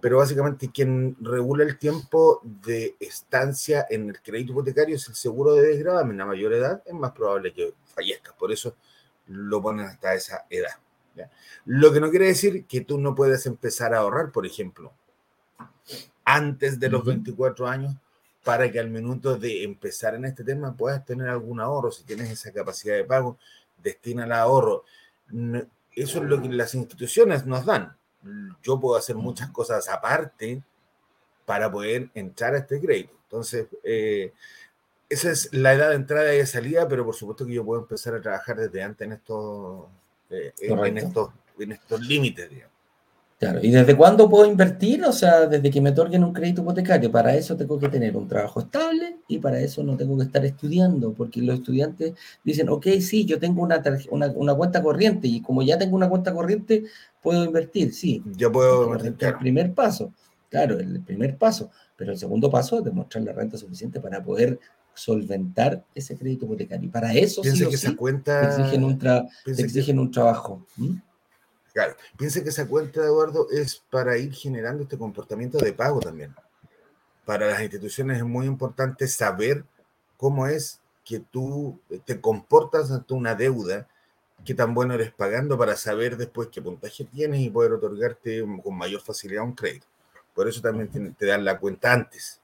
Pero 0.00 0.18
básicamente 0.18 0.70
quien 0.70 1.16
regula 1.20 1.64
el 1.64 1.78
tiempo 1.78 2.40
de 2.42 2.96
estancia 2.98 3.86
en 3.90 4.08
el 4.08 4.22
crédito 4.22 4.52
hipotecario 4.52 4.96
es 4.96 5.08
el 5.08 5.14
seguro 5.14 5.54
de 5.54 5.66
desgravamen. 5.66 6.20
A 6.20 6.26
mayor 6.26 6.54
edad 6.54 6.82
es 6.86 6.94
más 6.94 7.12
probable 7.12 7.52
que 7.52 7.74
fallezcas. 7.94 8.34
Por 8.34 8.50
eso 8.50 8.76
lo 9.26 9.60
ponen 9.60 9.86
hasta 9.86 10.14
esa 10.14 10.46
edad. 10.48 10.72
Lo 11.66 11.92
que 11.92 12.00
no 12.00 12.10
quiere 12.10 12.26
decir 12.26 12.64
que 12.66 12.80
tú 12.80 12.98
no 12.98 13.14
puedas 13.14 13.46
empezar 13.46 13.94
a 13.94 13.98
ahorrar, 13.98 14.32
por 14.32 14.46
ejemplo, 14.46 14.92
antes 16.24 16.80
de 16.80 16.88
los 16.88 17.04
24 17.04 17.66
años, 17.68 17.94
para 18.42 18.70
que 18.70 18.78
al 18.78 18.90
minuto 18.90 19.36
de 19.36 19.64
empezar 19.64 20.14
en 20.14 20.26
este 20.26 20.44
tema 20.44 20.76
puedas 20.76 21.04
tener 21.04 21.28
algún 21.28 21.60
ahorro. 21.60 21.90
Si 21.90 22.04
tienes 22.04 22.30
esa 22.30 22.52
capacidad 22.52 22.94
de 22.96 23.04
pago, 23.04 23.38
destina 23.82 24.24
el 24.24 24.32
ahorro. 24.32 24.84
Eso 25.92 26.18
es 26.18 26.24
lo 26.24 26.40
que 26.40 26.48
las 26.48 26.74
instituciones 26.74 27.46
nos 27.46 27.64
dan. 27.64 27.96
Yo 28.62 28.80
puedo 28.80 28.96
hacer 28.96 29.16
muchas 29.16 29.50
cosas 29.50 29.88
aparte 29.88 30.62
para 31.44 31.70
poder 31.70 32.10
entrar 32.14 32.54
a 32.54 32.58
este 32.58 32.80
crédito. 32.80 33.14
Entonces, 33.24 33.66
eh, 33.82 34.32
esa 35.08 35.30
es 35.30 35.52
la 35.52 35.74
edad 35.74 35.90
de 35.90 35.96
entrada 35.96 36.34
y 36.34 36.38
de 36.38 36.46
salida, 36.46 36.88
pero 36.88 37.04
por 37.04 37.14
supuesto 37.14 37.46
que 37.46 37.52
yo 37.52 37.64
puedo 37.64 37.82
empezar 37.82 38.14
a 38.14 38.20
trabajar 38.20 38.56
desde 38.56 38.82
antes 38.82 39.06
en 39.06 39.12
estos, 39.12 39.86
eh, 40.30 40.52
en 40.58 40.98
estos, 40.98 41.30
en 41.58 41.72
estos 41.72 42.00
límites, 42.00 42.48
digamos. 42.48 42.73
Claro, 43.44 43.60
¿y 43.62 43.70
desde 43.70 43.94
cuándo 43.94 44.26
puedo 44.30 44.46
invertir? 44.46 45.04
O 45.04 45.12
sea, 45.12 45.46
desde 45.46 45.70
que 45.70 45.78
me 45.82 45.90
otorguen 45.90 46.24
un 46.24 46.32
crédito 46.32 46.62
hipotecario. 46.62 47.12
Para 47.12 47.34
eso 47.36 47.54
tengo 47.54 47.78
que 47.78 47.90
tener 47.90 48.16
un 48.16 48.26
trabajo 48.26 48.60
estable 48.60 49.18
y 49.28 49.38
para 49.38 49.60
eso 49.60 49.84
no 49.84 49.98
tengo 49.98 50.16
que 50.16 50.24
estar 50.24 50.42
estudiando, 50.46 51.12
porque 51.12 51.42
los 51.42 51.56
estudiantes 51.56 52.14
dicen, 52.42 52.70
ok, 52.70 52.86
sí, 53.02 53.26
yo 53.26 53.38
tengo 53.38 53.62
una, 53.62 53.82
una, 54.10 54.54
cuenta 54.54 54.82
corriente 54.82 55.28
y 55.28 55.42
como 55.42 55.60
ya 55.60 55.76
tengo 55.76 55.94
una 55.94 56.08
cuenta 56.08 56.32
corriente, 56.32 56.84
puedo 57.20 57.44
invertir, 57.44 57.92
sí. 57.92 58.22
Yo 58.34 58.50
puedo 58.50 58.84
invertir. 58.84 59.28
El 59.28 59.36
primer 59.36 59.74
paso, 59.74 60.14
claro, 60.48 60.78
el 60.78 61.02
primer 61.02 61.36
paso, 61.36 61.70
pero 61.96 62.12
el 62.12 62.18
segundo 62.18 62.50
paso 62.50 62.78
es 62.78 62.84
demostrar 62.84 63.24
la 63.24 63.34
renta 63.34 63.58
suficiente 63.58 64.00
para 64.00 64.24
poder 64.24 64.58
solventar 64.94 65.84
ese 65.94 66.16
crédito 66.16 66.46
hipotecario. 66.46 66.86
Y 66.86 66.90
para 66.90 67.12
eso 67.12 67.44
sí, 67.44 67.68
que 67.68 67.74
esa 67.74 67.94
cuenta... 67.94 68.48
exigen 68.48 68.84
un, 68.84 68.98
exigen 69.44 69.98
un 69.98 70.10
trabajo. 70.10 70.64
Claro, 71.74 71.96
piense 72.16 72.44
que 72.44 72.50
esa 72.50 72.68
cuenta, 72.68 73.00
Eduardo, 73.00 73.48
es 73.50 73.82
para 73.90 74.16
ir 74.16 74.32
generando 74.32 74.84
este 74.84 74.96
comportamiento 74.96 75.58
de 75.58 75.72
pago 75.72 75.98
también. 75.98 76.32
Para 77.24 77.48
las 77.48 77.60
instituciones 77.60 78.18
es 78.18 78.24
muy 78.24 78.46
importante 78.46 79.08
saber 79.08 79.64
cómo 80.16 80.46
es 80.46 80.80
que 81.04 81.18
tú 81.18 81.80
te 82.04 82.20
comportas 82.20 82.92
ante 82.92 83.12
una 83.12 83.34
deuda, 83.34 83.88
qué 84.44 84.54
tan 84.54 84.72
bueno 84.72 84.94
eres 84.94 85.12
pagando 85.12 85.58
para 85.58 85.74
saber 85.74 86.16
después 86.16 86.46
qué 86.46 86.62
puntaje 86.62 87.04
tienes 87.06 87.40
y 87.40 87.50
poder 87.50 87.72
otorgarte 87.72 88.44
con 88.62 88.76
mayor 88.76 89.00
facilidad 89.00 89.42
un 89.42 89.54
crédito. 89.56 89.88
Por 90.32 90.46
eso 90.48 90.60
también 90.60 91.14
te 91.14 91.26
dan 91.26 91.44
la 91.44 91.58
cuenta 91.58 91.92
antes. 91.92 92.40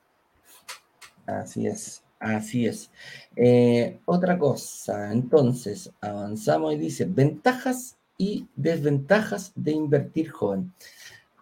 Así 1.24 1.68
es, 1.68 2.02
así 2.18 2.66
es. 2.66 2.90
Eh, 3.36 4.00
otra 4.06 4.36
cosa, 4.36 5.12
entonces, 5.12 5.92
avanzamos 6.00 6.74
y 6.74 6.78
dice, 6.78 7.04
ventajas 7.04 7.96
y 8.20 8.46
desventajas 8.54 9.50
de 9.54 9.72
invertir 9.72 10.28
joven. 10.28 10.74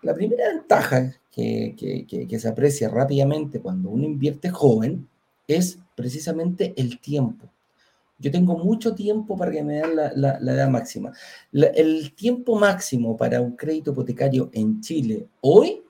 La 0.02 0.14
primera 0.14 0.46
ventaja 0.54 1.12
que, 1.28 1.74
que, 1.76 2.38
se 2.38 2.48
aprecia 2.48 2.88
rápidamente 2.88 3.58
cuando 3.58 3.90
uno 3.90 4.04
invierte 4.04 4.48
joven 4.48 5.08
es 5.48 5.80
precisamente 5.96 6.74
el 6.76 7.00
tiempo. 7.00 7.48
Yo 8.20 8.30
tengo 8.30 8.56
mucho 8.56 8.94
tiempo 8.94 9.36
para 9.36 9.50
que 9.50 9.64
me 9.64 9.74
den 9.74 9.96
la, 9.96 10.12
la, 10.14 10.52
edad 10.52 10.68
máxima. 10.68 11.12
el 11.52 12.14
tiempo 12.14 12.56
máximo 12.56 13.16
para 13.16 13.40
un 13.40 13.56
crédito 13.56 13.90
hipotecario 13.90 14.48
en 14.52 14.80
Chile 14.80 15.26
hoy 15.40 15.82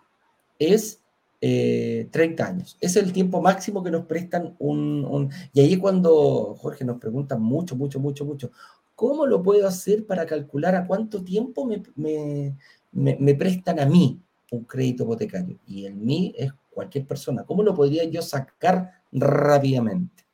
es 0.59 1.03
30 1.41 1.43
eh, 1.43 2.47
años. 2.47 2.78
Es 2.80 2.97
el 2.97 3.12
tiempo 3.12 3.43
máximo 3.43 3.82
que 3.82 3.91
nos 3.91 4.07
prestan 4.07 4.57
un, 4.59 5.05
un, 5.05 5.30
Y 5.53 5.61
ahí 5.61 5.76
cuando, 5.76 6.57
Jorge, 6.59 6.84
nos 6.84 6.99
preguntan 6.99 7.43
mucho, 7.43 7.76
mucho, 7.76 8.01
mucho, 8.01 8.24
mucho, 8.24 8.51
¿Cómo 8.99 9.27
lo 9.27 9.41
puedo 9.45 9.69
hacer 9.69 10.05
para 10.05 10.27
calcular 10.27 10.75
a 10.75 10.85
cuánto 10.85 11.23
tiempo 11.23 11.65
me, 11.95 13.35
prestan 13.37 13.79
a 13.79 13.87
mí 13.87 14.21
un 14.51 14.65
crédito 14.65 15.05
hipotecario? 15.05 15.57
Y 15.69 15.87
el 15.87 15.95
mí 15.95 16.35
es 16.37 16.51
cualquier 16.69 17.07
persona. 17.07 17.45
¿Cómo 17.45 17.63
lo 17.63 17.77
podría 17.77 18.03
yo 18.03 18.21
sacar 18.23 19.05
rápidamente? 19.13 20.27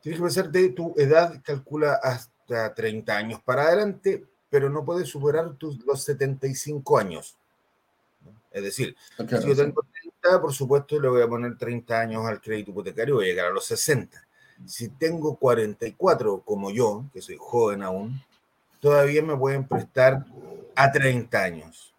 Tienes 0.00 0.20
que 0.20 0.24
pensar 0.24 0.52
de 0.52 0.68
tu 0.68 0.94
edad, 0.96 1.42
calcula 1.42 1.94
hasta 2.00 2.72
30 2.72 3.16
años 3.16 3.40
para 3.44 3.64
adelante, 3.64 4.24
pero 4.48 4.70
no 4.70 4.84
puedes 4.84 5.08
superar 5.08 5.56
tus, 5.56 5.84
los 5.84 6.04
75 6.04 6.96
años. 6.96 7.36
Es 8.52 8.62
decir, 8.62 8.94
si 9.16 9.48
yo 9.48 9.56
tengo 9.56 9.82
30, 10.22 10.40
por 10.40 10.54
supuesto 10.54 11.00
le 11.00 11.08
voy 11.08 11.22
a 11.22 11.28
poner 11.28 11.58
30 11.58 11.98
años 11.98 12.24
al 12.24 12.40
crédito 12.40 12.70
hipotecario, 12.70 13.16
voy 13.16 13.24
a 13.24 13.28
llegar 13.30 13.46
a 13.46 13.50
los 13.50 13.64
60 13.64 14.25
si 14.64 14.88
tengo 14.88 15.36
44 15.36 16.42
como 16.44 16.70
yo, 16.70 17.04
que 17.12 17.20
soy 17.20 17.36
joven 17.38 17.82
aún, 17.82 18.22
todavía 18.80 19.22
me 19.22 19.36
pueden 19.36 19.66
prestar 19.66 20.24
a 20.74 20.92
30 20.92 21.42
años. 21.42 21.92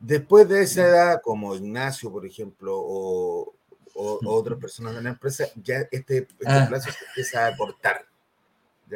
Después 0.00 0.48
de 0.48 0.62
esa 0.62 0.86
edad, 0.86 1.20
como 1.22 1.56
Ignacio, 1.56 2.12
por 2.12 2.24
ejemplo, 2.24 2.76
o, 2.76 3.52
otras 3.94 4.56
personas 4.60 4.94
de 4.94 5.02
la 5.02 5.08
empresa, 5.10 5.46
ya 5.56 5.78
este, 5.90 6.18
este 6.18 6.46
ah. 6.46 6.66
plazo 6.68 6.92
se 6.92 7.04
empieza 7.04 7.46
a 7.46 7.56
cortar. 7.56 8.06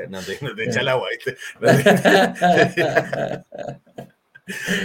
no 0.08 0.20
te, 0.22 0.38
echa 0.62 0.80
el 0.80 0.88
agua, 0.88 1.08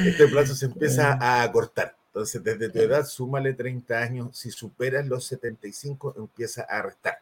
este 0.05 0.27
plazo 0.27 0.55
se 0.55 0.65
empieza 0.65 1.19
a 1.21 1.51
cortar. 1.51 1.95
Entonces, 2.07 2.43
desde 2.43 2.69
tu 2.69 2.79
edad, 2.79 3.05
súmale 3.05 3.53
30 3.53 3.95
años. 3.95 4.35
Si 4.35 4.49
superas 4.49 5.05
los 5.05 5.23
75, 5.25 6.15
empieza 6.17 6.63
a 6.63 6.81
restar. 6.81 7.19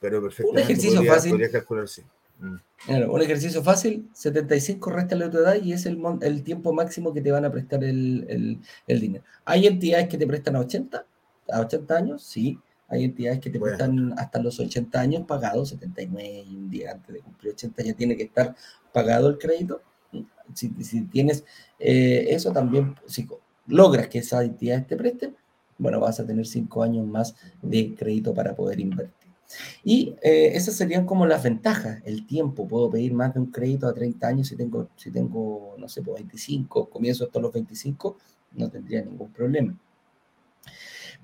Pero 0.00 0.22
perfectamente 0.22 0.50
un 0.50 0.58
ejercicio 0.58 1.04
fácil. 1.04 2.04
Mm. 2.40 3.10
un 3.10 3.22
ejercicio 3.22 3.62
fácil, 3.62 4.08
75 4.12 4.90
resta 4.90 5.14
la 5.14 5.30
tu 5.30 5.38
edad 5.38 5.54
y 5.62 5.72
es 5.72 5.86
el, 5.86 6.02
el 6.20 6.42
tiempo 6.42 6.72
máximo 6.72 7.14
que 7.14 7.20
te 7.20 7.30
van 7.30 7.44
a 7.44 7.50
prestar 7.50 7.84
el, 7.84 8.60
dinero. 8.86 9.24
¿Hay 9.44 9.66
entidades 9.66 10.08
que 10.08 10.18
te 10.18 10.26
prestan 10.26 10.56
a 10.56 10.60
80? 10.60 11.06
¿A 11.52 11.60
80 11.60 11.96
años? 11.96 12.22
Sí. 12.24 12.58
Hay 12.88 13.04
entidades 13.04 13.40
que 13.40 13.50
te 13.50 13.58
prestan 13.58 14.14
hasta 14.18 14.40
los 14.40 14.60
80 14.60 15.00
años 15.00 15.22
pagados, 15.26 15.70
79 15.70 16.44
y 16.46 16.56
un 16.56 16.70
día 16.70 16.92
antes 16.92 17.14
de 17.14 17.20
cumplir 17.20 17.52
80 17.54 17.82
ya 17.82 17.94
tiene 17.94 18.16
que 18.16 18.24
estar 18.24 18.54
pagado 18.92 19.28
el 19.28 19.38
crédito. 19.38 19.80
Si, 20.52 20.68
tienes 21.06 21.44
eh, 21.78 22.26
eso 22.28 22.52
también, 22.52 22.94
si 23.06 23.26
logras 23.66 24.08
que 24.08 24.18
esas 24.18 24.44
entidades 24.44 24.86
te 24.86 24.96
presten, 24.96 25.34
bueno, 25.78 26.00
vas 26.00 26.20
a 26.20 26.26
tener 26.26 26.46
cinco 26.46 26.82
años 26.82 27.06
más 27.06 27.34
de 27.62 27.94
crédito 27.94 28.34
para 28.34 28.54
poder 28.54 28.80
invertir. 28.80 29.24
Y 29.82 30.14
eh, 30.22 30.52
esas 30.54 30.74
serían 30.74 31.06
como 31.06 31.26
las 31.26 31.42
ventajas, 31.42 32.00
el 32.04 32.26
tiempo. 32.26 32.66
Puedo 32.66 32.90
pedir 32.90 33.12
más 33.12 33.34
de 33.34 33.40
un 33.40 33.50
crédito 33.50 33.86
a 33.86 33.94
30 33.94 34.26
años 34.26 34.48
si 34.48 34.56
tengo, 34.56 34.88
si 34.96 35.10
tengo 35.10 35.74
no 35.78 35.88
sé, 35.88 36.02
pues 36.02 36.16
25, 36.16 36.88
comienzo 36.88 37.24
hasta 37.24 37.40
los 37.40 37.52
25, 37.52 38.16
no 38.52 38.70
tendría 38.70 39.02
ningún 39.02 39.30
problema. 39.30 39.76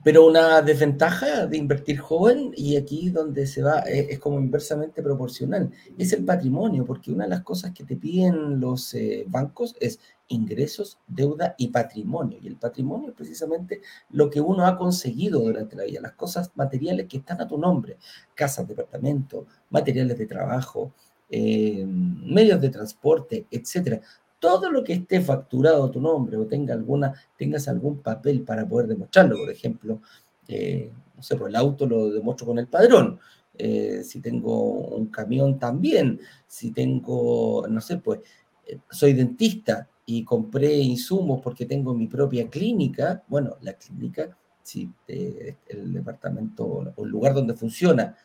Pero 0.02 0.26
una 0.26 0.62
desventaja 0.62 1.46
de 1.46 1.58
invertir 1.58 1.98
joven, 1.98 2.52
y 2.56 2.76
aquí 2.76 3.10
donde 3.10 3.46
se 3.46 3.62
va, 3.62 3.80
eh, 3.80 4.06
es, 4.10 4.18
como 4.18 4.38
inversamente 4.38 5.02
proporcional, 5.02 5.70
es 5.98 6.12
el 6.14 6.24
patrimonio, 6.24 6.86
porque 6.86 7.12
una 7.12 7.24
de 7.24 7.30
las 7.30 7.42
cosas 7.42 7.72
que 7.72 7.84
te 7.84 7.96
piden 7.96 8.60
los 8.60 8.94
eh, 8.94 9.24
bancos 9.28 9.76
es 9.78 10.00
ingresos, 10.28 10.98
deuda 11.06 11.54
y 11.58 11.68
patrimonio. 11.68 12.38
Y 12.40 12.46
el 12.46 12.56
patrimonio 12.56 13.10
es 13.10 13.14
precisamente 13.14 13.82
lo 14.10 14.30
que 14.30 14.40
uno 14.40 14.66
ha 14.66 14.78
conseguido 14.78 15.40
durante 15.40 15.76
la 15.76 15.84
vida, 15.84 16.00
las 16.00 16.12
cosas 16.12 16.50
materiales 16.54 17.06
que 17.06 17.18
están 17.18 17.40
a 17.40 17.48
tu 17.48 17.58
nombre, 17.58 17.98
casas, 18.34 18.66
departamentos, 18.66 19.46
materiales 19.68 20.16
de 20.16 20.26
trabajo, 20.26 20.92
eh, 21.28 21.84
medios 21.86 22.60
de 22.60 22.70
transporte, 22.70 23.46
etcétera 23.50 24.00
todo 24.40 24.70
lo 24.70 24.82
que 24.82 24.94
esté 24.94 25.20
facturado 25.20 25.84
a 25.84 25.90
tu 25.90 26.00
nombre 26.00 26.36
o 26.36 26.46
tenga 26.46 26.74
alguna, 26.74 27.12
tengas 27.36 27.68
algún 27.68 27.98
papel 27.98 28.42
para 28.42 28.66
poder 28.66 28.88
demostrarlo, 28.88 29.36
por 29.36 29.50
ejemplo, 29.50 30.00
eh, 30.48 30.90
no 31.14 31.22
sé, 31.22 31.36
pues 31.36 31.50
el 31.50 31.56
auto 31.56 31.86
lo 31.86 32.10
demuestro 32.10 32.46
con 32.46 32.58
el 32.58 32.66
padrón, 32.66 33.20
eh, 33.56 34.02
si 34.02 34.20
tengo 34.20 34.72
un 34.96 35.06
camión 35.06 35.58
también, 35.58 36.18
si 36.46 36.72
tengo, 36.72 37.66
no 37.68 37.80
sé, 37.80 37.98
pues 37.98 38.20
eh, 38.66 38.78
soy 38.90 39.12
dentista 39.12 39.86
y 40.06 40.24
compré 40.24 40.74
insumos 40.78 41.40
porque 41.42 41.66
tengo 41.66 41.94
mi 41.94 42.06
propia 42.06 42.48
clínica, 42.48 43.22
bueno, 43.28 43.56
la 43.60 43.74
clínica, 43.74 44.36
si 44.62 44.90
el 45.06 45.92
departamento 45.92 46.64
o 46.64 47.04
el 47.04 47.10
lugar 47.10 47.34
donde 47.34 47.54
funciona 47.54 48.16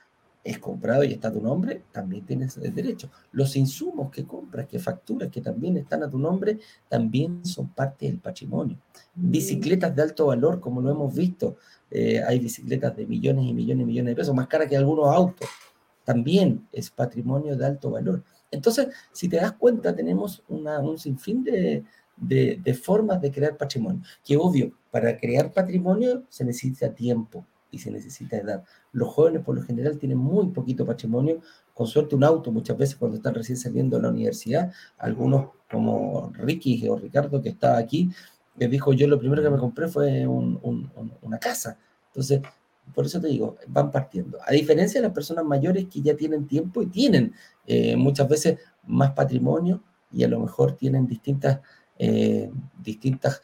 es 0.45 0.59
comprado 0.59 1.03
y 1.03 1.11
está 1.11 1.29
a 1.29 1.33
tu 1.33 1.41
nombre, 1.41 1.81
también 1.91 2.23
tienes 2.23 2.55
el 2.57 2.73
derecho. 2.73 3.09
Los 3.31 3.55
insumos 3.55 4.11
que 4.11 4.25
compras, 4.25 4.67
que 4.67 4.77
facturas, 4.77 5.31
que 5.31 5.41
también 5.41 5.75
están 5.75 6.03
a 6.03 6.09
tu 6.09 6.19
nombre, 6.19 6.59
también 6.87 7.43
son 7.43 7.69
parte 7.69 8.05
del 8.05 8.19
patrimonio. 8.19 8.77
Bicicletas 9.15 9.95
de 9.95 10.03
alto 10.03 10.27
valor, 10.27 10.59
como 10.59 10.81
lo 10.81 10.91
hemos 10.91 11.15
visto, 11.15 11.57
eh, 11.89 12.21
hay 12.23 12.37
bicicletas 12.39 12.95
de 12.95 13.07
millones 13.07 13.45
y 13.45 13.53
millones 13.55 13.83
y 13.83 13.87
millones 13.87 14.11
de 14.11 14.15
pesos, 14.15 14.35
más 14.35 14.47
caras 14.47 14.69
que 14.69 14.77
algunos 14.77 15.07
autos, 15.07 15.49
también 16.03 16.67
es 16.71 16.91
patrimonio 16.91 17.57
de 17.57 17.65
alto 17.65 17.89
valor. 17.89 18.23
Entonces, 18.51 18.89
si 19.11 19.27
te 19.27 19.37
das 19.37 19.53
cuenta, 19.53 19.95
tenemos 19.95 20.43
un 20.47 20.99
sinfín 20.99 21.43
de, 21.43 21.83
de 22.17 22.73
formas 22.75 23.19
de 23.19 23.31
crear 23.31 23.57
patrimonio, 23.57 24.03
que 24.23 24.37
obvio, 24.37 24.73
para 24.91 25.17
crear 25.17 25.51
patrimonio 25.51 26.23
se 26.29 26.45
necesita 26.45 26.93
tiempo, 26.93 27.47
y 27.75 27.79
se 27.79 27.91
necesita 27.91 28.37
edad. 28.37 28.63
Los 28.91 29.09
jóvenes 29.09 29.43
por 29.43 29.55
lo 29.55 29.61
general 29.61 29.97
tienen 29.97 30.17
muy 30.17 30.47
poquito 30.47 30.85
patrimonio, 30.85 31.41
con 31.73 31.87
suerte 31.87 32.15
un 32.15 32.23
auto 32.23 32.51
muchas 32.51 32.77
veces 32.77 32.95
cuando 32.95 33.17
están 33.17 33.33
recién 33.33 33.57
saliendo 33.57 33.97
de 33.97 34.03
la 34.03 34.09
universidad, 34.09 34.71
algunos 34.97 35.49
como 35.69 36.31
Ricky 36.33 36.87
o 36.87 36.95
Ricardo 36.95 37.41
que 37.41 37.49
estaba 37.49 37.77
aquí, 37.77 38.09
les 38.57 38.71
dijo 38.71 38.93
yo 38.93 39.07
lo 39.07 39.19
primero 39.19 39.43
que 39.43 39.49
me 39.49 39.57
compré 39.57 39.87
fue 39.87 40.25
una 40.25 41.37
casa. 41.39 41.77
Entonces, 42.07 42.41
por 42.93 43.05
eso 43.05 43.19
te 43.19 43.27
digo, 43.27 43.57
van 43.67 43.91
partiendo. 43.91 44.37
A 44.45 44.51
diferencia 44.51 45.01
de 45.01 45.07
las 45.07 45.13
personas 45.13 45.43
mayores 45.43 45.87
que 45.87 46.01
ya 46.01 46.15
tienen 46.15 46.47
tiempo 46.47 46.81
y 46.81 46.87
tienen 46.87 47.33
eh, 47.65 47.95
muchas 47.95 48.29
veces 48.29 48.59
más 48.87 49.11
patrimonio, 49.11 49.83
y 50.11 50.23
a 50.23 50.27
lo 50.29 50.39
mejor 50.39 50.77
tienen 50.77 51.07
distintas, 51.07 51.59
eh, 51.99 52.49
distintas 52.81 53.41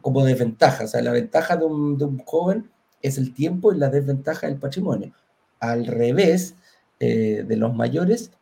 como 0.00 0.24
desventajas. 0.24 0.84
O 0.84 0.88
sea, 0.88 1.02
la 1.02 1.12
ventaja 1.12 1.56
de 1.56 1.64
un, 1.64 2.18
joven 2.24 2.70
es 3.02 3.18
el 3.18 3.32
tiempo 3.32 3.72
y 3.72 3.78
la 3.78 3.88
desventaja 3.88 4.46
del 4.46 4.58
patrimonio. 4.58 5.12
Al 5.60 5.86
revés 5.86 6.54
eh, 7.00 7.44
de 7.46 7.56
los 7.56 7.74
mayores, 7.74 8.32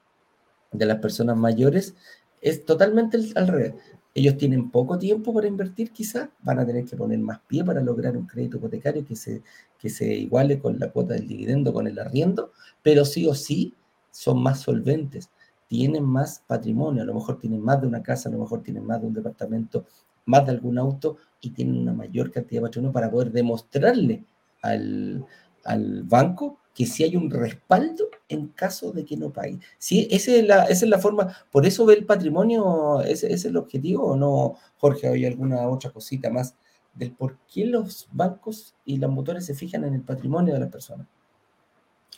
de 0.73 0.87
las 0.87 0.99
personas 0.99 1.37
mayores, 1.37 1.95
es 2.41 2.65
totalmente 2.65 3.19
al 3.35 3.49
revés. 3.49 3.75
Ellos 4.15 4.39
tienen 4.39 4.71
poco 4.71 4.99
tiempo 4.99 5.35
para 5.35 5.47
invertir, 5.47 5.91
quizás 5.91 6.31
van 6.43 6.59
a 6.59 6.67
tener 6.67 6.87
que 6.87 6.97
poner 6.97 7.19
más 7.19 7.41
pie 7.47 7.63
para 7.63 7.83
lograr 7.83 8.17
un 8.17 8.27
crédito 8.27 8.57
hipotecario 8.57 9.05
que 9.05 9.15
se, 9.15 9.43
que 9.79 9.91
se 9.91 10.07
iguale 10.15 10.59
con 10.59 10.79
la 10.79 10.91
cuota 10.91 11.15
del 11.15 11.29
dividendo, 11.29 11.73
con 11.73 11.87
el 11.87 11.99
arriendo, 11.99 12.53
pero 12.83 13.05
sí 13.05 13.27
o 13.27 13.35
sí 13.35 13.75
son 14.11 14.43
más 14.43 14.61
solventes, 14.61 15.29
tienen 15.69 16.05
más 16.05 16.43
patrimonio, 16.47 17.03
a 17.03 17.07
lo 17.07 17.13
mejor 17.13 17.39
tienen 17.39 17.61
más 17.61 17.81
de 17.83 17.89
una 17.89 18.03
casa, 18.03 18.31
a 18.31 18.33
lo 18.33 18.39
mejor 18.39 18.63
tienen 18.63 18.87
más 18.87 19.03
de 19.03 19.07
un 19.07 19.13
departamento, 19.13 19.85
más 20.25 20.47
de 20.47 20.53
algún 20.53 20.79
auto 20.79 21.19
y 21.43 21.51
tienen 21.51 21.77
una 21.77 21.93
mayor 21.93 22.31
cantidad 22.31 22.63
de 22.63 22.69
patrimonio 22.69 22.93
para 22.93 23.11
poder 23.11 23.33
demostrarle 23.33 24.25
al, 24.63 25.27
al 25.65 26.03
banco 26.05 26.59
que 26.77 26.85
si 26.85 27.05
hay 27.05 27.17
un 27.17 27.31
respaldo 27.31 28.11
en 28.29 28.49
caso 28.49 28.93
de 28.93 29.07
que 29.07 29.17
no 29.17 29.33
pague. 29.33 29.59
Sí, 29.79 30.07
esa 30.11 30.33
es 30.33 30.47
la, 30.47 30.65
esa 30.65 30.85
es 30.85 30.91
la 30.91 30.99
forma, 30.99 31.35
por 31.51 31.65
eso 31.65 31.87
ve 31.87 31.95
el 31.95 32.05
patrimonio, 32.05 33.01
ese, 33.01 33.33
es 33.33 33.47
el 33.47 33.57
objetivo, 33.57 34.05
o 34.05 34.17
no, 34.17 34.59
Jorge, 34.77 35.09
hay 35.09 35.25
alguna 35.25 35.67
otra 35.69 35.91
cosita 35.91 36.29
más 36.29 36.55
del 36.93 37.13
por 37.13 37.39
qué 37.51 37.65
los 37.65 38.09
bancos 38.13 38.75
y 38.85 38.99
los 38.99 39.11
motores 39.11 39.47
se 39.47 39.55
fijan 39.55 39.85
en 39.85 39.95
el 39.95 40.03
patrimonio 40.03 40.53
de 40.53 40.61
las 40.61 40.71
personas. 40.71 41.07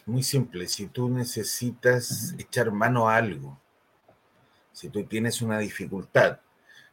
Muy 0.06 0.24
simple, 0.24 0.66
si 0.66 0.88
tú 0.88 1.08
necesitas 1.08 2.34
echar 2.36 2.72
mano 2.72 3.08
a 3.08 3.16
algo, 3.16 3.60
si 4.72 4.88
tú 4.88 5.04
tienes 5.04 5.40
una 5.40 5.60
dificultad, 5.60 6.40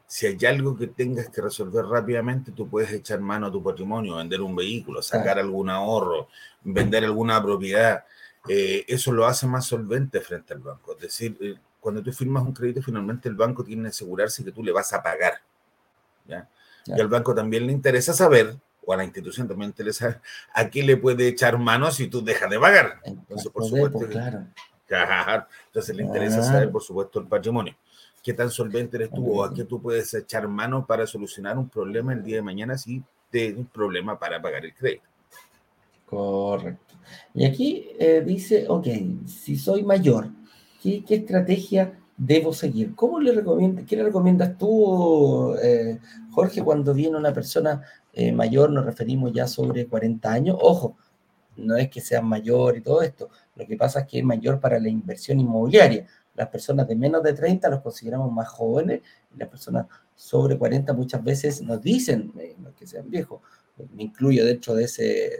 si 0.06 0.26
hay 0.26 0.38
algo 0.46 0.76
que 0.76 0.86
tengas 0.86 1.28
que 1.28 1.42
resolver 1.42 1.84
rápidamente, 1.84 2.52
tú 2.52 2.68
puedes 2.68 2.92
echar 2.92 3.20
mano 3.20 3.46
a 3.46 3.52
tu 3.52 3.62
patrimonio, 3.62 4.16
vender 4.16 4.40
un 4.40 4.54
vehículo, 4.54 5.02
sacar 5.02 5.38
algún 5.38 5.68
ahorro, 5.68 6.28
vender 6.62 7.04
alguna 7.04 7.42
propiedad. 7.42 8.04
Eh, 8.48 8.84
eso 8.86 9.10
lo 9.12 9.26
hace 9.26 9.48
más 9.48 9.66
solvente 9.66 10.20
frente 10.20 10.54
al 10.54 10.60
banco. 10.60 10.94
Es 10.94 11.00
decir, 11.00 11.36
eh, 11.40 11.56
cuando 11.80 12.02
tú 12.02 12.12
firmas 12.12 12.44
un 12.44 12.52
crédito, 12.52 12.82
finalmente 12.82 13.28
el 13.28 13.34
banco 13.34 13.64
tiene 13.64 13.82
que 13.82 13.88
asegurarse 13.88 14.44
que 14.44 14.52
tú 14.52 14.62
le 14.62 14.70
vas 14.70 14.92
a 14.92 15.02
pagar. 15.02 15.34
Y 16.86 17.00
al 17.00 17.08
banco 17.08 17.34
también 17.34 17.66
le 17.66 17.72
interesa 17.72 18.12
saber, 18.12 18.56
o 18.84 18.92
a 18.92 18.96
la 18.96 19.04
institución 19.04 19.48
también 19.48 19.70
le 19.70 19.72
interesa, 19.72 20.20
a 20.54 20.70
qué 20.70 20.84
le 20.84 20.96
puede 20.96 21.26
echar 21.26 21.58
mano 21.58 21.90
si 21.90 22.06
tú 22.06 22.24
dejas 22.24 22.48
de 22.48 22.60
pagar. 22.60 23.00
Entonces, 23.02 23.50
por 23.50 23.64
supuesto. 23.64 23.98
claro. 24.86 25.46
Entonces 25.66 25.96
le 25.96 26.04
interesa 26.04 26.44
saber, 26.44 26.70
por 26.70 26.82
supuesto, 26.82 27.18
el 27.18 27.26
patrimonio 27.26 27.76
qué 28.26 28.34
tan 28.34 28.50
solvente 28.50 28.96
eres 28.96 29.12
tú 29.12 29.38
o 29.38 29.44
a 29.44 29.54
qué 29.54 29.62
tú 29.62 29.80
puedes 29.80 30.12
echar 30.12 30.48
mano 30.48 30.84
para 30.84 31.06
solucionar 31.06 31.56
un 31.56 31.68
problema 31.68 32.12
el 32.12 32.24
día 32.24 32.34
de 32.34 32.42
mañana 32.42 32.76
si 32.76 33.00
tienes 33.30 33.56
un 33.56 33.66
problema 33.66 34.18
para 34.18 34.42
pagar 34.42 34.64
el 34.64 34.74
crédito. 34.74 35.04
Correcto. 36.06 36.96
Y 37.34 37.44
aquí 37.44 37.90
eh, 38.00 38.24
dice, 38.26 38.66
ok, 38.68 38.88
si 39.26 39.54
soy 39.54 39.84
mayor, 39.84 40.26
¿qué, 40.82 41.04
estrategia 41.08 41.96
debo 42.16 42.52
seguir? 42.52 42.96
¿Cómo 42.96 43.20
le 43.20 43.30
recomiendas, 43.30 43.84
qué 43.86 43.94
le 43.94 44.02
recomiendas 44.02 44.58
tú, 44.58 45.54
eh, 45.62 46.00
Jorge, 46.32 46.64
cuando 46.64 46.92
viene 46.92 47.16
una 47.16 47.32
persona 47.32 47.80
eh, 48.12 48.32
mayor, 48.32 48.72
nos 48.72 48.84
referimos 48.84 49.32
ya 49.32 49.46
sobre 49.46 49.86
40 49.86 50.32
años? 50.32 50.56
Ojo, 50.60 50.96
no 51.58 51.76
es 51.76 51.88
que 51.88 52.00
sea 52.00 52.22
mayor 52.22 52.76
y 52.76 52.80
todo 52.80 53.02
esto, 53.02 53.30
lo 53.54 53.64
que 53.68 53.76
pasa 53.76 54.00
es 54.00 54.06
que 54.08 54.18
es 54.18 54.24
mayor 54.24 54.58
para 54.58 54.80
la 54.80 54.88
inversión 54.88 55.38
inmobiliaria. 55.38 56.08
Las 56.36 56.48
personas 56.48 56.86
de 56.86 56.96
menos 56.96 57.22
de 57.22 57.32
30 57.32 57.68
los 57.70 57.80
consideramos 57.80 58.30
más 58.32 58.48
jóvenes 58.48 59.02
y 59.34 59.38
las 59.38 59.48
personas 59.48 59.86
sobre 60.14 60.58
40 60.58 60.92
muchas 60.92 61.22
veces 61.22 61.62
nos 61.62 61.82
dicen 61.82 62.32
eh, 62.38 62.56
que 62.78 62.86
sean 62.86 63.08
viejos. 63.10 63.40
Me 63.94 64.04
incluyo 64.04 64.44
dentro 64.44 64.74
de 64.74 64.84
ese, 64.84 65.30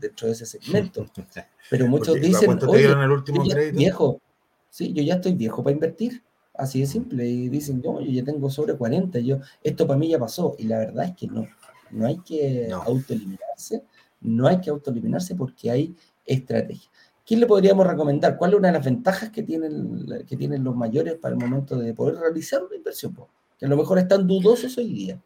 dentro 0.00 0.26
de 0.26 0.32
ese 0.32 0.46
segmento. 0.46 1.06
Pero 1.70 1.86
muchos 1.86 2.20
dicen, 2.20 2.58
oye, 2.66 2.86
el 2.90 3.10
último 3.10 3.44
viejo, 3.72 4.20
sí, 4.68 4.92
yo 4.92 5.02
ya 5.02 5.14
estoy 5.14 5.34
viejo 5.34 5.62
para 5.62 5.74
invertir. 5.74 6.22
Así 6.54 6.80
de 6.80 6.86
simple. 6.86 7.26
Y 7.26 7.48
dicen, 7.48 7.80
yo, 7.80 8.00
yo 8.00 8.10
ya 8.10 8.24
tengo 8.24 8.50
sobre 8.50 8.74
40, 8.76 9.20
yo, 9.20 9.38
esto 9.62 9.86
para 9.86 9.98
mí 9.98 10.08
ya 10.08 10.18
pasó. 10.18 10.56
Y 10.58 10.64
la 10.64 10.78
verdad 10.78 11.04
es 11.06 11.16
que 11.16 11.28
no. 11.28 11.46
No 11.90 12.06
hay 12.06 12.18
que 12.18 12.70
autoeliminarse, 12.72 13.84
no 14.20 14.46
hay 14.46 14.60
que 14.60 14.70
autoeliminarse 14.70 15.34
porque 15.34 15.70
hay 15.70 15.96
estrategia. 16.24 16.88
¿Qué 17.30 17.36
le 17.36 17.46
podríamos 17.46 17.86
recomendar? 17.86 18.36
¿Cuál 18.36 18.50
es 18.50 18.56
una 18.58 18.68
de 18.68 18.74
las 18.74 18.84
ventajas 18.84 19.30
que 19.30 19.44
tienen, 19.44 20.04
que 20.26 20.36
tienen 20.36 20.64
los 20.64 20.74
mayores 20.74 21.14
para 21.14 21.32
el 21.32 21.40
momento 21.40 21.78
de 21.78 21.94
poder 21.94 22.16
realizar 22.16 22.60
una 22.60 22.74
inversión? 22.74 23.14
Que 23.56 23.66
a 23.66 23.68
lo 23.68 23.76
mejor 23.76 24.00
están 24.00 24.26
dudosos 24.26 24.76
hoy 24.76 24.92
día. 24.92 25.22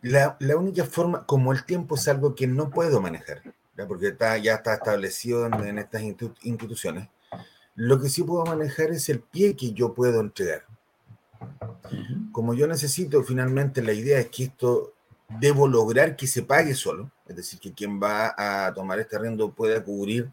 La, 0.00 0.36
única 0.56 0.84
forma, 0.84 1.26
como 1.26 1.50
el 1.50 1.64
tiempo 1.64 1.96
es 1.96 2.06
algo 2.06 2.36
que 2.36 2.46
no 2.46 2.70
puedo 2.70 3.00
manejar, 3.00 3.42
porque 3.88 4.10
está, 4.10 4.38
ya 4.38 4.54
está 4.54 4.74
establecido 4.74 5.44
en, 5.44 5.78
estas 5.80 6.02
instituciones, 6.02 7.08
lo 7.74 8.00
que 8.00 8.08
sí 8.08 8.22
puedo 8.22 8.44
manejar 8.44 8.90
es 8.90 9.08
el 9.08 9.18
pie 9.18 9.56
que 9.56 9.72
yo 9.72 9.92
puedo 9.92 10.20
entregar. 10.20 10.62
Como 12.30 12.54
yo 12.54 12.68
necesito, 12.68 13.24
finalmente 13.24 13.82
la 13.82 13.92
idea 13.92 14.20
es 14.20 14.28
que 14.28 14.44
esto 14.44 14.92
debo 15.40 15.66
lograr 15.66 16.14
que 16.14 16.28
se 16.28 16.44
pague 16.44 16.76
solo, 16.76 17.10
es 17.26 17.34
decir, 17.34 17.58
que 17.58 17.72
quien 17.72 18.00
va 18.00 18.34
a 18.38 18.72
tomar 18.72 19.00
este 19.00 19.16
arriendo 19.16 19.50
pueda 19.50 19.82
cubrir 19.82 20.30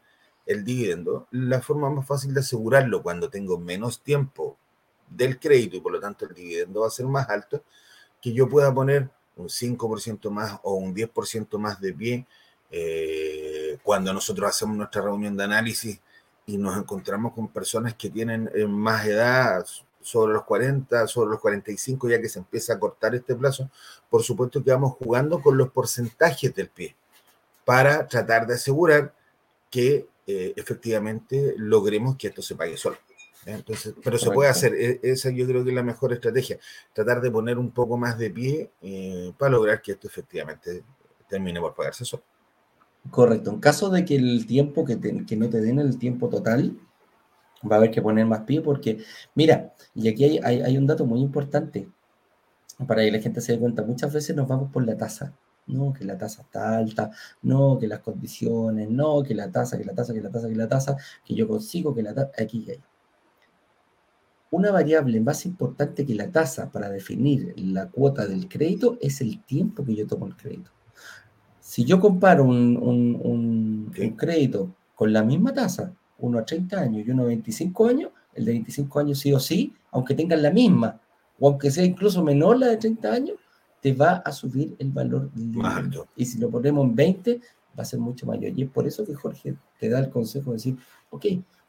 el 0.48 0.64
dividendo, 0.64 1.28
la 1.32 1.62
forma 1.62 1.90
más 1.90 2.08
fácil 2.08 2.34
de 2.34 2.40
asegurarlo 2.40 3.04
cuando 3.04 3.30
tengo 3.30 3.60
menos 3.60 4.02
tiempo 4.02 4.58
del 5.10 5.40
crédito 5.40 5.78
y 5.78 5.82
por 5.82 5.92
lo 5.92 6.00
tanto 6.00 6.26
el 6.26 6.34
dividendo 6.34 6.82
va 6.82 6.88
a 6.88 6.92
ser 6.92 7.06
más 7.06 7.30
alto, 7.30 7.64
que 8.22 8.34
yo 8.34 8.50
pueda 8.50 8.74
poner 8.74 9.10
un 9.36 9.48
5% 9.48 10.30
más 10.32 10.60
o 10.64 10.74
un 10.74 10.96
10% 10.96 11.58
más 11.60 11.80
de 11.80 11.94
pie 11.94 12.26
eh, 12.72 13.78
cuando 13.84 14.14
nosotros 14.14 14.50
hacemos 14.50 14.76
nuestra 14.76 15.02
reunión 15.02 15.38
de 15.38 15.44
análisis 15.44 16.00
y 16.46 16.58
nos 16.58 16.78
encontramos 16.78 17.34
con 17.34 17.50
personas 17.50 17.94
que 17.94 18.10
tienen 18.10 18.50
eh, 18.56 18.66
más 18.66 19.06
edad, 19.06 19.66
sobre 20.08 20.34
los 20.34 20.44
40, 20.44 21.06
sobre 21.08 21.32
los 21.32 21.40
45, 21.42 22.08
ya 22.08 22.22
que 22.22 22.30
se 22.30 22.40
empieza 22.40 22.74
a 22.74 22.80
cortar 22.80 23.14
este 23.14 23.36
plazo, 23.36 23.70
por 24.10 24.24
supuesto 24.24 24.64
que 24.64 24.72
vamos 24.72 24.94
jugando 24.94 25.42
con 25.42 25.58
los 25.58 25.70
porcentajes 25.72 26.56
del 26.56 26.70
pie 26.70 26.96
para 27.66 28.08
tratar 28.08 28.48
de 28.48 28.54
asegurar 28.54 29.14
que 29.70 30.08
eh, 30.28 30.54
efectivamente 30.58 31.56
logremos 31.58 32.18
que 32.18 32.28
esto 32.28 32.42
se 32.42 32.56
pague 32.56 32.76
solo. 32.76 32.98
Entonces, 33.46 33.94
pero 34.04 34.18
se 34.18 34.30
puede 34.30 34.50
hacer, 34.50 34.74
e, 34.74 35.00
esa 35.04 35.30
yo 35.30 35.48
creo 35.48 35.64
que 35.64 35.70
es 35.70 35.76
la 35.76 35.84
mejor 35.84 36.12
estrategia, 36.12 36.60
tratar 36.92 37.22
de 37.22 37.32
poner 37.32 37.58
un 37.58 37.72
poco 37.72 37.98
más 37.98 38.18
de 38.18 38.30
pie 38.30 38.72
eh, 38.82 39.32
para 39.38 39.52
lograr 39.52 39.82
que 39.82 39.94
esto 39.94 40.08
efectivamente 40.08 40.84
termine 41.30 41.62
por 41.62 41.74
pagarse 41.74 42.04
solo. 42.04 42.24
Correcto, 43.10 43.52
en 43.52 43.62
caso 43.62 43.90
de 43.90 44.04
que 44.04 44.18
el 44.18 44.46
tiempo 44.46 44.84
que, 44.84 45.00
que 45.00 45.36
no 45.38 45.50
te 45.50 45.62
den 45.62 45.80
el 45.80 45.98
tiempo 45.98 46.28
total, 46.28 46.78
va 47.64 47.78
a 47.78 47.80
haber 47.80 47.92
que 47.92 48.02
poner 48.02 48.26
más 48.26 48.42
pie 48.42 48.60
porque, 48.60 48.98
mira, 49.34 49.74
y 49.96 50.10
aquí 50.10 50.26
hay, 50.26 50.40
hay, 50.44 50.62
hay 50.62 50.78
un 50.78 50.88
dato 50.88 51.06
muy 51.06 51.22
importante 51.22 51.88
para 52.86 53.04
que 53.04 53.12
la 53.12 53.20
gente 53.20 53.40
se 53.40 53.54
dé 53.54 53.60
cuenta, 53.60 53.82
muchas 53.84 54.12
veces 54.12 54.36
nos 54.36 54.48
vamos 54.48 54.72
por 54.74 54.86
la 54.86 54.98
tasa 54.98 55.34
no, 55.68 55.94
que 55.94 56.06
la 56.06 56.18
tasa 56.18 56.42
está 56.42 56.78
alta, 56.78 57.12
no, 57.44 57.78
que 57.80 57.88
las 57.88 58.00
condiciones, 58.00 58.90
no, 58.90 59.24
que 59.24 59.36
la 59.36 59.52
tasa, 59.52 59.78
que 59.78 59.86
la 59.86 59.94
tasa, 59.94 60.14
que 60.14 60.22
la 60.22 60.30
tasa, 60.30 60.48
que 60.48 60.56
la 60.56 60.68
tasa, 60.68 60.98
que 61.26 61.36
yo 61.36 61.48
consigo 61.48 61.94
que 61.94 62.04
la 62.04 62.14
tasa, 62.14 62.32
aquí 62.38 62.66
y. 62.68 62.80
Una 64.50 64.72
variable 64.72 65.20
más 65.20 65.46
importante 65.46 66.06
que 66.06 66.16
la 66.16 66.32
tasa 66.32 66.72
para 66.72 66.90
definir 66.90 67.54
la 67.58 67.90
cuota 67.90 68.26
del 68.26 68.48
crédito 68.48 68.98
es 69.02 69.20
el 69.20 69.44
tiempo 69.44 69.84
que 69.84 69.94
yo 69.94 70.08
tomo 70.08 70.26
el 70.26 70.38
crédito. 70.38 70.72
Si 71.60 71.84
yo 71.84 72.00
comparo 72.00 72.46
un, 72.46 72.78
un, 72.78 73.92
crédito 74.16 74.74
con 74.96 75.12
la 75.12 75.22
misma 75.22 75.54
tasa, 75.54 75.94
uno 76.20 76.40
a 76.40 76.46
30 76.46 76.80
años 76.80 77.06
y 77.06 77.12
uno 77.12 77.24
a 77.24 77.26
25 77.26 77.88
años, 77.88 78.12
el 78.36 78.46
de 78.46 78.52
25 78.54 79.00
años 79.00 79.20
sí 79.20 79.34
o 79.34 79.40
sí, 79.40 79.74
aunque 79.92 80.14
tengan 80.14 80.42
la 80.42 80.50
misma, 80.50 81.02
o 81.40 81.50
aunque 81.50 81.70
sea 81.70 81.84
incluso 81.84 82.24
menor 82.24 82.58
la 82.58 82.68
de 82.68 82.78
30 82.78 83.12
años, 83.12 83.38
te 83.88 83.94
va 83.94 84.22
a 84.26 84.34
subir 84.34 84.76
el 84.80 84.92
valor 84.92 85.32
del 85.32 86.04
Y 86.18 86.26
si 86.26 86.40
lo 86.40 86.50
ponemos 86.50 86.86
en 86.86 86.96
20, 86.96 87.42
va 87.78 87.84
a 87.84 87.86
ser 87.86 88.00
mucho 88.00 88.26
mayor. 88.26 88.52
Y 88.54 88.64
es 88.64 88.70
por 88.70 88.86
eso 88.86 89.06
que 89.06 89.16
Jorge 89.16 89.56
te 89.80 89.88
da 89.88 90.00
el 90.00 90.10
consejo 90.10 90.52
de 90.52 90.58
decir, 90.58 90.78
ok, 91.10 91.26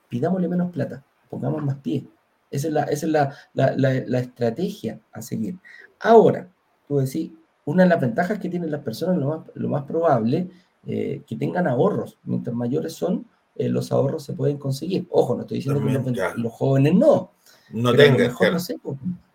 pidámosle 0.09 0.49
menos 0.49 0.73
plata, 0.73 1.05
pongamos 1.31 1.63
más 1.63 1.77
pie. 1.77 2.09
Esa 2.51 2.67
es 2.67 2.73
la, 2.73 2.83
esa 2.85 3.07
es 3.07 3.13
la, 3.13 3.35
la, 3.55 3.73
la, 3.77 4.19
estrategia 4.19 4.99
a 5.13 5.23
seguir. 5.23 5.59
Ahora, 6.01 6.49
tú 6.89 6.99
decís, 6.99 7.31
una 7.67 7.85
de 7.85 7.89
las 7.91 8.01
ventajas 8.01 8.41
que 8.41 8.49
tienen 8.49 8.73
las 8.73 8.83
personas, 8.83 9.17
lo 9.17 9.29
más, 9.29 9.41
lo 9.55 9.69
más 9.69 9.85
probable, 9.85 10.51
eh, 10.87 11.23
que 11.25 11.37
tengan 11.37 11.69
ahorros. 11.69 12.19
Mientras 12.25 12.57
mayores 12.57 12.95
son, 12.95 13.27
eh, 13.55 13.69
los 13.69 13.93
ahorros 13.93 14.25
se 14.25 14.33
pueden 14.33 14.57
conseguir. 14.57 15.07
Ojo, 15.11 15.37
no 15.37 15.43
estoy 15.43 15.59
diciendo 15.59 16.03
que 16.05 16.41
los, 16.41 16.53
jóvenes 16.53 16.95
no. 16.95 17.31
No 17.71 17.95
tengan. 17.95 18.15
A 18.15 18.19
lo 18.19 18.29
mejor, 18.29 18.53
no 18.55 18.59
sé, 18.59 18.77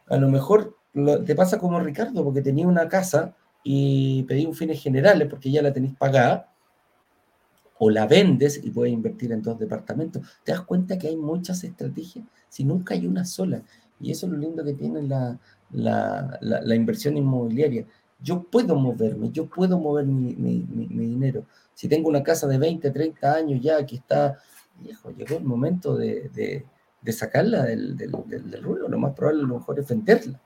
a 0.07 0.17
lo 0.17 0.27
mejor 0.27 0.82
te 1.25 1.35
pasa 1.35 1.57
como 1.57 1.79
Ricardo, 1.79 2.23
porque 2.23 2.41
tenía 2.41 2.67
una 2.67 2.87
casa 2.87 3.35
y 3.63 4.23
pedí 4.23 4.45
un 4.45 4.53
fines 4.53 4.81
generales 4.81 5.27
porque 5.29 5.51
ya 5.51 5.61
la 5.61 5.73
tenéis 5.73 5.95
pagada, 5.95 6.53
o 7.79 7.89
la 7.89 8.07
vendes 8.07 8.61
y 8.63 8.69
puedes 8.69 8.93
invertir 8.93 9.31
en 9.31 9.41
dos 9.41 9.59
departamentos. 9.59 10.25
Te 10.43 10.51
das 10.51 10.61
cuenta 10.61 10.97
que 10.97 11.07
hay 11.07 11.17
muchas 11.17 11.63
estrategias, 11.63 12.25
si 12.47 12.63
nunca 12.63 12.93
hay 12.93 13.05
una 13.05 13.25
sola. 13.25 13.61
Y 13.99 14.11
eso 14.11 14.25
es 14.25 14.31
lo 14.31 14.37
lindo 14.37 14.63
que 14.63 14.73
tiene 14.73 15.01
la, 15.01 15.37
la, 15.71 16.75
inversión 16.75 17.17
inmobiliaria. 17.17 17.85
Yo 18.21 18.43
puedo 18.43 18.75
moverme, 18.75 19.31
yo 19.31 19.47
puedo 19.47 19.79
mover 19.79 20.05
mi, 20.05 20.33
dinero. 20.33 21.45
Si 21.73 21.87
tengo 21.87 22.09
una 22.09 22.23
casa 22.23 22.47
de 22.47 22.57
20, 22.57 22.89
30 22.89 23.33
años 23.33 23.59
ya 23.61 23.85
que 23.85 23.97
está, 23.97 24.37
viejo, 24.79 25.11
llegó 25.11 25.37
el 25.37 25.43
momento 25.43 25.97
de, 25.97 26.65
sacarla 27.11 27.63
del, 27.63 27.97
del, 27.97 28.11
del, 28.27 28.63
ruido, 28.63 28.87
lo 28.87 28.97
más 28.97 29.13
probable 29.13 29.41
a 29.41 29.47
lo 29.47 29.55
mejor 29.55 29.79
es 29.79 29.87
venderla. 29.87 30.39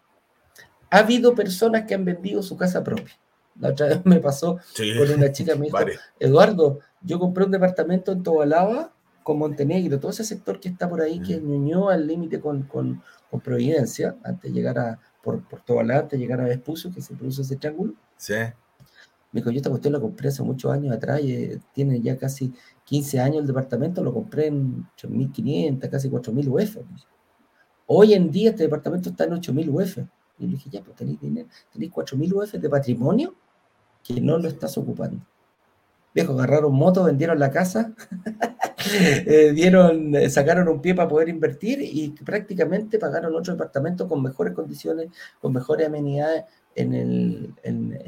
Ha 0.90 1.00
habido 1.00 1.36
personas 1.36 1.84
que 1.86 1.96
han 1.96 2.06
vendido 2.06 2.42
su 2.42 2.58
casa 2.58 2.84
propia. 2.84 3.14
La 3.60 3.70
otra 3.70 3.88
vez 3.88 4.06
me 4.06 4.20
pasó 4.20 4.60
con 4.76 5.12
una 5.12 5.32
chica, 5.32 5.56
me 5.56 5.66
dijo, 5.66 5.78
Eduardo, 6.20 6.80
yo 7.02 7.20
compré 7.20 7.46
un 7.46 7.52
departamento 7.52 8.12
en 8.12 8.24
Tobalaba 8.24 8.94
con 9.24 9.40
Montenegro, 9.40 10.00
todo 10.00 10.12
ese 10.12 10.24
sector 10.24 10.60
que 10.60 10.70
está 10.70 10.88
por 10.88 11.02
ahí, 11.02 11.20
que 11.20 11.40
mm. 11.40 11.84
al 11.90 12.08
límite 12.08 12.40
con, 12.40 12.64
con, 12.64 13.02
con, 13.30 13.42
Providencia, 13.42 14.16
antes 14.24 14.54
de 14.54 14.58
llegar 14.58 14.80
a, 14.80 15.00
por, 15.22 15.46
por 15.50 15.62
Tobalaba, 15.62 16.02
antes 16.02 16.18
de 16.18 16.26
llegar 16.26 16.40
a 16.40 16.46
Vespucio, 16.46 16.94
que 16.94 17.02
se 17.02 17.14
produce 17.14 17.42
ese 17.42 17.58
triángulo. 17.58 17.94
Sí. 18.16 18.36
Me 19.32 19.42
dijo, 19.42 19.52
yo 19.52 19.58
esta 19.58 19.70
cuestión 19.70 19.94
la 19.94 20.00
compré 20.00 20.30
hace 20.30 20.44
muchos 20.44 20.72
años 20.72 20.96
atrás, 20.96 21.20
y, 21.22 21.34
eh, 21.34 21.60
tiene 21.74 22.00
ya 22.00 22.18
casi 22.18 22.54
15 22.86 23.20
años 23.20 23.42
el 23.42 23.48
departamento, 23.48 24.02
lo 24.02 24.14
compré 24.14 24.48
en 24.48 24.88
8.500, 24.98 25.90
casi 25.90 26.10
4.000 26.10 26.48
UF. 26.48 26.78
Hoy 27.88 28.14
en 28.14 28.32
día 28.32 28.52
este 28.52 28.64
departamento 28.64 29.10
está 29.10 29.26
en 29.26 29.32
8.000 29.32 29.70
UF. 29.70 29.98
Y 30.40 30.46
le 30.46 30.52
dije, 30.54 30.70
ya, 30.70 30.82
pues 30.82 30.96
tenéis 30.96 31.20
dinero, 31.20 31.48
tenéis 31.72 31.92
4.000 31.92 32.34
UF 32.34 32.54
de 32.54 32.70
patrimonio 32.70 33.36
que 34.04 34.22
no 34.22 34.38
lo 34.38 34.48
estás 34.48 34.78
ocupando. 34.78 35.20
Viejo, 36.14 36.34
agarraron 36.34 36.74
moto, 36.74 37.04
vendieron 37.04 37.38
la 37.38 37.52
casa, 37.52 37.94
eh, 39.26 39.52
dieron, 39.54 40.16
eh, 40.16 40.30
sacaron 40.30 40.68
un 40.68 40.82
pie 40.82 40.96
para 40.96 41.08
poder 41.08 41.30
invertir 41.30 41.80
y 41.82 42.10
prácticamente 42.10 42.98
pagaron 42.98 43.36
otro 43.36 43.54
departamento 43.54 44.08
con 44.08 44.24
mejores 44.24 44.54
condiciones, 44.54 45.10
con 45.40 45.54
mejores 45.54 45.88
amenidades 45.88 46.46
en, 46.76 46.94
el, 46.94 47.54
en, 47.64 48.00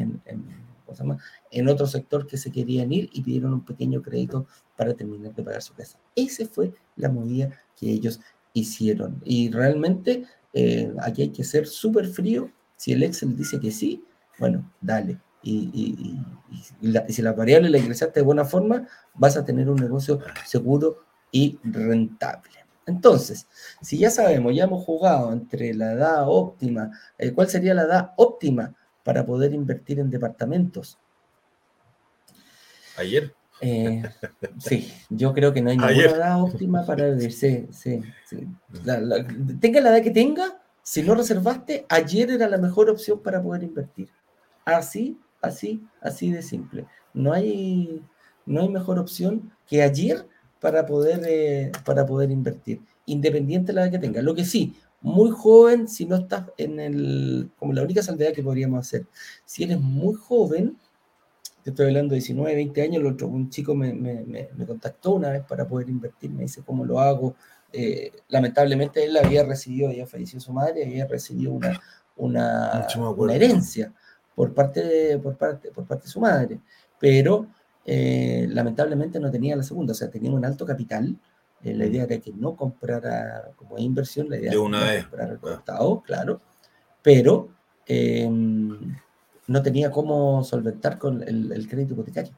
en 1.52 1.68
otro 1.68 1.88
sector 1.88 2.26
que 2.26 2.38
se 2.38 2.52
querían 2.52 2.92
ir 2.92 3.10
y 3.14 3.22
pidieron 3.22 3.54
un 3.54 3.66
pequeño 3.66 4.02
crédito 4.02 4.48
para 4.76 4.94
terminar 4.94 5.34
de 5.36 5.44
pagar 5.44 5.62
su 5.62 5.74
casa. 5.74 6.00
Esa 6.16 6.46
fue 6.46 6.74
la 6.96 7.10
movida 7.10 7.50
que 7.78 7.92
ellos 7.92 8.20
hicieron. 8.54 9.22
Y 9.24 9.52
realmente 9.52 10.26
eh, 10.54 10.94
aquí 11.02 11.24
hay 11.24 11.30
que 11.30 11.44
ser 11.44 11.68
súper 11.68 12.08
frío. 12.08 12.52
Si 12.76 12.94
el 12.94 13.04
Excel 13.04 13.36
dice 13.36 13.60
que 13.60 13.72
sí, 13.72 14.04
bueno, 14.40 14.72
dale 14.82 15.20
y, 15.42 16.20
si 17.10 17.22
la 17.22 17.34
variable 17.34 17.70
la 17.70 17.78
ingresaste 17.78 18.20
de 18.20 18.26
buena 18.26 18.46
forma, 18.46 18.88
vas 19.14 19.38
a 19.38 19.46
tener 19.46 19.70
un 19.70 19.78
negocio 19.78 20.20
seguro 20.46 21.04
y 21.32 21.60
rentable. 21.64 22.52
Entonces, 22.86 23.48
si 23.82 24.00
ya 24.00 24.10
sabemos, 24.10 24.56
ya 24.56 24.64
hemos 24.64 24.84
jugado 24.84 25.32
entre 25.32 25.74
la 25.74 25.94
edad 25.94 26.24
óptima, 26.28 26.92
eh, 27.18 27.32
¿cuál 27.32 27.48
sería 27.48 27.74
la 27.74 27.84
edad 27.84 28.14
óptima 28.18 28.74
para 29.04 29.26
poder 29.26 29.54
invertir 29.54 30.00
en 30.00 30.10
departamentos? 30.10 30.98
Ayer. 32.98 33.34
Eh, 33.62 34.04
sí, 34.58 34.92
yo 35.10 35.34
creo 35.34 35.54
que 35.54 35.62
no 35.62 35.70
hay 35.70 35.78
ninguna 35.78 35.96
edad 35.96 36.42
óptima 36.42 36.86
para 36.86 37.10
vivir. 37.12 37.32
Sí, 37.32 37.68
sí, 37.72 38.02
tenga 39.60 39.82
la 39.82 39.90
edad 39.90 40.04
que 40.04 40.12
tenga, 40.12 40.62
si 40.82 41.04
no 41.04 41.16
reservaste, 41.16 41.86
ayer 41.90 42.32
era 42.32 42.48
la 42.48 42.58
mejor 42.58 42.90
opción 42.90 43.20
para 43.22 43.42
poder 43.42 43.64
invertir. 43.64 44.10
Así 44.66 45.18
así, 45.42 45.84
así 46.02 46.32
de 46.32 46.42
simple. 46.42 46.86
No 47.14 47.34
hay, 47.34 48.04
no 48.46 48.62
hay 48.62 48.70
mejor 48.70 49.00
opción 49.00 49.52
que 49.68 49.82
ayer 49.82 50.26
para 50.60 50.86
poder, 50.86 51.22
eh, 51.28 51.72
para 51.86 52.06
poder 52.06 52.32
invertir, 52.32 52.82
independiente 53.06 53.68
de 53.68 53.74
la 53.74 53.84
edad 53.84 53.92
que 53.92 54.00
tenga. 54.00 54.22
Lo 54.22 54.36
que 54.36 54.46
sí, 54.46 54.76
muy 55.02 55.32
joven, 55.32 55.88
si 55.88 56.06
no 56.06 56.18
estás 56.18 56.46
en 56.58 56.80
el, 56.80 57.50
como 57.58 57.74
la 57.74 57.84
única 57.84 58.04
salvedad 58.04 58.34
que 58.34 58.44
podríamos 58.44 58.80
hacer, 58.80 59.08
si 59.46 59.64
eres 59.64 59.80
muy 59.80 60.16
joven, 60.16 60.78
estoy 61.64 61.88
hablando 61.88 62.14
de 62.14 62.20
19, 62.20 62.56
20 62.56 62.82
años, 62.82 62.96
el 63.02 63.08
otro, 63.08 63.28
un 63.28 63.50
chico 63.50 63.76
me, 63.76 63.94
me, 63.94 64.24
me, 64.26 64.66
contactó 64.66 65.12
una 65.12 65.30
vez 65.30 65.44
para 65.44 65.68
poder 65.68 65.90
invertir, 65.90 66.32
me 66.32 66.44
dice 66.44 66.62
cómo 66.66 66.86
lo 66.86 67.00
hago. 67.00 67.36
Eh, 67.72 68.12
lamentablemente 68.30 69.04
él 69.04 69.16
había 69.18 69.44
recibido, 69.44 69.92
ya 69.92 70.08
falleció 70.08 70.40
su 70.40 70.52
madre, 70.52 70.86
había 70.86 71.06
recibido 71.06 71.52
una, 71.52 71.80
una, 72.16 72.88
una 73.16 73.36
herencia 73.36 73.94
por 74.36 74.54
parte 74.54 74.84
de, 74.84 75.18
por 75.20 75.36
parte, 75.38 75.72
por 75.72 75.86
parte 75.86 76.06
de 76.06 76.10
su 76.10 76.20
madre, 76.20 76.60
pero 77.00 77.48
eh, 77.86 78.48
lamentablemente 78.50 79.20
no 79.20 79.30
tenía 79.30 79.56
la 79.56 79.64
segunda, 79.64 79.92
o 79.92 79.96
sea, 79.96 80.10
tenía 80.10 80.32
un 80.32 80.46
alto 80.46 80.66
capital. 80.66 81.16
Eh, 81.62 81.74
la 81.74 81.86
idea 81.86 82.04
era 82.04 82.20
que 82.20 82.32
no 82.32 82.56
comprara 82.56 83.52
como 83.56 83.78
inversión, 83.78 84.30
la 84.30 84.38
idea 84.38 84.52
de 84.52 84.58
una 84.58 84.84
vez. 84.84 85.04
comprar 85.04 85.30
al 85.32 85.40
costado, 85.40 86.02
claro, 86.02 86.42
pero 87.02 87.50
em, 87.86 88.96
no 89.50 89.64
tenía 89.64 89.90
cómo 89.90 90.44
solventar 90.44 91.00
con 91.00 91.24
el, 91.24 91.68
crédito 91.68 91.94
hipotecario. 91.94 92.34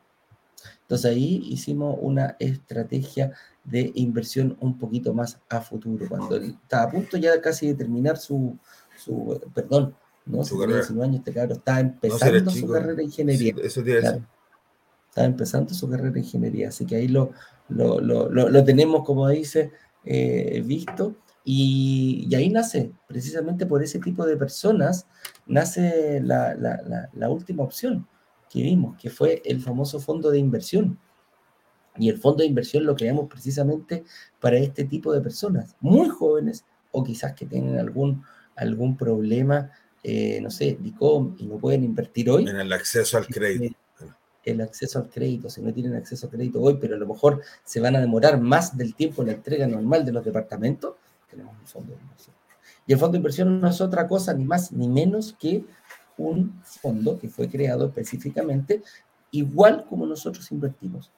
Entonces 0.83 1.11
ahí 1.11 1.43
hicimos 1.49 1.97
una 1.99 2.37
estrategia 2.39 3.33
de 3.65 3.91
inversión 3.95 4.57
un 4.61 4.77
poquito 4.77 5.13
más 5.13 5.37
a 5.49 5.59
futuro. 5.59 6.07
Cuando 6.07 6.37
él 6.37 6.57
estaba 6.63 6.83
a 6.83 6.89
punto 6.89 7.17
ya 7.17 7.39
casi 7.41 7.67
de 7.67 7.73
terminar 7.75 8.17
su, 8.17 8.57
su 8.97 9.41
perdón, 9.53 9.93
¿no? 10.25 10.43
Su 10.45 10.57
carrera. 10.57 10.79
19 10.79 11.05
años, 11.05 11.19
este 11.19 11.33
cabrón 11.33 11.57
estaba 11.57 11.79
empezando 11.81 12.51
su 12.51 12.67
carrera 12.67 12.93
de 12.93 13.03
ingeniería. 13.03 13.55
eso 13.61 13.83
tiene 13.83 14.21
Estaba 15.09 15.27
empezando 15.27 15.73
su 15.73 15.89
carrera 15.89 16.11
de 16.11 16.19
ingeniería, 16.21 16.69
así 16.69 16.85
que 16.85 16.95
ahí 16.95 17.09
lo, 17.09 17.31
lo, 17.67 17.99
lo, 17.99 18.29
lo 18.29 18.63
tenemos, 18.63 19.03
como 19.03 19.27
dice, 19.27 19.71
eh, 20.05 20.63
visto. 20.65 21.17
Y, 21.43 22.27
y, 22.29 22.35
ahí 22.35 22.49
nace, 22.49 22.91
precisamente 23.07 23.65
por 23.65 23.81
ese 23.81 23.99
tipo 23.99 24.25
de 24.25 24.37
personas, 24.37 25.07
nace 25.47 26.21
la, 26.21 26.53
la, 26.53 27.09
la, 27.11 27.29
última 27.29 27.63
opción 27.63 28.07
que 28.47 28.61
vimos, 28.61 28.95
que 29.01 29.09
fue 29.09 29.41
el 29.43 29.59
famoso 29.59 29.99
fondo 29.99 30.29
de 30.29 30.37
inversión. 30.37 30.99
Y 31.97 32.09
el 32.09 32.19
fondo 32.19 32.43
de 32.43 32.47
inversión 32.47 32.85
lo 32.85 32.95
creamos 32.95 33.27
precisamente 33.27 34.03
para 34.39 34.57
este 34.57 34.85
tipo 34.85 35.11
de 35.11 35.21
personas, 35.21 35.75
muy 35.79 36.09
jóvenes 36.09 36.63
o 36.91 37.03
quizás 37.03 37.33
que 37.33 37.45
tienen 37.45 37.79
algún, 37.79 38.23
algún 38.55 38.95
problema 38.95 39.71
eh, 40.03 40.39
no 40.41 40.49
sé, 40.49 40.77
DICOM 40.79 41.35
y 41.37 41.45
no 41.45 41.57
pueden 41.57 41.83
invertir 41.83 42.29
hoy. 42.29 42.47
En 42.47 42.59
el 42.59 42.73
acceso 42.73 43.17
al 43.17 43.27
crédito. 43.27 43.75
El 44.43 44.61
acceso 44.61 44.97
al 44.97 45.09
crédito, 45.09 45.49
si 45.49 45.61
no 45.61 45.71
tienen 45.71 45.93
acceso 45.93 46.25
al 46.25 46.31
crédito 46.31 46.59
hoy, 46.59 46.77
pero 46.81 46.95
a 46.95 46.97
lo 46.97 47.05
mejor 47.05 47.41
se 47.63 47.79
van 47.79 47.95
a 47.95 48.01
demorar 48.01 48.41
más 48.41 48.75
del 48.75 48.95
tiempo 48.95 49.21
en 49.21 49.27
la 49.27 49.33
entrega 49.33 49.67
normal 49.67 50.03
de 50.03 50.11
los 50.11 50.25
departamentos, 50.25 50.95
tenemos 51.31 51.55
un 51.59 51.67
fondo 51.67 51.95
de 51.95 52.01
inversión. 52.01 52.35
Y 52.85 52.93
el 52.93 52.99
fondo 52.99 53.13
de 53.13 53.17
inversión 53.17 53.59
no 53.59 53.67
es 53.67 53.81
otra 53.81 54.07
cosa, 54.07 54.33
ni 54.33 54.45
más 54.45 54.71
ni 54.71 54.87
menos 54.87 55.35
que 55.39 55.65
un 56.17 56.61
fondo 56.63 57.17
que 57.17 57.29
fue 57.29 57.49
creado 57.49 57.87
específicamente 57.87 58.83
igual 59.31 59.85
como 59.87 60.05
nosotros 60.05 60.51
invertimos. 60.51 61.11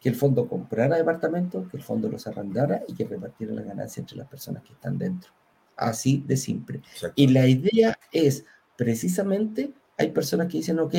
Que 0.00 0.08
el 0.08 0.16
fondo 0.16 0.48
comprara 0.48 0.96
departamentos, 0.96 1.68
que 1.68 1.76
el 1.76 1.82
fondo 1.82 2.08
los 2.08 2.26
arrendara 2.26 2.82
y 2.88 2.94
que 2.94 3.04
repartiera 3.04 3.54
la 3.54 3.62
ganancia 3.62 4.00
entre 4.00 4.16
las 4.16 4.28
personas 4.28 4.62
que 4.62 4.72
están 4.72 4.98
dentro. 4.98 5.30
Así 5.76 6.24
de 6.26 6.36
simple. 6.36 6.82
Y 7.14 7.28
la 7.28 7.46
idea 7.46 7.96
es, 8.10 8.44
precisamente, 8.76 9.72
hay 9.96 10.10
personas 10.10 10.48
que 10.48 10.58
dicen, 10.58 10.80
ok, 10.80 10.94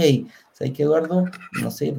¿sabes 0.53 0.73
que 0.73 0.83
Eduardo? 0.83 1.25
No 1.61 1.71
sé, 1.71 1.93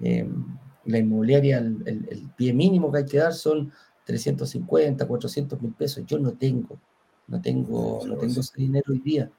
em, 0.00 0.58
la 0.86 0.98
inmobiliaria, 0.98 1.58
el, 1.58 2.30
pie 2.36 2.52
mínimo 2.52 2.90
que 2.90 2.98
hay 2.98 3.06
que 3.06 3.18
dar 3.18 3.34
son 3.34 3.72
350, 4.04 5.06
400 5.06 5.60
mil 5.60 5.72
pesos. 5.72 6.04
Yo 6.06 6.18
no 6.18 6.32
tengo, 6.32 6.78
no 7.26 7.40
tengo, 7.40 8.00
no 8.06 8.16
tengo 8.16 8.40
ese 8.40 8.52
dinero 8.56 8.84
hoy 8.88 9.00
día. 9.00 9.30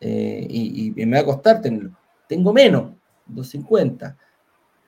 Eh, 0.00 0.46
y, 0.48 0.92
y, 1.00 1.06
me 1.06 1.16
va 1.16 1.22
a 1.22 1.26
costar 1.26 1.60
tenerlo. 1.60 1.96
Tengo 2.28 2.52
menos, 2.52 2.92
250. 3.26 4.16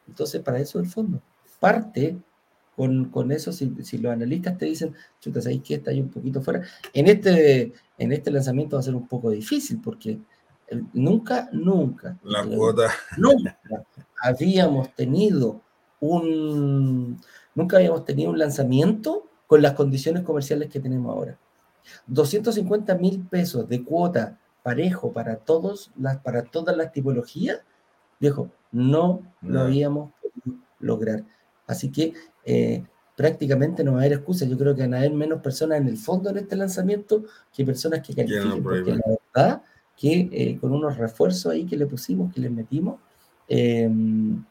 Entonces, 0.08 0.42
para 0.42 0.58
eso 0.58 0.78
el 0.78 0.86
fondo. 0.86 1.20
Parte 1.58 2.16
con, 2.76 3.06
con 3.06 3.32
eso, 3.32 3.52
si, 3.52 3.74
si, 3.82 3.98
los 3.98 4.12
analistas 4.12 4.58
te 4.58 4.66
dicen, 4.66 4.94
chuta, 5.20 5.40
¿sabéis 5.40 5.62
que 5.62 5.74
está 5.76 5.90
ahí 5.90 6.00
un 6.00 6.10
poquito 6.10 6.42
fuera? 6.42 6.62
En 6.92 7.06
este, 7.06 7.72
en 7.96 8.12
este 8.12 8.30
lanzamiento 8.30 8.76
va 8.76 8.80
a 8.80 8.84
ser 8.84 8.94
un 8.94 9.08
poco 9.08 9.30
difícil 9.30 9.80
porque 9.82 10.18
eh, 10.68 10.82
nunca, 10.92 11.48
nunca, 11.52 12.18
la 12.22 12.44
cuota. 12.44 12.90
Nunca 13.16 13.58
habíamos 14.22 14.94
tenido 14.94 15.62
un, 16.00 17.18
nunca 17.56 17.78
habíamos 17.78 18.04
tenido 18.04 18.30
un 18.30 18.38
lanzamiento 18.38 19.26
con 19.48 19.62
las 19.62 19.72
condiciones 19.72 20.22
comerciales 20.22 20.70
que 20.70 20.78
tenemos 20.78 21.12
ahora. 21.12 21.36
250 22.06 22.94
mil 22.96 23.26
pesos 23.26 23.68
de 23.68 23.82
cuota 23.82 24.38
parejo 24.62 25.12
para, 25.12 25.36
todos 25.36 25.90
las, 25.96 26.18
para 26.18 26.44
todas 26.44 26.76
las 26.76 26.92
tipologías, 26.92 27.60
viejo, 28.20 28.50
no, 28.72 29.22
no. 29.40 29.52
lo 29.52 29.60
habíamos 29.60 30.12
podido 30.20 30.58
lograr. 30.80 31.24
Así 31.66 31.90
que 31.90 32.14
eh, 32.44 32.84
prácticamente 33.16 33.82
no 33.82 33.92
va 33.92 33.98
a 33.98 34.00
haber 34.02 34.18
excusa. 34.18 34.44
Yo 34.44 34.58
creo 34.58 34.74
que 34.74 34.82
van 34.82 34.94
a 34.94 34.98
haber 34.98 35.12
menos 35.12 35.40
personas 35.40 35.80
en 35.80 35.88
el 35.88 35.96
fondo 35.96 36.30
en 36.30 36.38
este 36.38 36.56
lanzamiento 36.56 37.24
que 37.52 37.64
personas 37.64 38.00
que 38.06 38.14
califiquen. 38.14 38.62
porque 38.62 38.94
la 38.94 39.18
verdad 39.34 39.62
que 39.96 40.28
eh, 40.30 40.58
con 40.60 40.72
unos 40.72 40.96
refuerzos 40.98 41.52
ahí 41.52 41.64
que 41.64 41.76
le 41.76 41.86
pusimos, 41.86 42.32
que 42.32 42.40
le 42.40 42.50
metimos, 42.50 43.00
em, 43.48 44.44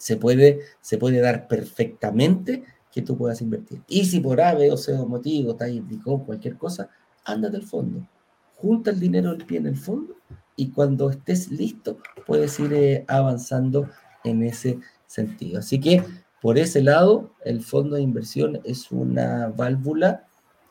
se, 0.00 0.16
puede, 0.16 0.60
se 0.80 0.96
puede 0.96 1.20
dar 1.20 1.46
perfectamente 1.46 2.64
que 2.90 3.02
tú 3.02 3.18
puedas 3.18 3.42
invertir. 3.42 3.82
Y 3.86 4.06
si 4.06 4.18
por 4.20 4.40
A, 4.40 4.54
B 4.54 4.72
o 4.72 4.76
C 4.78 4.94
motivo, 4.94 5.54
te 5.54 5.70
indicó 5.70 6.24
cualquier 6.24 6.56
cosa, 6.56 6.88
ándate 7.24 7.58
al 7.58 7.64
fondo, 7.64 8.08
junta 8.56 8.90
el 8.90 8.98
dinero 8.98 9.30
del 9.30 9.44
pie 9.44 9.58
en 9.58 9.66
el 9.66 9.76
fondo 9.76 10.16
y 10.56 10.70
cuando 10.70 11.10
estés 11.10 11.50
listo 11.50 11.98
puedes 12.26 12.58
ir 12.58 12.72
eh, 12.72 13.04
avanzando 13.08 13.90
en 14.24 14.42
ese 14.42 14.78
sentido. 15.06 15.58
Así 15.58 15.78
que 15.78 16.02
por 16.40 16.56
ese 16.56 16.82
lado, 16.82 17.34
el 17.44 17.62
fondo 17.62 17.96
de 17.96 18.02
inversión 18.02 18.60
es 18.64 18.90
una 18.90 19.48
válvula 19.48 20.26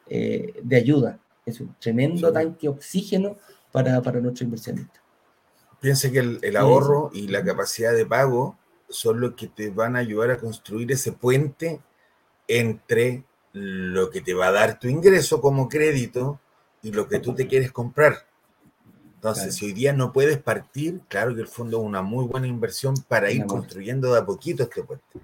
eh, 0.07 0.53
de 0.63 0.75
ayuda, 0.75 1.19
es 1.45 1.61
un 1.61 1.75
tremendo 1.79 2.33
tanque 2.33 2.67
oxígeno 2.67 3.37
para, 3.71 4.01
para 4.01 4.19
nuestro 4.19 4.45
inversionista. 4.45 5.03
Piense 5.79 6.11
que 6.11 6.19
el, 6.19 6.57
ahorro 6.57 7.11
y 7.13 7.27
la 7.27 7.43
capacidad 7.43 7.93
de 7.93 8.07
pago 8.07 8.57
son 8.89 9.19
los 9.19 9.33
que 9.35 9.47
te 9.47 9.69
van 9.69 9.95
a 9.95 9.99
ayudar 9.99 10.31
a 10.31 10.37
construir 10.37 10.91
ese 10.91 11.11
puente 11.11 11.81
entre 12.47 13.23
lo 13.53 14.09
que 14.09 14.21
te 14.21 14.33
va 14.33 14.47
a 14.47 14.51
dar 14.51 14.79
tu 14.79 14.87
ingreso 14.87 15.41
como 15.41 15.69
crédito 15.69 16.39
y 16.81 16.91
lo 16.91 17.07
que 17.07 17.19
tú 17.19 17.33
te 17.33 17.47
quieres 17.47 17.71
comprar. 17.71 18.25
Entonces, 19.15 19.55
si 19.55 19.65
hoy 19.65 19.73
día 19.73 19.91
no 19.91 20.13
puedes 20.13 20.37
partir, 20.37 21.01
claro 21.09 21.35
que 21.35 21.41
el 21.41 21.47
fondo 21.47 21.79
es 21.79 21.85
una 21.85 22.01
muy 22.01 22.25
buena 22.25 22.47
inversión 22.47 22.93
para 23.07 23.31
ir 23.31 23.45
construyendo 23.45 24.13
de 24.13 24.19
a 24.19 24.25
poquito 24.25 24.63
este 24.63 24.81
puente. 24.81 25.19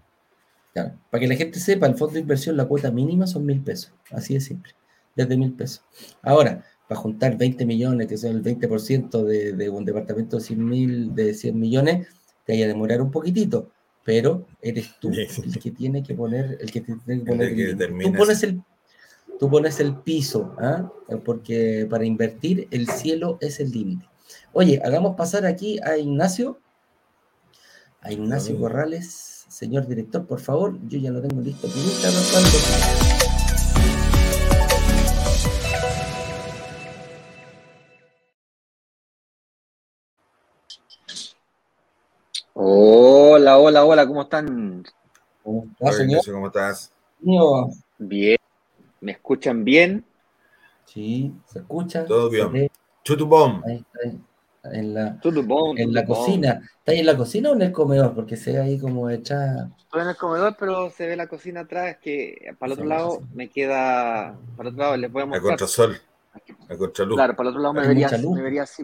Claro, 0.74 0.96
para 1.10 1.22
que 1.22 1.28
la 1.28 1.36
gente 1.36 1.60
sepa, 1.62 1.88
el 1.88 1.96
fondo 1.96 2.16
de 2.16 2.20
inversión, 2.20 2.58
la 2.58 2.66
cuota 2.66 2.92
mínima 2.92 3.26
son 3.26 3.46
mil 3.46 3.62
pesos, 3.62 3.94
así 4.12 4.34
de 4.34 4.42
simple, 4.42 4.74
desde 5.16 5.38
mil 5.38 5.54
pesos. 5.54 5.86
Ahora, 6.22 6.66
para 6.90 7.00
juntar 7.00 7.38
20 7.38 7.66
millones, 7.66 8.08
que 8.08 8.18
son 8.18 8.32
el 8.32 8.44
20% 8.44 9.24
de, 9.24 9.54
de 9.54 9.70
un 9.70 9.86
departamento 9.86 10.36
de 10.36 10.44
100, 10.44 10.66
mil, 10.66 11.16
de 11.16 11.34
100 11.34 11.58
millones, 11.58 12.08
te 12.46 12.54
vaya 12.54 12.66
a 12.66 12.68
demorar 12.70 13.02
un 13.02 13.12
poquitito, 13.12 13.72
pero 14.04 14.46
eres 14.62 15.00
tú 15.00 15.10
el 15.10 15.60
que 15.60 15.72
tiene 15.72 16.04
que 16.04 16.14
poner, 16.14 16.58
el 16.62 16.72
que 16.72 16.82
tiene 16.82 17.24
que 17.24 17.26
poner 17.26 17.60
el, 17.60 17.78
tú 18.04 18.14
pones 18.14 18.44
el 18.44 18.62
tú 19.40 19.50
pones 19.50 19.80
el 19.80 19.96
piso, 19.96 20.56
¿ah? 20.60 20.92
porque 21.24 21.88
para 21.90 22.06
invertir 22.06 22.68
el 22.72 22.88
cielo 22.90 23.38
es 23.42 23.60
el 23.60 23.72
límite. 23.72 24.08
Oye, 24.54 24.82
hagamos 24.84 25.16
pasar 25.16 25.46
aquí 25.46 25.80
a 25.84 25.98
Ignacio, 25.98 26.60
a 28.02 28.12
Ignacio 28.12 28.58
Corrales, 28.58 29.46
señor 29.50 29.88
director, 29.88 30.26
por 30.26 30.40
favor, 30.40 30.80
yo 30.88 31.00
ya 31.00 31.12
lo 31.12 31.22
tengo 31.22 31.42
listo. 31.42 31.68
Hola, 43.58 43.86
hola, 43.86 43.86
hola, 43.86 44.08
¿cómo 44.08 44.22
están? 44.24 44.84
¿Cómo 45.42 45.66
estás, 45.72 45.96
señor? 45.96 46.22
¿Cómo 46.30 46.48
estás? 46.48 46.92
Bien. 47.98 48.38
¿Me 49.00 49.14
escuchan 49.14 49.64
bien? 49.64 50.04
Sí, 50.84 51.34
se 51.46 51.60
escucha. 51.60 52.04
Todo 52.04 52.30
bien. 52.30 52.70
Chutubom. 53.06 53.62
Ahí 53.66 53.78
está, 53.78 54.18
en 54.76 54.94
la, 54.94 55.20
en 55.24 55.94
la 55.94 56.06
cocina. 56.06 56.62
¿Está 56.80 56.92
ahí 56.92 57.00
en 57.00 57.06
la 57.06 57.16
cocina 57.16 57.52
o 57.52 57.54
en 57.54 57.62
el 57.62 57.72
comedor? 57.72 58.14
Porque 58.14 58.36
se 58.36 58.52
ve 58.52 58.60
ahí 58.60 58.78
como 58.78 59.10
hecha. 59.10 59.70
Estoy 59.78 60.02
en 60.02 60.10
el 60.10 60.18
comedor, 60.18 60.58
pero 60.60 60.90
se 60.90 61.08
ve 61.08 61.16
la 61.16 61.28
cocina 61.28 61.62
atrás. 61.62 61.98
Que 62.02 62.54
para 62.60 62.74
el 62.74 62.80
otro 62.80 62.90
lado 62.90 63.22
me 63.34 63.48
queda. 63.50 64.38
Para 64.58 64.68
el 64.68 64.76
otro 64.76 64.84
lado 64.84 64.98
les 64.98 65.10
voy 65.10 65.24
a 65.24 65.26
mostrar. 65.28 65.46
A 65.46 65.50
contrasol. 65.50 65.98
A 66.68 66.76
contraluz. 66.76 67.16
Claro, 67.16 67.36
para 67.38 67.50
el 67.50 67.56
otro 67.56 67.62
lado 67.62 67.74
me 67.74 67.88
vería, 67.88 68.10
me 68.10 68.42
vería 68.42 68.64
así. 68.64 68.84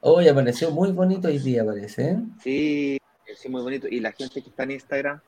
Hoy 0.00 0.28
apareció 0.28 0.70
muy 0.70 0.92
bonito 0.92 1.28
hoy 1.28 1.38
día, 1.40 1.64
parece. 1.64 2.10
¿eh? 2.10 2.18
Sí, 2.40 2.98
sí, 3.36 3.48
muy 3.48 3.62
bonito. 3.62 3.86
Y 3.88 4.00
la 4.00 4.12
gente 4.12 4.42
que 4.42 4.48
está 4.50 4.64
en 4.64 4.72
Instagram, 4.72 5.20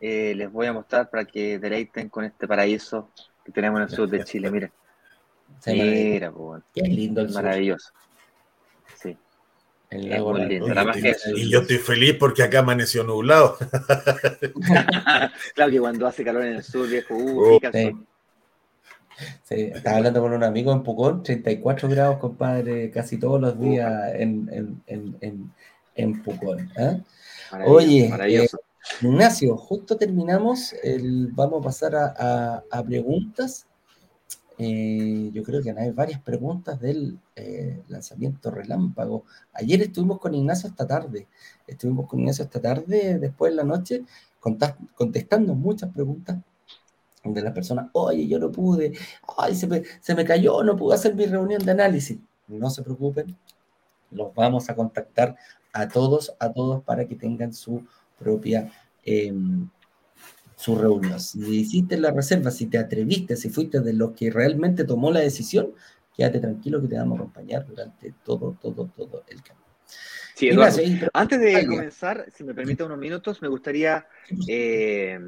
eh, 0.00 0.34
les 0.36 0.50
voy 0.50 0.66
a 0.66 0.72
mostrar 0.72 1.10
para 1.10 1.24
que 1.24 1.58
deleiten 1.58 2.08
con 2.08 2.24
este 2.24 2.46
paraíso 2.46 3.10
que 3.44 3.52
tenemos 3.52 3.78
en 3.80 3.88
el 3.88 3.90
sur 3.90 4.08
de 4.08 4.24
Chile. 4.24 4.50
Miren. 4.50 4.72
Mira, 5.66 6.30
pues, 6.30 6.62
Qué 6.74 6.82
lindo 6.82 7.22
el 7.22 7.30
Maravilloso. 7.30 7.90
Sí. 9.00 9.16
El 9.90 10.10
lago 10.10 10.38
y, 10.38 11.48
yo 11.48 11.60
estoy 11.60 11.78
feliz 11.78 12.14
porque 12.18 12.42
acá 12.42 12.58
amaneció 12.58 13.04
nublado. 13.04 13.56
claro 15.54 15.70
que 15.70 15.80
cuando 15.80 16.06
hace 16.06 16.22
calor 16.24 16.44
en 16.44 16.56
el 16.56 16.62
sur, 16.62 16.86
viejo, 16.86 17.14
uh, 17.14 17.56
oh. 17.56 17.60
sí. 19.44 19.54
estaba 19.54 19.96
hablando 19.96 20.20
con 20.20 20.34
un 20.34 20.44
amigo 20.44 20.72
en 20.72 20.82
Pucón, 20.82 21.22
34 21.22 21.88
grados, 21.88 22.18
compadre, 22.18 22.90
casi 22.90 23.18
todos 23.18 23.40
los 23.40 23.58
días 23.58 24.14
en, 24.14 24.50
en, 24.86 25.16
en, 25.20 25.52
en 25.94 26.22
Pucón. 26.22 26.70
¿eh? 26.76 27.00
Oye, 27.66 28.08
maravilloso. 28.08 28.58
Ignacio, 29.02 29.56
justo 29.56 29.96
terminamos, 29.96 30.72
el, 30.82 31.28
vamos 31.28 31.60
a 31.60 31.64
pasar 31.64 31.94
a, 31.96 32.82
preguntas. 32.84 33.66
Eh, 34.60 35.30
yo 35.32 35.42
creo 35.44 35.62
que 35.62 35.70
hay 35.70 35.92
varias 35.92 36.20
preguntas 36.20 36.80
del 36.80 37.18
eh, 37.36 37.80
lanzamiento 37.88 38.50
relámpago. 38.50 39.24
Ayer 39.52 39.82
estuvimos 39.82 40.18
con 40.18 40.34
Ignacio 40.34 40.68
esta 40.68 40.86
tarde, 40.86 41.28
estuvimos 41.66 42.08
con 42.08 42.20
Ignacio 42.20 42.44
esta 42.44 42.60
tarde, 42.60 43.18
después 43.18 43.52
de 43.52 43.56
la 43.56 43.64
noche, 43.64 44.04
contestando 44.94 45.54
muchas 45.54 45.92
preguntas 45.92 46.38
de 47.22 47.42
las 47.42 47.52
personas, 47.52 47.88
oye, 47.92 48.26
yo 48.26 48.38
no 48.38 48.50
pude, 48.50 48.92
ay, 49.36 49.54
se 49.54 49.66
me, 49.66 49.82
se 50.00 50.14
me 50.14 50.24
cayó, 50.24 50.62
no 50.62 50.76
pude 50.76 50.94
hacer 50.94 51.14
mi 51.14 51.26
reunión 51.26 51.64
de 51.64 51.72
análisis. 51.72 52.18
No 52.46 52.70
se 52.70 52.82
preocupen, 52.82 53.36
los 54.10 54.34
vamos 54.34 54.68
a 54.70 54.74
contactar 54.74 55.36
a 55.78 55.88
todos, 55.88 56.34
a 56.40 56.52
todos 56.52 56.82
para 56.82 57.06
que 57.06 57.14
tengan 57.14 57.52
su 57.52 57.86
propia 58.18 58.72
em, 59.04 59.68
su 60.56 60.76
reunión. 60.76 61.20
Si 61.20 61.38
hiciste 61.60 61.96
la 61.96 62.10
reserva, 62.10 62.50
si 62.50 62.66
te 62.66 62.78
atreviste, 62.78 63.36
si 63.36 63.48
fuiste 63.48 63.80
de 63.80 63.92
los 63.92 64.10
que 64.12 64.28
realmente 64.28 64.82
tomó 64.84 65.12
la 65.12 65.20
decisión, 65.20 65.72
quédate 66.16 66.40
tranquilo 66.40 66.82
que 66.82 66.88
te 66.88 66.96
vamos 66.96 67.16
a 67.16 67.22
acompañar 67.22 67.64
durante 67.64 68.12
todo, 68.24 68.58
todo, 68.60 68.90
todo 68.96 69.22
el 69.28 69.40
camino. 69.40 69.66
Sí, 70.34 70.48
Eduardo, 70.48 70.80
antes 71.12 71.40
de 71.40 71.66
comenzar, 71.66 72.26
si 72.34 72.42
me 72.42 72.54
permite 72.54 72.82
unos 72.82 72.98
minutos, 72.98 73.40
me 73.40 73.48
gustaría 73.48 74.06
eh, 74.48 75.18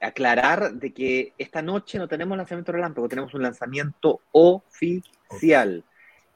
aclarar 0.00 0.74
de 0.74 0.92
que 0.92 1.34
esta 1.38 1.62
noche 1.62 1.98
no 1.98 2.08
tenemos 2.08 2.36
lanzamiento 2.36 2.72
relámpago, 2.72 3.08
tenemos 3.08 3.32
un 3.34 3.42
lanzamiento 3.42 4.22
oficial. 4.32 5.84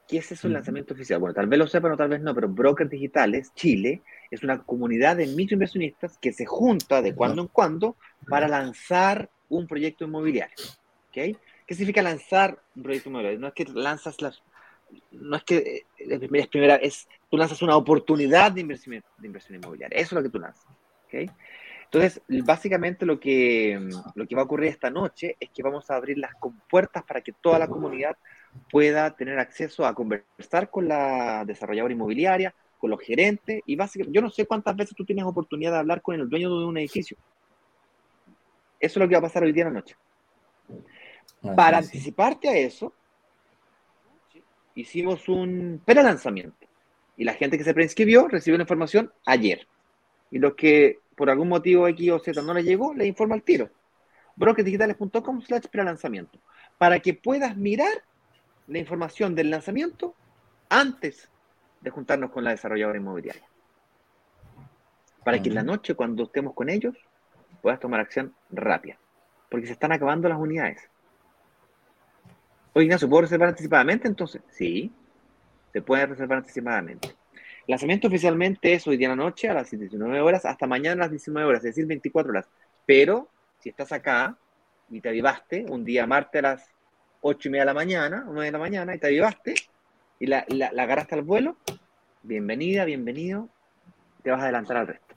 ¿Qué 0.07 0.17
es 0.17 0.31
eso, 0.31 0.47
el 0.47 0.53
lanzamiento 0.53 0.93
oficial? 0.93 1.19
Bueno, 1.19 1.33
tal 1.33 1.47
vez 1.47 1.57
lo 1.57 1.67
sepan 1.67 1.93
o 1.93 1.97
tal 1.97 2.09
vez 2.09 2.21
no, 2.21 2.35
pero 2.35 2.47
Brokers 2.47 2.89
Digitales 2.89 3.51
Chile 3.55 4.03
es 4.29 4.43
una 4.43 4.61
comunidad 4.63 5.17
de 5.17 5.27
microinversionistas 5.27 6.17
que 6.19 6.31
se 6.31 6.45
junta 6.45 7.01
de 7.01 7.15
cuando 7.15 7.41
en 7.41 7.47
cuando 7.47 7.95
para 8.27 8.47
lanzar 8.47 9.29
un 9.49 9.65
proyecto 9.67 10.05
inmobiliario. 10.05 10.55
¿okay? 11.09 11.35
¿Qué 11.65 11.73
significa 11.73 12.03
lanzar 12.03 12.61
un 12.75 12.83
proyecto 12.83 13.09
inmobiliario? 13.09 13.39
No 13.39 13.47
es 13.47 13.53
que 13.53 13.65
lanzas 13.65 14.21
las. 14.21 14.43
No 15.11 15.37
es 15.37 15.43
que 15.43 15.85
es 15.97 16.47
primera, 16.47 16.75
es 16.75 17.07
tú 17.31 17.37
lanzas 17.37 17.63
una 17.63 17.75
oportunidad 17.75 18.51
de 18.51 18.61
inversión, 18.61 19.03
de 19.17 19.27
inversión 19.27 19.55
inmobiliaria. 19.55 19.97
Eso 19.97 20.09
es 20.09 20.13
lo 20.13 20.23
que 20.23 20.29
tú 20.29 20.39
lanzas. 20.39 20.65
¿okay? 21.07 21.31
Entonces, 21.85 22.21
básicamente 22.43 23.05
lo 23.05 23.19
que, 23.19 23.89
lo 24.15 24.27
que 24.27 24.35
va 24.35 24.41
a 24.41 24.45
ocurrir 24.45 24.69
esta 24.69 24.89
noche 24.89 25.37
es 25.39 25.49
que 25.49 25.63
vamos 25.63 25.89
a 25.89 25.95
abrir 25.95 26.17
las 26.17 26.35
compuertas 26.35 27.03
para 27.03 27.21
que 27.21 27.31
toda 27.31 27.57
la 27.57 27.67
comunidad 27.67 28.17
pueda 28.69 29.15
tener 29.15 29.39
acceso 29.39 29.85
a 29.85 29.93
conversar 29.93 30.69
con 30.69 30.87
la 30.87 31.43
desarrolladora 31.45 31.93
inmobiliaria, 31.93 32.53
con 32.77 32.89
los 32.89 33.01
gerentes 33.01 33.61
y 33.65 33.75
básicamente, 33.75 34.15
yo 34.15 34.21
no 34.21 34.29
sé 34.29 34.45
cuántas 34.45 34.75
veces 34.75 34.95
tú 34.95 35.05
tienes 35.05 35.25
oportunidad 35.25 35.71
de 35.71 35.77
hablar 35.79 36.01
con 36.01 36.15
el 36.15 36.29
dueño 36.29 36.59
de 36.59 36.65
un 36.65 36.77
edificio. 36.77 37.17
Eso 38.79 38.99
es 38.99 39.03
lo 39.03 39.07
que 39.07 39.15
va 39.15 39.19
a 39.19 39.29
pasar 39.29 39.43
hoy 39.43 39.51
día 39.51 39.65
en 39.65 39.73
la 39.73 39.79
noche. 39.79 39.95
Para 41.55 41.77
anticiparte 41.77 42.49
a 42.49 42.57
eso, 42.57 42.93
hicimos 44.73 45.29
un 45.29 45.81
pre-lanzamiento 45.85 46.67
y 47.17 47.23
la 47.23 47.33
gente 47.33 47.57
que 47.57 47.63
se 47.63 47.73
preinscribió 47.73 48.27
recibió 48.27 48.57
la 48.57 48.63
información 48.63 49.11
ayer. 49.25 49.67
Y 50.31 50.39
los 50.39 50.55
que 50.55 50.99
por 51.15 51.29
algún 51.29 51.47
motivo 51.47 51.87
X 51.87 52.11
o 52.11 52.19
Z 52.19 52.41
no 52.41 52.53
le 52.53 52.63
llegó, 52.63 52.93
le 52.93 53.05
informa 53.05 53.35
al 53.35 53.43
tiro. 53.43 53.69
brokersdigitales.com 54.35 55.41
slash 55.41 55.65
pre-lanzamiento. 55.71 56.39
Para 56.77 56.99
que 56.99 57.13
puedas 57.13 57.55
mirar 57.55 58.03
la 58.67 58.79
información 58.79 59.35
del 59.35 59.49
lanzamiento 59.49 60.15
antes 60.69 61.29
de 61.81 61.89
juntarnos 61.89 62.31
con 62.31 62.43
la 62.43 62.51
desarrolladora 62.51 62.97
inmobiliaria. 62.97 63.47
Para 65.23 65.41
que 65.41 65.49
en 65.49 65.55
la 65.55 65.63
noche, 65.63 65.95
cuando 65.95 66.23
estemos 66.23 66.53
con 66.53 66.69
ellos, 66.69 66.95
puedas 67.61 67.79
tomar 67.79 67.99
acción 67.99 68.33
rápida. 68.51 68.97
Porque 69.49 69.67
se 69.67 69.73
están 69.73 69.91
acabando 69.91 70.29
las 70.29 70.37
unidades. 70.37 70.89
Oye, 72.73 72.85
Ignacio, 72.85 73.09
¿puedo 73.09 73.21
reservar 73.21 73.49
anticipadamente 73.49 74.07
entonces? 74.07 74.41
Sí, 74.49 74.91
se 75.71 75.81
puede 75.81 76.05
reservar 76.05 76.39
anticipadamente. 76.39 77.07
El 77.07 77.71
lanzamiento 77.71 78.07
oficialmente 78.07 78.73
es 78.73 78.85
hoy 78.85 78.97
día 78.97 79.07
en 79.07 79.17
la 79.17 79.23
noche 79.23 79.49
a 79.49 79.53
las 79.53 79.71
19 79.71 80.21
horas 80.21 80.45
hasta 80.45 80.67
mañana 80.67 81.03
a 81.03 81.05
las 81.05 81.11
19 81.11 81.47
horas, 81.47 81.59
es 81.59 81.75
decir, 81.75 81.87
24 81.87 82.31
horas. 82.31 82.49
Pero 82.85 83.29
si 83.59 83.69
estás 83.69 83.91
acá 83.91 84.37
y 84.89 85.01
te 85.01 85.09
avivaste 85.09 85.65
un 85.69 85.83
día 85.83 86.05
martes 86.05 86.39
a 86.39 86.49
las 86.49 86.74
8 87.27 87.47
y 87.47 87.51
media 87.51 87.63
de 87.63 87.65
la 87.65 87.73
mañana, 87.73 88.23
9 88.23 88.45
de 88.45 88.51
la 88.51 88.59
mañana, 88.59 88.93
y 88.93 88.99
te 88.99 89.07
avivaste 89.07 89.55
y 90.19 90.27
la, 90.27 90.45
la, 90.47 90.67
agarraste 90.67 91.15
al 91.15 91.23
vuelo, 91.23 91.57
bienvenida, 92.21 92.85
bienvenido, 92.85 93.49
te 94.21 94.29
vas 94.29 94.41
a 94.41 94.43
adelantar 94.43 94.77
al 94.77 94.87
resto. 94.87 95.15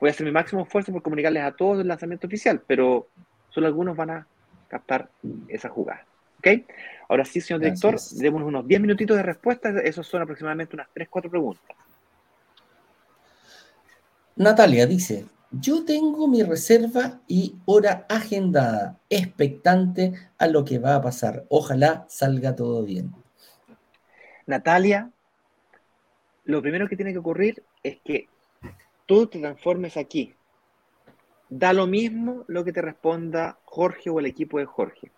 Voy 0.00 0.08
a 0.08 0.12
hacer 0.12 0.24
mi 0.24 0.32
máximo 0.32 0.62
esfuerzo 0.62 0.92
por 0.92 1.02
comunicarles 1.02 1.42
a 1.42 1.52
todos 1.52 1.80
el 1.80 1.86
lanzamiento 1.86 2.26
oficial, 2.26 2.62
pero 2.66 3.08
solo 3.50 3.66
algunos 3.66 3.94
van 3.94 4.10
a 4.10 4.26
captar 4.66 5.10
esa 5.46 5.68
jugada. 5.68 6.06
¿Ok? 6.38 6.48
Ahora 7.08 7.26
sí, 7.26 7.40
señor 7.42 7.60
director, 7.60 8.00
demos 8.16 8.42
unos 8.42 8.66
10 8.66 8.80
minutitos 8.80 9.14
de 9.18 9.22
respuesta. 9.22 9.68
Esos 9.84 10.06
son 10.06 10.22
aproximadamente 10.22 10.74
unas 10.74 10.88
3, 10.94 11.06
4 11.06 11.30
preguntas. 11.30 11.76
Natalia 14.36 14.86
dice, 14.86 15.26
yo 15.50 15.84
tengo 15.84 16.28
mi 16.28 16.42
reserva 16.42 17.20
y 17.26 17.56
hora 17.64 18.06
agendada, 18.08 19.00
expectante 19.10 20.12
a 20.38 20.46
lo 20.46 20.64
que 20.64 20.78
va 20.78 20.94
a 20.94 21.02
pasar. 21.02 21.44
Ojalá 21.48 22.06
salga 22.08 22.54
todo 22.54 22.84
bien. 22.84 23.12
Natalia, 24.46 25.10
lo 26.44 26.62
primero 26.62 26.88
que 26.88 26.96
tiene 26.96 27.12
que 27.12 27.18
ocurrir 27.18 27.64
es 27.82 27.98
que 28.04 28.28
tú 29.06 29.26
te 29.26 29.40
transformes 29.40 29.96
aquí. 29.96 30.34
Da 31.48 31.72
lo 31.72 31.88
mismo 31.88 32.44
lo 32.46 32.64
que 32.64 32.72
te 32.72 32.80
responda 32.80 33.58
Jorge 33.64 34.08
o 34.08 34.20
el 34.20 34.26
equipo 34.26 34.58
de 34.58 34.66
Jorge. 34.66 35.10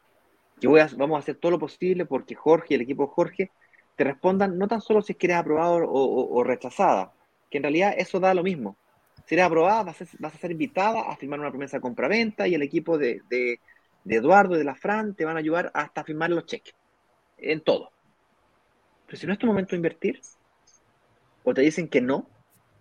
Yo 0.61 0.71
voy 0.71 0.81
a, 0.81 0.89
vamos 0.97 1.17
a 1.17 1.19
hacer 1.19 1.37
todo 1.37 1.53
lo 1.53 1.59
posible 1.59 2.07
porque 2.07 2.35
Jorge 2.35 2.69
y 2.71 2.75
el 2.77 2.83
equipo 2.83 3.05
de 3.05 3.13
Jorge 3.13 3.51
te 3.97 4.05
respondan 4.05 4.57
no 4.57 4.67
tan 4.67 4.81
solo 4.81 5.03
si 5.03 5.13
es 5.13 5.19
que 5.19 5.33
aprobado 5.35 5.87
o 5.91 6.43
rechazada, 6.43 7.13
que 7.51 7.59
en 7.59 7.65
realidad 7.65 7.95
eso 7.99 8.19
da 8.19 8.33
lo 8.33 8.43
mismo 8.43 8.77
si 9.27 9.35
eres 9.35 9.47
aprobada, 9.47 9.85
vas 9.85 10.01
a, 10.03 10.39
ser 10.39 10.51
invitada 10.51 11.03
a 11.11 11.17
firmar 11.17 11.41
una 11.41 11.51
promesa 11.51 11.77
de 11.77 11.81
compra-venta 11.81 12.49
y 12.49 12.55
el 12.55 12.63
equipo 12.63 12.99
de, 12.99 13.23
Eduardo 14.05 14.57
y 14.57 14.59
de 14.59 14.65
la 14.65 14.75
Fran 14.75 15.15
te 15.15 15.25
van 15.25 15.37
a 15.37 15.41
ayudar 15.41 15.71
hasta 15.75 16.05
firmar 16.05 16.31
los 16.31 16.47
cheques. 16.47 16.75
En 17.39 17.61
todo. 17.61 17.91
Pero 19.07 19.19
si 19.19 19.27
no 19.27 19.33
es 19.33 19.39
tu 19.39 19.47
momento 19.47 19.71
de 19.71 19.77
invertir, 19.77 20.21
o 21.45 21.55
te 21.55 21.61
dicen 21.61 21.89
que 21.89 22.01
no, 22.01 22.29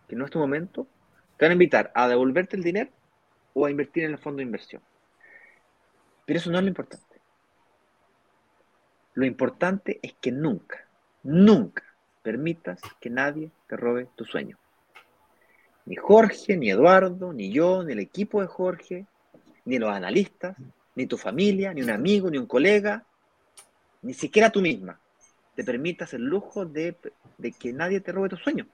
que 0.08 0.16
no 0.16 0.26
es 0.26 0.32
tu 0.32 0.40
momento, 0.40 0.88
te 1.38 1.46
van 1.46 1.52
a 1.52 1.54
invitar 1.54 1.92
a 1.96 2.08
devolverte 2.08 2.56
el 2.56 2.64
dinero 2.64 2.90
o 3.54 3.66
a 3.66 3.72
invertir 3.72 4.04
en 4.04 4.12
el 4.12 4.18
fondo 4.18 4.38
de 4.38 4.44
inversión. 4.44 4.82
Pero 6.26 6.40
eso 6.40 6.52
no 6.52 6.58
es 6.58 6.64
lo 6.64 6.70
importante. 6.70 7.22
Lo 9.14 9.26
importante 9.26 10.00
es 10.02 10.14
que 10.22 10.32
nunca, 10.32 10.88
nunca 11.24 11.84
permitas 12.24 12.80
que 13.00 13.10
nadie 13.10 13.52
te 13.68 13.76
robe 13.76 14.08
tu 14.16 14.26
sueño. 14.26 14.61
Ni 15.92 15.98
Jorge, 15.98 16.56
ni 16.56 16.70
Eduardo, 16.70 17.34
ni 17.34 17.52
yo, 17.52 17.84
ni 17.84 17.92
el 17.92 18.00
equipo 18.00 18.40
de 18.40 18.48
Jorge, 18.48 19.08
ni 19.66 19.78
los 19.78 19.92
analistas, 19.92 20.56
ni 20.96 21.06
tu 21.06 21.18
familia, 21.18 21.74
ni 21.74 21.82
un 21.82 21.90
amigo, 21.90 22.30
ni 22.32 22.38
un 22.38 22.46
colega, 22.46 23.06
ni 24.02 24.14
siquiera 24.14 24.50
tú 24.50 24.62
misma, 24.62 25.02
te 25.54 25.66
permitas 25.66 26.14
el 26.14 26.22
lujo 26.22 26.66
de, 26.66 26.96
que 27.60 27.74
nadie 27.74 28.00
te 28.00 28.14
robe 28.14 28.30
tu 28.30 28.38
sueño. 28.38 28.70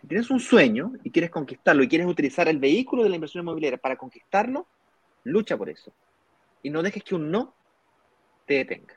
Si 0.00 0.06
tienes 0.06 0.30
un 0.30 0.38
sueño 0.38 0.92
y 1.02 1.10
quieres 1.10 1.32
conquistarlo 1.32 1.82
y 1.82 1.88
quieres 1.88 2.06
utilizar 2.06 2.46
el 2.46 2.60
vehículo 2.60 3.02
de 3.02 3.08
la 3.08 3.16
inversión 3.16 3.42
inmobiliaria 3.42 3.78
para 3.78 3.96
conquistarlo, 3.96 4.68
lucha 5.24 5.56
por 5.56 5.70
eso. 5.70 5.92
Y 6.62 6.70
no 6.70 6.84
dejes 6.84 7.02
que 7.02 7.16
un 7.16 7.32
no 7.32 7.52
te 8.46 8.54
detenga. 8.54 8.94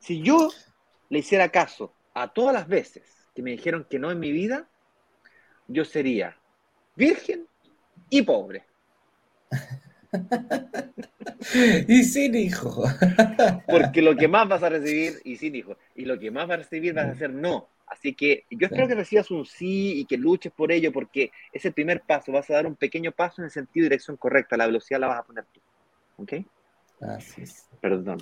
Si 0.00 0.22
yo 0.22 0.50
le 1.08 1.20
hiciera 1.20 1.50
caso 1.50 1.94
a 2.14 2.32
todas 2.32 2.52
las 2.52 2.66
veces 2.66 3.28
que 3.32 3.42
me 3.42 3.52
dijeron 3.52 3.86
que 3.88 4.00
no 4.00 4.10
en 4.10 4.18
mi 4.18 4.32
vida, 4.32 4.68
yo 5.72 5.84
sería 5.84 6.36
virgen 6.94 7.46
y 8.10 8.22
pobre. 8.22 8.64
y 11.88 12.04
sin 12.04 12.34
hijo. 12.34 12.84
Porque 13.66 14.02
lo 14.02 14.16
que 14.16 14.28
más 14.28 14.48
vas 14.48 14.62
a 14.62 14.68
recibir, 14.68 15.14
y 15.24 15.36
sin 15.36 15.54
hijo, 15.54 15.76
y 15.94 16.04
lo 16.04 16.18
que 16.18 16.30
más 16.30 16.46
vas 16.46 16.54
a 16.54 16.62
recibir 16.62 16.94
vas 16.94 17.06
a 17.06 17.12
hacer 17.12 17.32
no. 17.32 17.68
Así 17.86 18.14
que 18.14 18.46
yo 18.50 18.66
espero 18.66 18.88
que 18.88 18.94
recibas 18.94 19.30
un 19.30 19.44
sí 19.44 20.00
y 20.00 20.04
que 20.06 20.16
luches 20.16 20.52
por 20.52 20.72
ello, 20.72 20.92
porque 20.92 21.30
es 21.52 21.64
el 21.66 21.72
primer 21.72 22.02
paso. 22.02 22.32
Vas 22.32 22.48
a 22.50 22.54
dar 22.54 22.66
un 22.66 22.76
pequeño 22.76 23.12
paso 23.12 23.42
en 23.42 23.46
el 23.46 23.50
sentido 23.50 23.84
y 23.84 23.88
dirección 23.88 24.16
correcta. 24.16 24.56
La 24.56 24.66
velocidad 24.66 25.00
la 25.00 25.08
vas 25.08 25.18
a 25.18 25.24
poner 25.24 25.44
tú. 25.52 25.60
¿Ok? 26.16 26.32
Así 27.00 27.42
es. 27.42 27.66
Perdón. 27.80 28.18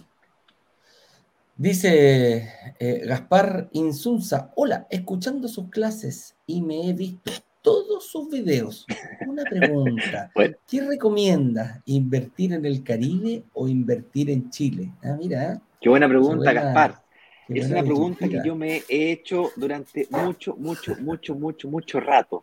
Dice 1.60 2.48
eh, 2.78 3.02
Gaspar 3.04 3.68
Insunza, 3.72 4.50
hola, 4.56 4.86
escuchando 4.88 5.46
sus 5.46 5.68
clases 5.68 6.34
y 6.46 6.62
me 6.62 6.88
he 6.88 6.94
visto 6.94 7.30
todos 7.60 8.06
sus 8.06 8.30
videos. 8.30 8.86
Una 9.28 9.44
pregunta, 9.44 10.32
¿qué 10.66 10.80
recomienda? 10.80 11.82
¿Invertir 11.84 12.54
en 12.54 12.64
el 12.64 12.82
Caribe 12.82 13.44
o 13.52 13.68
invertir 13.68 14.30
en 14.30 14.48
Chile? 14.48 14.90
Ah, 15.04 15.18
mira. 15.20 15.52
¿eh? 15.52 15.58
Qué 15.82 15.90
buena 15.90 16.08
pregunta, 16.08 16.50
Gaspar. 16.50 17.02
Es 17.46 17.70
una 17.70 17.82
pregunta 17.82 18.26
que 18.26 18.40
yo 18.42 18.54
me 18.54 18.82
he 18.88 19.12
hecho 19.12 19.50
durante 19.54 20.08
mucho, 20.10 20.56
mucho, 20.56 20.96
mucho, 20.96 21.34
mucho, 21.34 21.68
mucho 21.68 22.00
rato. 22.00 22.42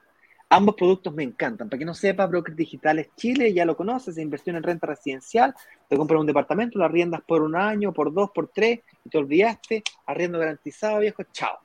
Ambos 0.50 0.76
productos 0.76 1.14
me 1.14 1.24
encantan. 1.24 1.68
Para 1.70 1.80
que 1.80 1.86
no 1.86 1.94
sepa, 1.94 2.26
Brokers 2.26 2.56
Digitales 2.56 3.10
Chile, 3.16 3.54
ya 3.54 3.66
lo 3.66 3.76
conoces, 3.76 4.18
inversión 4.18 4.56
en 4.56 4.64
renta 4.64 4.88
residencial. 4.88 5.54
Te 5.90 5.98
compras 5.98 6.22
un 6.22 6.28
departamento, 6.28 6.80
lo 6.80 6.86
arriendas 6.86 7.22
por 7.22 7.42
un 7.42 7.56
año, 7.56 7.92
por 7.92 8.14
dos, 8.14 8.32
por 8.32 8.48
tres, 8.48 8.80
y 9.04 9.10
te 9.10 9.18
olvidaste, 9.18 9.84
arriendo 10.06 10.40
garantizado, 10.40 11.00
viejo, 11.00 11.24
chao. 11.34 11.60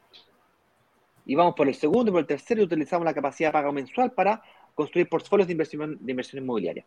Y 1.25 1.37
vamos 1.37 1.55
por 1.55 1.69
el 1.69 1.75
segundo 1.77 2.11
por 2.11 2.21
el 2.21 2.27
tercero 2.27 2.61
y 2.61 2.65
utilizamos 2.65 3.05
la 3.05 3.15
capacidad 3.15 3.51
de 3.51 3.53
pago 3.53 3.73
mensual 3.73 4.11
para 4.11 4.43
construir 4.75 5.09
portfolios 5.09 5.47
de 5.47 5.53
inversión, 5.53 5.99
de 6.01 6.27
inmobiliaria. 6.33 6.85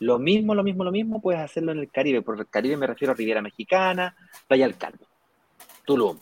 Lo 0.00 0.18
mismo, 0.18 0.54
lo 0.54 0.62
mismo, 0.62 0.82
lo 0.82 0.90
mismo 0.90 1.20
puedes 1.20 1.40
hacerlo 1.40 1.72
en 1.72 1.78
el 1.78 1.90
Caribe. 1.90 2.22
Por 2.22 2.38
el 2.38 2.48
Caribe 2.48 2.78
me 2.78 2.86
refiero 2.86 3.12
a 3.12 3.14
Riviera 3.14 3.42
Mexicana, 3.42 4.16
Playa 4.48 4.66
del 4.66 4.78
Carmen, 4.78 5.06
Tulum, 5.84 6.18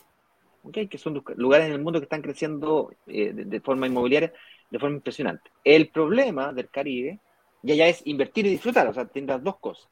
que 0.71 0.97
son 0.97 1.23
lugares 1.37 1.67
en 1.67 1.73
el 1.73 1.81
mundo 1.81 1.99
que 1.99 2.05
están 2.05 2.21
creciendo 2.21 2.93
eh, 3.07 3.33
de, 3.33 3.59
forma 3.61 3.87
inmobiliaria 3.87 4.33
de 4.69 4.79
forma 4.79 4.97
impresionante. 4.97 5.51
El 5.63 5.89
problema 5.89 6.51
del 6.53 6.69
Caribe 6.69 7.19
ya, 7.61 7.75
ya 7.75 7.87
es 7.87 8.01
invertir 8.05 8.45
y 8.45 8.49
disfrutar, 8.49 8.87
o 8.87 8.93
sea, 8.93 9.05
tendrás 9.05 9.43
dos 9.43 9.57
cosas. 9.59 9.89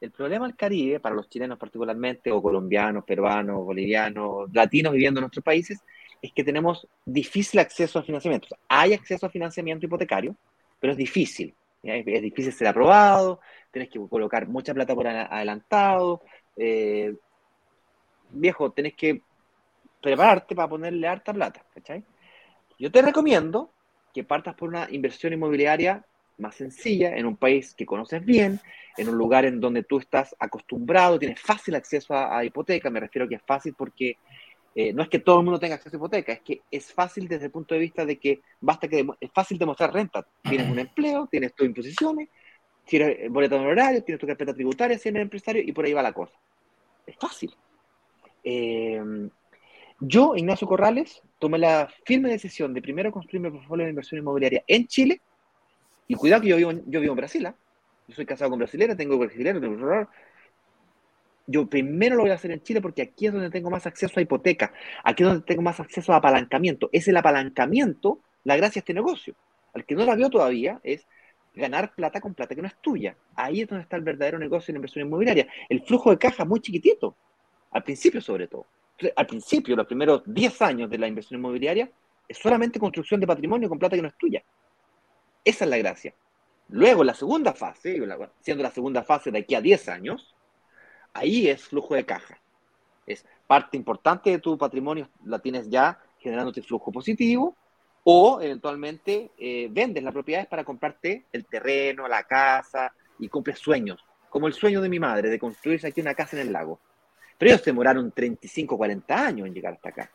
El 0.00 0.10
problema 0.10 0.46
del 0.46 0.56
Caribe, 0.56 1.00
para 1.00 1.14
los 1.14 1.28
chilenos 1.28 1.58
particularmente, 1.58 2.30
o 2.30 2.42
colombianos, 2.42 3.04
peruanos, 3.04 3.64
bolivianos, 3.64 4.52
latinos 4.52 4.92
viviendo 4.92 5.20
en 5.20 5.22
nuestros 5.22 5.44
países, 5.44 5.80
es 6.20 6.32
que 6.32 6.44
tenemos 6.44 6.86
difícil 7.04 7.60
acceso 7.60 7.98
a 7.98 8.02
financiamiento. 8.02 8.48
hay 8.68 8.92
acceso 8.92 9.26
a 9.26 9.30
financiamiento 9.30 9.86
hipotecario, 9.86 10.36
pero 10.80 10.92
es 10.92 10.98
difícil. 10.98 11.54
Es 11.82 12.22
difícil 12.22 12.52
ser 12.52 12.66
aprobado, 12.66 13.40
tienes 13.70 13.88
que 13.90 14.00
colocar 14.08 14.48
mucha 14.48 14.74
plata 14.74 14.94
por 14.94 15.06
adelantado. 15.06 16.22
Eh, 16.56 17.14
viejo, 18.30 18.72
tenés 18.72 18.94
que 18.94 19.22
prepararte 20.02 20.54
para 20.54 20.68
ponerle 20.68 21.06
harta 21.06 21.32
plata. 21.32 21.64
Yo 22.78 22.90
te 22.90 23.02
recomiendo 23.02 23.70
que 24.16 24.24
partas 24.24 24.54
por 24.54 24.70
una 24.70 24.88
inversión 24.90 25.34
inmobiliaria 25.34 26.02
más 26.38 26.54
sencilla, 26.54 27.14
en 27.14 27.26
un 27.26 27.36
país 27.36 27.74
que 27.74 27.84
conoces 27.84 28.24
bien, 28.24 28.58
en 28.96 29.10
un 29.10 29.18
lugar 29.18 29.44
en 29.44 29.60
donde 29.60 29.82
tú 29.82 29.98
estás 29.98 30.34
acostumbrado, 30.38 31.18
tienes 31.18 31.38
fácil 31.38 31.74
acceso 31.74 32.14
a, 32.14 32.42
hipoteca, 32.42 32.88
me 32.88 32.98
refiero 32.98 33.28
que 33.28 33.34
es 33.34 33.42
fácil 33.42 33.74
porque 33.76 34.16
eh, 34.74 34.90
no 34.94 35.02
es 35.02 35.10
que 35.10 35.18
todo 35.18 35.40
el 35.40 35.44
mundo 35.44 35.60
tenga 35.60 35.74
acceso 35.74 35.96
a 35.96 35.98
hipoteca, 35.98 36.32
es 36.32 36.40
que 36.40 36.62
es 36.70 36.90
fácil 36.94 37.28
desde 37.28 37.44
el 37.46 37.50
punto 37.50 37.74
de 37.74 37.80
vista 37.80 38.06
de 38.06 38.18
que 38.18 38.40
basta 38.58 38.88
que 38.88 39.06
es 39.20 39.30
fácil 39.34 39.58
demostrar 39.58 39.92
renta. 39.92 40.26
Tienes 40.42 40.70
un 40.70 40.78
empleo, 40.86 41.28
tienes 41.30 41.54
tus 41.54 41.66
imposiciones, 41.66 42.30
tienes 42.86 43.30
boleto 43.30 43.56
de 43.56 43.60
honorario, 43.66 44.02
tienes 44.02 44.18
tu 44.18 44.26
carpeta 44.26 44.54
tributaria 44.54 44.96
si 44.96 45.10
eres 45.10 45.20
empresario 45.20 45.62
y 45.62 45.72
por 45.72 45.84
ahí 45.84 45.92
va 45.92 46.00
la 46.00 46.14
cosa. 46.14 46.38
Es 47.06 47.16
fácil. 47.16 47.54
Eh, 48.42 49.28
yo, 50.00 50.36
Ignacio 50.36 50.66
Corrales, 50.68 51.22
tomé 51.38 51.58
la 51.58 51.88
firme 52.04 52.28
decisión 52.28 52.74
de 52.74 52.82
primero 52.82 53.10
construir 53.10 53.40
mi 53.40 53.50
portfolio 53.50 53.84
de 53.84 53.90
inversión 53.90 54.20
inmobiliaria 54.20 54.62
en 54.66 54.86
Chile. 54.86 55.20
Y 56.06 56.14
cuidado 56.14 56.42
que 56.42 56.48
yo 56.48 56.56
vivo, 56.56 56.72
yo 56.86 57.00
vivo 57.00 57.12
en 57.12 57.16
Brasil. 57.16 57.46
¿ah? 57.46 57.54
Yo 58.06 58.14
soy 58.14 58.26
casado 58.26 58.50
con 58.50 58.58
brasilera, 58.58 58.96
tengo 58.96 59.18
brasileño, 59.18 59.60
tengo... 59.60 60.08
Yo 61.48 61.66
primero 61.68 62.16
lo 62.16 62.22
voy 62.22 62.32
a 62.32 62.34
hacer 62.34 62.50
en 62.50 62.62
Chile 62.62 62.80
porque 62.80 63.02
aquí 63.02 63.26
es 63.26 63.32
donde 63.32 63.50
tengo 63.50 63.70
más 63.70 63.86
acceso 63.86 64.18
a 64.18 64.22
hipoteca, 64.22 64.72
aquí 65.04 65.22
es 65.22 65.28
donde 65.28 65.44
tengo 65.44 65.62
más 65.62 65.78
acceso 65.78 66.12
a 66.12 66.16
apalancamiento. 66.16 66.90
Es 66.92 67.06
el 67.06 67.16
apalancamiento 67.16 68.18
la 68.44 68.56
gracia 68.56 68.74
de 68.74 68.80
este 68.80 68.94
negocio. 68.94 69.34
Al 69.72 69.84
que 69.84 69.94
no 69.94 70.04
la 70.04 70.16
vio 70.16 70.28
todavía 70.28 70.80
es 70.82 71.06
ganar 71.54 71.94
plata 71.94 72.20
con 72.20 72.34
plata 72.34 72.54
que 72.54 72.62
no 72.62 72.68
es 72.68 72.76
tuya. 72.80 73.16
Ahí 73.36 73.62
es 73.62 73.68
donde 73.68 73.82
está 73.82 73.96
el 73.96 74.02
verdadero 74.02 74.38
negocio 74.38 74.72
de 74.72 74.78
inversión 74.78 75.06
inmobiliaria. 75.06 75.46
El 75.68 75.82
flujo 75.82 76.10
de 76.10 76.18
caja 76.18 76.44
muy 76.44 76.60
chiquitito, 76.60 77.16
al 77.70 77.84
principio 77.84 78.20
sobre 78.20 78.48
todo 78.48 78.66
al 79.14 79.26
principio, 79.26 79.76
los 79.76 79.86
primeros 79.86 80.22
10 80.26 80.62
años 80.62 80.90
de 80.90 80.98
la 80.98 81.06
inversión 81.06 81.40
inmobiliaria, 81.40 81.90
es 82.28 82.38
solamente 82.38 82.78
construcción 82.78 83.20
de 83.20 83.26
patrimonio 83.26 83.68
con 83.68 83.78
plata 83.78 83.96
que 83.96 84.02
no 84.02 84.08
es 84.08 84.16
tuya. 84.16 84.42
Esa 85.44 85.64
es 85.64 85.70
la 85.70 85.78
gracia. 85.78 86.14
Luego, 86.68 87.04
la 87.04 87.14
segunda 87.14 87.52
fase, 87.52 88.00
siendo 88.40 88.62
la 88.62 88.70
segunda 88.70 89.04
fase 89.04 89.30
de 89.30 89.38
aquí 89.38 89.54
a 89.54 89.60
10 89.60 89.88
años, 89.88 90.34
ahí 91.12 91.48
es 91.48 91.62
flujo 91.62 91.94
de 91.94 92.04
caja. 92.04 92.40
Es 93.06 93.24
parte 93.46 93.76
importante 93.76 94.30
de 94.30 94.38
tu 94.38 94.58
patrimonio, 94.58 95.08
la 95.24 95.38
tienes 95.38 95.68
ya 95.70 96.00
generándote 96.18 96.62
flujo 96.62 96.90
positivo, 96.90 97.56
o 98.02 98.40
eventualmente 98.40 99.32
eh, 99.38 99.68
vendes 99.70 100.02
las 100.02 100.12
propiedades 100.12 100.48
para 100.48 100.64
comprarte 100.64 101.26
el 101.32 101.44
terreno, 101.44 102.06
la 102.08 102.24
casa 102.24 102.92
y 103.18 103.28
cumples 103.28 103.58
sueños, 103.58 104.04
como 104.30 104.46
el 104.46 104.52
sueño 104.52 104.80
de 104.80 104.88
mi 104.88 104.98
madre 104.98 105.28
de 105.28 105.38
construirse 105.38 105.88
aquí 105.88 106.00
una 106.00 106.14
casa 106.14 106.36
en 106.36 106.46
el 106.46 106.52
lago. 106.52 106.80
Pero 107.38 107.50
ellos 107.52 107.64
demoraron 107.64 108.10
35, 108.12 108.76
40 108.76 109.26
años 109.26 109.46
en 109.46 109.54
llegar 109.54 109.74
hasta 109.74 109.88
acá. 109.90 110.10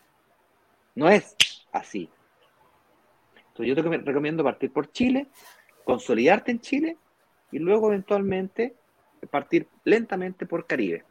No 0.96 1.10
es 1.10 1.36
así. 1.72 2.10
Entonces 3.36 3.68
yo 3.68 3.76
te 3.76 3.98
recomiendo 3.98 4.44
partir 4.44 4.72
por 4.72 4.92
Chile, 4.92 5.28
consolidarte 5.84 6.52
en 6.52 6.60
Chile 6.60 6.98
y 7.52 7.60
luego 7.60 7.88
eventualmente 7.88 8.76
partir 9.30 9.68
lentamente 9.84 10.46
por 10.46 10.66
Caribe. 10.66 11.04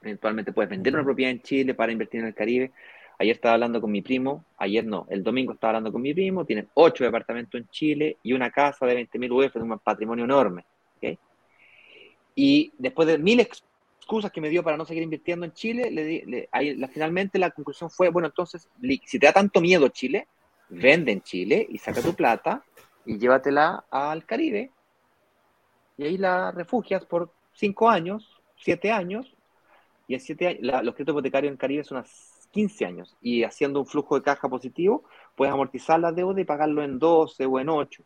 eventualmente 0.00 0.52
puedes 0.52 0.70
vender 0.70 0.94
una 0.94 1.04
propiedad 1.04 1.32
en 1.32 1.42
Chile 1.42 1.74
para 1.74 1.92
invertir 1.92 2.20
en 2.20 2.28
el 2.28 2.34
Caribe. 2.34 2.72
Ayer 3.18 3.34
estaba 3.34 3.54
hablando 3.54 3.80
con 3.80 3.90
mi 3.90 4.00
primo, 4.00 4.44
ayer 4.58 4.86
no, 4.86 5.06
el 5.10 5.24
domingo 5.24 5.52
estaba 5.52 5.72
hablando 5.72 5.92
con 5.92 6.00
mi 6.00 6.14
primo, 6.14 6.44
tiene 6.44 6.68
ocho 6.74 7.02
departamentos 7.02 7.60
en 7.60 7.68
Chile 7.68 8.16
y 8.22 8.32
una 8.32 8.50
casa 8.50 8.86
de 8.86 8.94
20.000 8.94 9.46
UF, 9.46 9.56
un 9.56 9.78
patrimonio 9.80 10.24
enorme. 10.24 10.64
Y 12.40 12.72
después 12.78 13.08
de 13.08 13.18
mil 13.18 13.40
excusas 14.08 14.32
que 14.32 14.40
me 14.40 14.48
dio 14.48 14.64
para 14.64 14.78
no 14.78 14.86
seguir 14.86 15.02
invirtiendo 15.02 15.44
en 15.44 15.52
Chile, 15.52 15.90
le, 15.90 16.48
finalmente 16.88 17.38
la 17.38 17.50
conclusión 17.50 17.90
fue, 17.90 18.08
bueno, 18.08 18.28
entonces, 18.28 18.66
si 19.04 19.18
te 19.18 19.26
da 19.26 19.34
tanto 19.34 19.60
miedo 19.60 19.86
Chile, 19.88 20.28
vende 20.70 21.12
en 21.12 21.20
Chile 21.20 21.66
y 21.68 21.76
saca 21.76 22.00
tu 22.00 22.14
plata 22.14 22.64
y 23.04 23.18
llévatela 23.18 23.84
al 23.90 24.24
Caribe. 24.24 24.70
Y 25.98 26.04
ahí 26.04 26.16
la 26.16 26.50
refugias 26.52 27.04
por 27.04 27.30
cinco 27.52 27.90
años, 27.90 28.40
siete 28.56 28.90
años, 28.90 29.36
y 30.06 30.14
en 30.14 30.20
siete 30.20 30.46
años, 30.46 30.62
los 30.62 30.94
créditos 30.94 31.12
hipotecarios 31.12 31.50
en 31.50 31.58
Caribe 31.58 31.84
son 31.84 31.98
unas 31.98 32.48
15 32.52 32.86
años 32.86 33.14
y 33.20 33.42
haciendo 33.44 33.78
un 33.78 33.86
flujo 33.86 34.14
de 34.14 34.22
caja 34.22 34.48
positivo, 34.48 35.04
puedes 35.36 35.52
amortizar 35.52 36.00
la 36.00 36.12
deuda 36.12 36.40
y 36.40 36.44
pagarlo 36.44 36.82
en 36.82 36.98
12 36.98 37.44
o 37.44 37.60
en 37.60 37.68
8. 37.68 38.02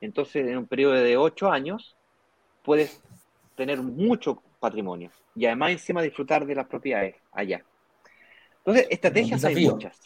Entonces, 0.00 0.46
en 0.46 0.58
un 0.58 0.68
periodo 0.68 0.92
de 0.92 1.16
8 1.16 1.50
años, 1.50 1.96
puedes 2.62 3.02
tener 3.56 3.82
mucho 3.82 4.40
patrimonio 4.60 5.10
y 5.34 5.46
además 5.46 5.72
encima 5.72 6.02
disfrutar 6.02 6.46
de 6.46 6.54
las 6.54 6.66
propiedades 6.66 7.16
allá. 7.32 7.64
Entonces, 8.58 8.86
estrategias 8.90 9.44
hay 9.44 9.66
muchas. 9.66 10.00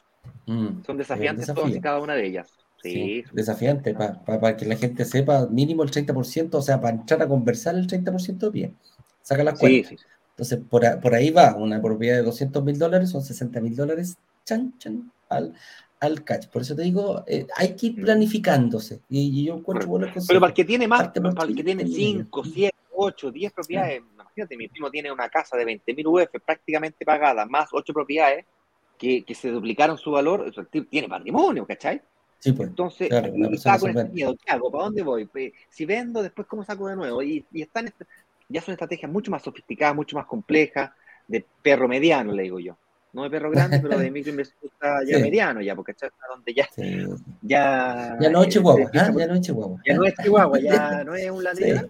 Mm, 0.46 0.82
Son 0.84 0.96
desafiantes 0.96 1.46
todas 1.54 1.74
y 1.74 1.80
cada 1.80 2.00
una 2.00 2.14
de 2.14 2.26
ellas. 2.26 2.48
Sí, 2.82 3.24
desafiante, 3.32 3.92
para 3.92 4.56
que 4.56 4.64
la 4.64 4.76
gente 4.76 5.04
sepa 5.04 5.46
mínimo 5.46 5.82
el 5.82 5.90
30%, 5.90 6.54
o 6.54 6.62
sea, 6.62 6.80
para 6.80 6.96
entrar 6.96 7.22
a 7.22 7.28
conversar 7.28 7.74
el 7.74 7.88
30% 7.88 8.52
bien. 8.52 8.76
Saca 9.20 9.42
la 9.42 9.54
cuenta. 9.54 9.90
Entonces, 10.30 10.60
por, 10.70 11.14
ahí 11.14 11.30
va, 11.30 11.56
una 11.56 11.82
propiedad 11.82 12.16
de 12.16 12.22
200 12.22 12.62
mil 12.62 12.78
dólares 12.78 13.10
son 13.10 13.22
60 13.22 13.60
mil 13.60 13.74
dólares, 13.74 14.16
chan, 14.44 14.72
chan, 14.78 15.10
al, 15.28 15.52
al 15.98 16.22
catch. 16.22 16.46
Por 16.46 16.62
eso 16.62 16.76
te 16.76 16.82
digo, 16.82 17.24
eh, 17.26 17.46
hay 17.56 17.74
que 17.74 17.86
ir 17.86 17.98
mm. 17.98 18.02
planificándose. 18.02 19.00
Y, 19.08 19.44
yo 19.44 19.56
encuentro 19.56 19.88
bueno, 19.88 20.06
Pero 20.28 20.38
para 20.38 20.50
el 20.50 20.54
que 20.54 20.64
tiene 20.64 20.86
más, 20.86 21.08
para 21.08 21.48
el 21.48 21.56
que 21.56 21.64
tiene 21.64 21.84
5, 21.84 22.44
7, 22.44 22.76
8, 22.94 23.30
10 23.32 23.52
propiedades, 23.52 24.02
imagínate, 24.38 24.56
mi 24.56 24.68
primo 24.68 24.90
tiene 24.90 25.10
una 25.12 25.28
casa 25.28 25.56
de 25.56 25.64
20 25.64 25.94
mil 25.94 26.06
UF 26.06 26.30
prácticamente 26.44 27.04
pagada, 27.04 27.46
más 27.46 27.68
8 27.72 27.92
propiedades 27.92 28.46
que, 28.96 29.24
que 29.24 29.34
se 29.34 29.50
duplicaron 29.50 29.98
su 29.98 30.10
valor, 30.10 30.52
tiene 30.90 31.08
patrimonio, 31.08 31.66
¿cachai? 31.66 32.00
Sí, 32.38 32.52
pues, 32.52 32.68
Entonces, 32.68 33.08
claro, 33.08 33.32
con 33.80 33.90
este 33.90 34.08
miedo, 34.10 34.36
¿qué 34.36 34.52
hago? 34.52 34.70
¿Para 34.70 34.84
dónde 34.84 35.02
voy? 35.02 35.28
Si 35.68 35.84
vendo, 35.84 36.22
después 36.22 36.46
cómo 36.46 36.62
saco 36.64 36.86
de 36.86 36.94
nuevo. 36.94 37.22
Y, 37.22 37.44
y 37.52 37.62
están 37.62 37.92
ya 38.48 38.62
son 38.62 38.72
estrategias 38.72 39.10
mucho 39.10 39.30
más 39.30 39.42
sofisticadas, 39.42 39.94
mucho 39.94 40.16
más 40.16 40.26
complejas, 40.26 40.90
de 41.26 41.44
perro 41.62 41.88
mediano, 41.88 42.32
le 42.32 42.44
digo 42.44 42.60
yo. 42.60 42.76
No 43.12 43.22
de 43.22 43.30
perro 43.30 43.50
grande, 43.50 43.80
pero 43.80 43.98
de 43.98 44.10
microinversionista 44.10 45.04
ya 45.06 45.18
mediano, 45.18 45.60
ya, 45.62 45.74
porque 45.74 45.92
está 45.92 46.10
donde 46.28 46.54
ya, 46.54 46.68
ya. 47.42 48.16
Ya 48.20 48.30
no 48.30 48.42
es 48.42 48.48
chihuahua, 48.48 48.90
¿ah? 48.94 49.12
ya 49.16 49.26
no 49.26 49.34
es 49.34 49.40
chihuahua. 49.40 49.80
Ya 49.86 49.94
no 49.94 50.04
es 50.04 50.14
chihuahua, 50.22 50.60
ya 50.60 51.04
no 51.06 51.14
es 51.14 51.30
un 51.30 51.42
ladrillo. 51.42 51.88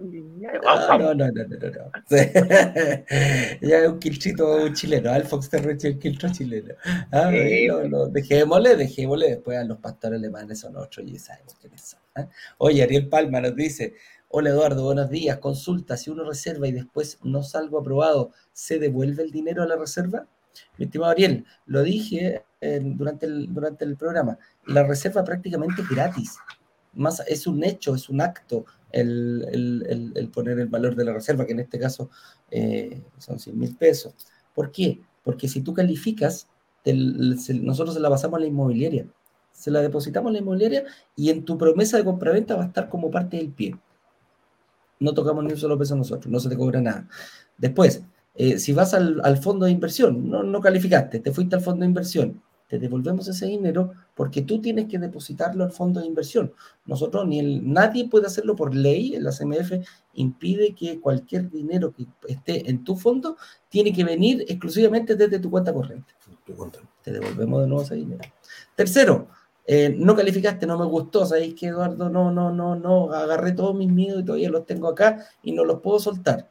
No, 0.00 0.98
no, 0.98 1.14
no, 1.14 1.26
no, 1.32 1.44
no. 1.44 1.92
ya 3.60 3.78
es 3.78 3.88
un 3.88 3.98
quilchito 3.98 4.68
chileno, 4.74 5.10
al 5.10 5.24
Fox 5.24 5.48
Terroche 5.48 5.88
el 5.88 5.98
quilcho 5.98 6.28
chileno. 6.32 6.74
Ah, 7.12 7.30
no, 7.68 7.84
no, 7.84 8.06
dejémosle, 8.08 8.76
dejémosle 8.76 9.28
después 9.28 9.58
a 9.58 9.64
los 9.64 9.78
pastores 9.78 10.18
alemanes 10.18 10.60
son 10.60 10.76
otros 10.76 11.06
y 11.06 11.18
sabemos 11.18 11.54
quiénes 11.60 11.82
son. 11.82 12.00
¿eh? 12.16 12.28
Oye, 12.58 12.82
Ariel 12.82 13.08
Palma 13.08 13.40
nos 13.40 13.54
dice, 13.54 13.94
Hola 14.28 14.50
Eduardo, 14.50 14.82
buenos 14.82 15.08
días. 15.08 15.38
Consulta, 15.38 15.96
si 15.96 16.10
uno 16.10 16.24
reserva 16.24 16.66
y 16.66 16.72
después 16.72 17.20
no 17.22 17.44
salgo 17.44 17.78
aprobado, 17.78 18.32
¿se 18.52 18.80
devuelve 18.80 19.22
el 19.22 19.30
dinero 19.30 19.62
a 19.62 19.66
la 19.66 19.76
reserva? 19.76 20.26
Mi 20.78 20.86
estimado 20.86 21.12
Ariel, 21.12 21.44
lo 21.66 21.82
dije 21.82 22.44
eh, 22.60 22.80
durante, 22.82 23.26
el, 23.26 23.52
durante 23.52 23.84
el 23.84 23.96
programa, 23.96 24.38
la 24.66 24.84
reserva 24.84 25.24
prácticamente 25.24 25.82
gratis. 25.90 26.38
Más, 26.94 27.22
es 27.26 27.46
un 27.46 27.62
hecho, 27.62 27.94
es 27.94 28.08
un 28.08 28.20
acto 28.20 28.64
el, 28.90 30.30
poner 30.32 30.58
el 30.58 30.68
valor 30.68 30.94
de 30.94 31.04
la 31.04 31.12
reserva, 31.12 31.44
que 31.44 31.52
en 31.52 31.60
este 31.60 31.78
caso 31.78 32.10
eh, 32.50 33.02
son 33.18 33.38
100 33.38 33.58
mil 33.58 33.76
pesos. 33.76 34.14
¿Por 34.54 34.70
qué? 34.70 35.00
Porque 35.22 35.48
si 35.48 35.60
tú 35.60 35.74
calificas, 35.74 36.48
nosotros 36.84 37.94
se 37.94 38.00
la 38.00 38.08
pasamos 38.08 38.38
a 38.38 38.40
la 38.40 38.46
inmobiliaria, 38.46 39.06
se 39.52 39.70
la 39.70 39.82
depositamos 39.82 40.30
a 40.30 40.32
la 40.32 40.38
inmobiliaria 40.38 40.84
y 41.14 41.30
en 41.30 41.44
tu 41.44 41.58
promesa 41.58 41.96
de 41.98 42.04
compraventa 42.04 42.56
va 42.56 42.64
a 42.64 42.66
estar 42.66 42.88
como 42.88 43.10
parte 43.10 43.36
del 43.36 43.52
pie 43.52 43.76
no 45.00 45.14
tocamos 45.14 45.44
ni 45.44 45.52
un 45.52 45.58
solo 45.58 45.78
peso 45.78 45.96
nosotros, 45.96 46.30
no 46.30 46.40
se 46.40 46.48
te 46.48 46.56
cobra 46.56 46.80
nada. 46.80 47.08
Después, 47.58 48.02
eh, 48.36 48.58
si 48.58 48.72
vas 48.72 48.94
al, 48.94 49.36
fondo 49.38 49.66
de 49.66 49.72
inversión, 49.72 50.30
no, 50.30 50.42
no 50.42 50.60
calificaste, 50.60 51.20
te 51.20 51.32
fuiste 51.32 51.56
al 51.56 51.62
fondo 51.62 51.80
de 51.80 51.88
inversión, 51.88 52.42
te 52.68 52.78
devolvemos 52.78 53.28
ese 53.28 53.46
dinero 53.46 53.92
porque 54.14 54.42
tú 54.42 54.60
tienes 54.60 54.86
que 54.86 54.98
depositarlo 54.98 55.64
al 55.64 55.70
fondo 55.70 56.00
de 56.00 56.06
inversión. 56.06 56.52
Nosotros, 56.84 57.26
ni 57.26 57.38
el, 57.38 57.72
nadie 57.72 58.08
puede 58.08 58.26
hacerlo 58.26 58.56
por 58.56 58.74
ley, 58.74 59.16
la 59.20 59.30
CMF 59.30 59.72
impide 60.14 60.74
que 60.74 61.00
cualquier 61.00 61.50
dinero 61.50 61.94
que 61.94 62.06
esté 62.28 62.68
en 62.68 62.82
tu 62.82 62.96
fondo 62.96 63.36
tiene 63.68 63.92
que 63.92 64.04
venir 64.04 64.44
exclusivamente 64.48 65.14
desde 65.14 65.38
tu 65.38 65.50
cuenta 65.50 65.72
corriente. 65.72 66.12
Te 67.02 67.12
devolvemos 67.12 67.62
de 67.62 67.68
nuevo 67.68 67.82
ese 67.82 67.94
dinero. 67.94 68.22
Tercero, 68.74 69.28
eh, 69.64 69.94
no 69.96 70.14
calificaste, 70.14 70.66
no 70.66 70.78
me 70.78 70.86
gustó, 70.86 71.24
sabéis 71.24 71.54
que 71.54 71.68
Eduardo, 71.68 72.08
no, 72.08 72.30
no, 72.30 72.52
no, 72.52 72.76
no, 72.76 73.12
agarré 73.12 73.52
todos 73.52 73.74
mis 73.74 73.90
miedos 73.90 74.22
y 74.22 74.24
todavía 74.24 74.50
los 74.50 74.66
tengo 74.66 74.88
acá 74.88 75.26
y 75.42 75.52
no 75.52 75.64
los 75.64 75.80
puedo 75.80 75.98
soltar. 75.98 76.50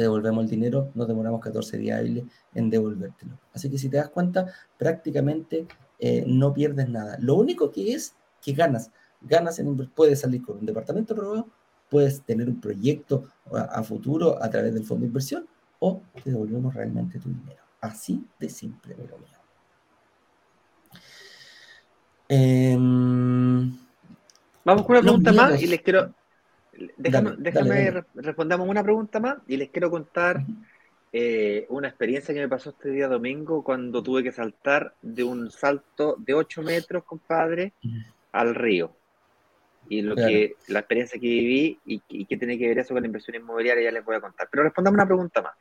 Te 0.00 0.04
devolvemos 0.04 0.44
el 0.44 0.48
dinero, 0.48 0.90
nos 0.94 1.06
demoramos 1.06 1.42
14 1.42 1.76
días 1.76 1.98
hábiles 1.98 2.24
en 2.54 2.70
devolvértelo. 2.70 3.38
Así 3.52 3.68
que 3.68 3.76
si 3.76 3.90
te 3.90 3.98
das 3.98 4.08
cuenta, 4.08 4.46
prácticamente 4.78 5.66
eh, 5.98 6.24
no 6.26 6.54
pierdes 6.54 6.88
nada. 6.88 7.18
Lo 7.20 7.34
único 7.34 7.70
que 7.70 7.92
es 7.92 8.14
que 8.40 8.54
ganas, 8.54 8.90
ganas 9.20 9.58
en 9.58 9.76
puedes 9.94 10.20
salir 10.20 10.40
con 10.40 10.56
un 10.56 10.64
departamento 10.64 11.14
probado, 11.14 11.48
puedes 11.90 12.22
tener 12.22 12.48
un 12.48 12.58
proyecto 12.62 13.24
a, 13.52 13.82
futuro 13.82 14.42
a 14.42 14.48
través 14.48 14.72
del 14.72 14.86
fondo 14.86 15.02
de 15.02 15.08
inversión 15.08 15.46
o 15.80 16.00
te 16.24 16.30
devolvemos 16.30 16.72
realmente 16.72 17.18
tu 17.18 17.28
dinero. 17.28 17.60
Así 17.82 18.24
de 18.38 18.48
simple, 18.48 18.94
amigo 18.94 19.18
mío. 19.18 19.36
Em, 22.26 23.76
Vamos 24.64 24.86
con 24.86 24.96
una 24.96 25.02
pregunta 25.02 25.30
más 25.30 25.60
y 25.60 25.66
les 25.66 25.82
quiero. 25.82 26.14
Déjame, 26.96 27.34
déjame 27.38 28.04
respondamos 28.14 28.68
una 28.68 28.82
pregunta 28.82 29.20
más 29.20 29.38
y 29.46 29.56
les 29.56 29.70
quiero 29.70 29.90
contar 29.90 30.44
eh, 31.12 31.66
una 31.70 31.88
experiencia 31.88 32.32
que 32.32 32.40
me 32.40 32.48
pasó 32.48 32.70
este 32.70 32.90
día 32.90 33.08
domingo 33.08 33.64
cuando 33.64 34.02
tuve 34.02 34.22
que 34.22 34.32
saltar 34.32 34.94
de 35.02 35.24
un 35.24 35.50
salto 35.50 36.16
de 36.18 36.34
8 36.34 36.62
metros, 36.62 37.04
compadre, 37.04 37.72
al 38.32 38.54
río. 38.54 38.94
Y 39.88 40.02
lo 40.02 40.14
que 40.14 40.54
la 40.68 40.80
experiencia 40.80 41.20
que 41.20 41.26
viví 41.26 41.80
y, 41.84 42.00
y 42.08 42.24
que 42.26 42.36
tiene 42.36 42.56
que 42.56 42.68
ver 42.68 42.78
eso 42.78 42.94
con 42.94 43.02
la 43.02 43.08
inversión 43.08 43.34
inmobiliaria 43.34 43.84
ya 43.84 43.90
les 43.90 44.04
voy 44.04 44.16
a 44.16 44.20
contar. 44.20 44.48
Pero 44.50 44.62
respondamos 44.62 44.96
una 44.96 45.06
pregunta 45.06 45.42
más. 45.42 45.54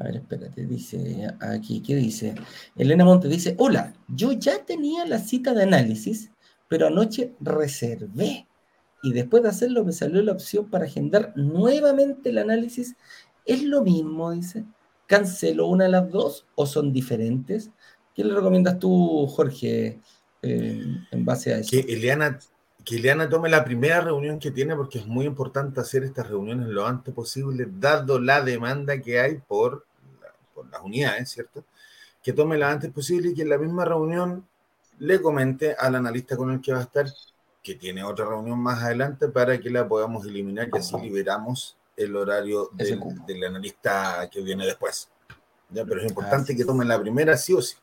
A 0.00 0.04
ver, 0.04 0.16
espérate, 0.16 0.64
dice 0.64 1.28
aquí, 1.40 1.82
¿qué 1.82 1.96
dice? 1.96 2.34
Elena 2.76 3.04
Monte 3.04 3.28
dice, 3.28 3.54
hola, 3.58 3.92
yo 4.08 4.32
ya 4.32 4.64
tenía 4.64 5.04
la 5.04 5.18
cita 5.18 5.52
de 5.52 5.64
análisis, 5.64 6.30
pero 6.66 6.86
anoche 6.86 7.32
reservé 7.40 8.46
y 9.02 9.12
después 9.12 9.42
de 9.42 9.48
hacerlo 9.48 9.84
me 9.84 9.92
salió 9.92 10.22
la 10.22 10.32
opción 10.32 10.70
para 10.70 10.84
agendar 10.84 11.32
nuevamente 11.36 12.30
el 12.30 12.38
análisis. 12.38 12.96
¿Es 13.44 13.62
lo 13.64 13.82
mismo, 13.82 14.30
dice? 14.30 14.64
¿Cancelo 15.06 15.66
una 15.66 15.84
de 15.84 15.90
las 15.90 16.08
dos 16.08 16.46
o 16.54 16.66
son 16.66 16.92
diferentes? 16.92 17.70
¿Qué 18.14 18.24
le 18.24 18.32
recomiendas 18.32 18.78
tú, 18.78 19.26
Jorge, 19.26 20.00
eh, 20.40 20.84
en 21.10 21.24
base 21.24 21.52
a 21.52 21.58
eso? 21.58 21.70
Que 21.70 21.80
Eliana, 21.80 22.38
Eliana 22.88 23.28
tome 23.28 23.48
la 23.48 23.64
primera 23.64 24.00
reunión 24.00 24.38
que 24.38 24.52
tiene 24.52 24.76
porque 24.76 25.00
es 25.00 25.06
muy 25.06 25.26
importante 25.26 25.80
hacer 25.80 26.04
estas 26.04 26.28
reuniones 26.28 26.68
lo 26.68 26.86
antes 26.86 27.12
posible, 27.12 27.66
dado 27.68 28.20
la 28.20 28.40
demanda 28.42 29.00
que 29.00 29.18
hay 29.18 29.38
por, 29.38 29.84
por 30.54 30.70
las 30.70 30.80
unidades, 30.80 31.28
¿cierto? 31.28 31.64
Que 32.22 32.32
tome 32.32 32.56
la 32.56 32.70
antes 32.70 32.92
posible 32.92 33.30
y 33.30 33.34
que 33.34 33.42
en 33.42 33.48
la 33.48 33.58
misma 33.58 33.84
reunión 33.84 34.46
le 34.98 35.20
comente 35.20 35.74
al 35.76 35.96
analista 35.96 36.36
con 36.36 36.52
el 36.52 36.60
que 36.60 36.72
va 36.72 36.78
a 36.78 36.82
estar 36.82 37.06
que 37.62 37.74
tiene 37.74 38.02
otra 38.02 38.26
reunión 38.26 38.58
más 38.58 38.82
adelante 38.82 39.28
para 39.28 39.58
que 39.58 39.70
la 39.70 39.86
podamos 39.86 40.26
eliminar 40.26 40.68
y 40.72 40.78
así 40.78 40.96
liberamos 41.00 41.76
el 41.96 42.16
horario 42.16 42.70
del, 42.72 43.00
del 43.26 43.44
analista 43.44 44.28
que 44.30 44.40
viene 44.40 44.66
después. 44.66 45.08
¿Ya? 45.70 45.84
Pero 45.84 46.00
es 46.00 46.08
importante 46.08 46.56
que 46.56 46.64
tomen 46.64 46.88
la 46.88 47.00
primera 47.00 47.36
sí 47.36 47.54
o 47.54 47.62
sí. 47.62 47.76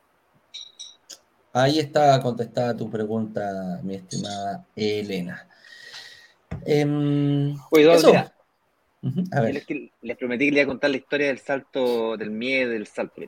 Ahí 1.54 1.80
está 1.80 2.22
contestada 2.22 2.78
tu 2.78 2.90
pregunta, 2.90 3.80
mi 3.82 3.96
estimada 3.96 4.66
Elena. 4.76 5.48
Eh, 6.66 7.56
Oye, 7.72 8.30
a 9.32 9.42
ver. 9.42 9.66
Les, 10.02 10.18
prometí 10.18 10.46
que 10.46 10.52
les 10.52 10.62
iba 10.62 10.64
a 10.64 10.68
contar 10.68 10.90
la 10.90 10.98
historia 10.98 11.28
del 11.28 11.40
salto, 11.40 12.18
del 12.18 12.32
miedo, 12.32 12.72
del 12.72 12.86
salto. 12.86 13.22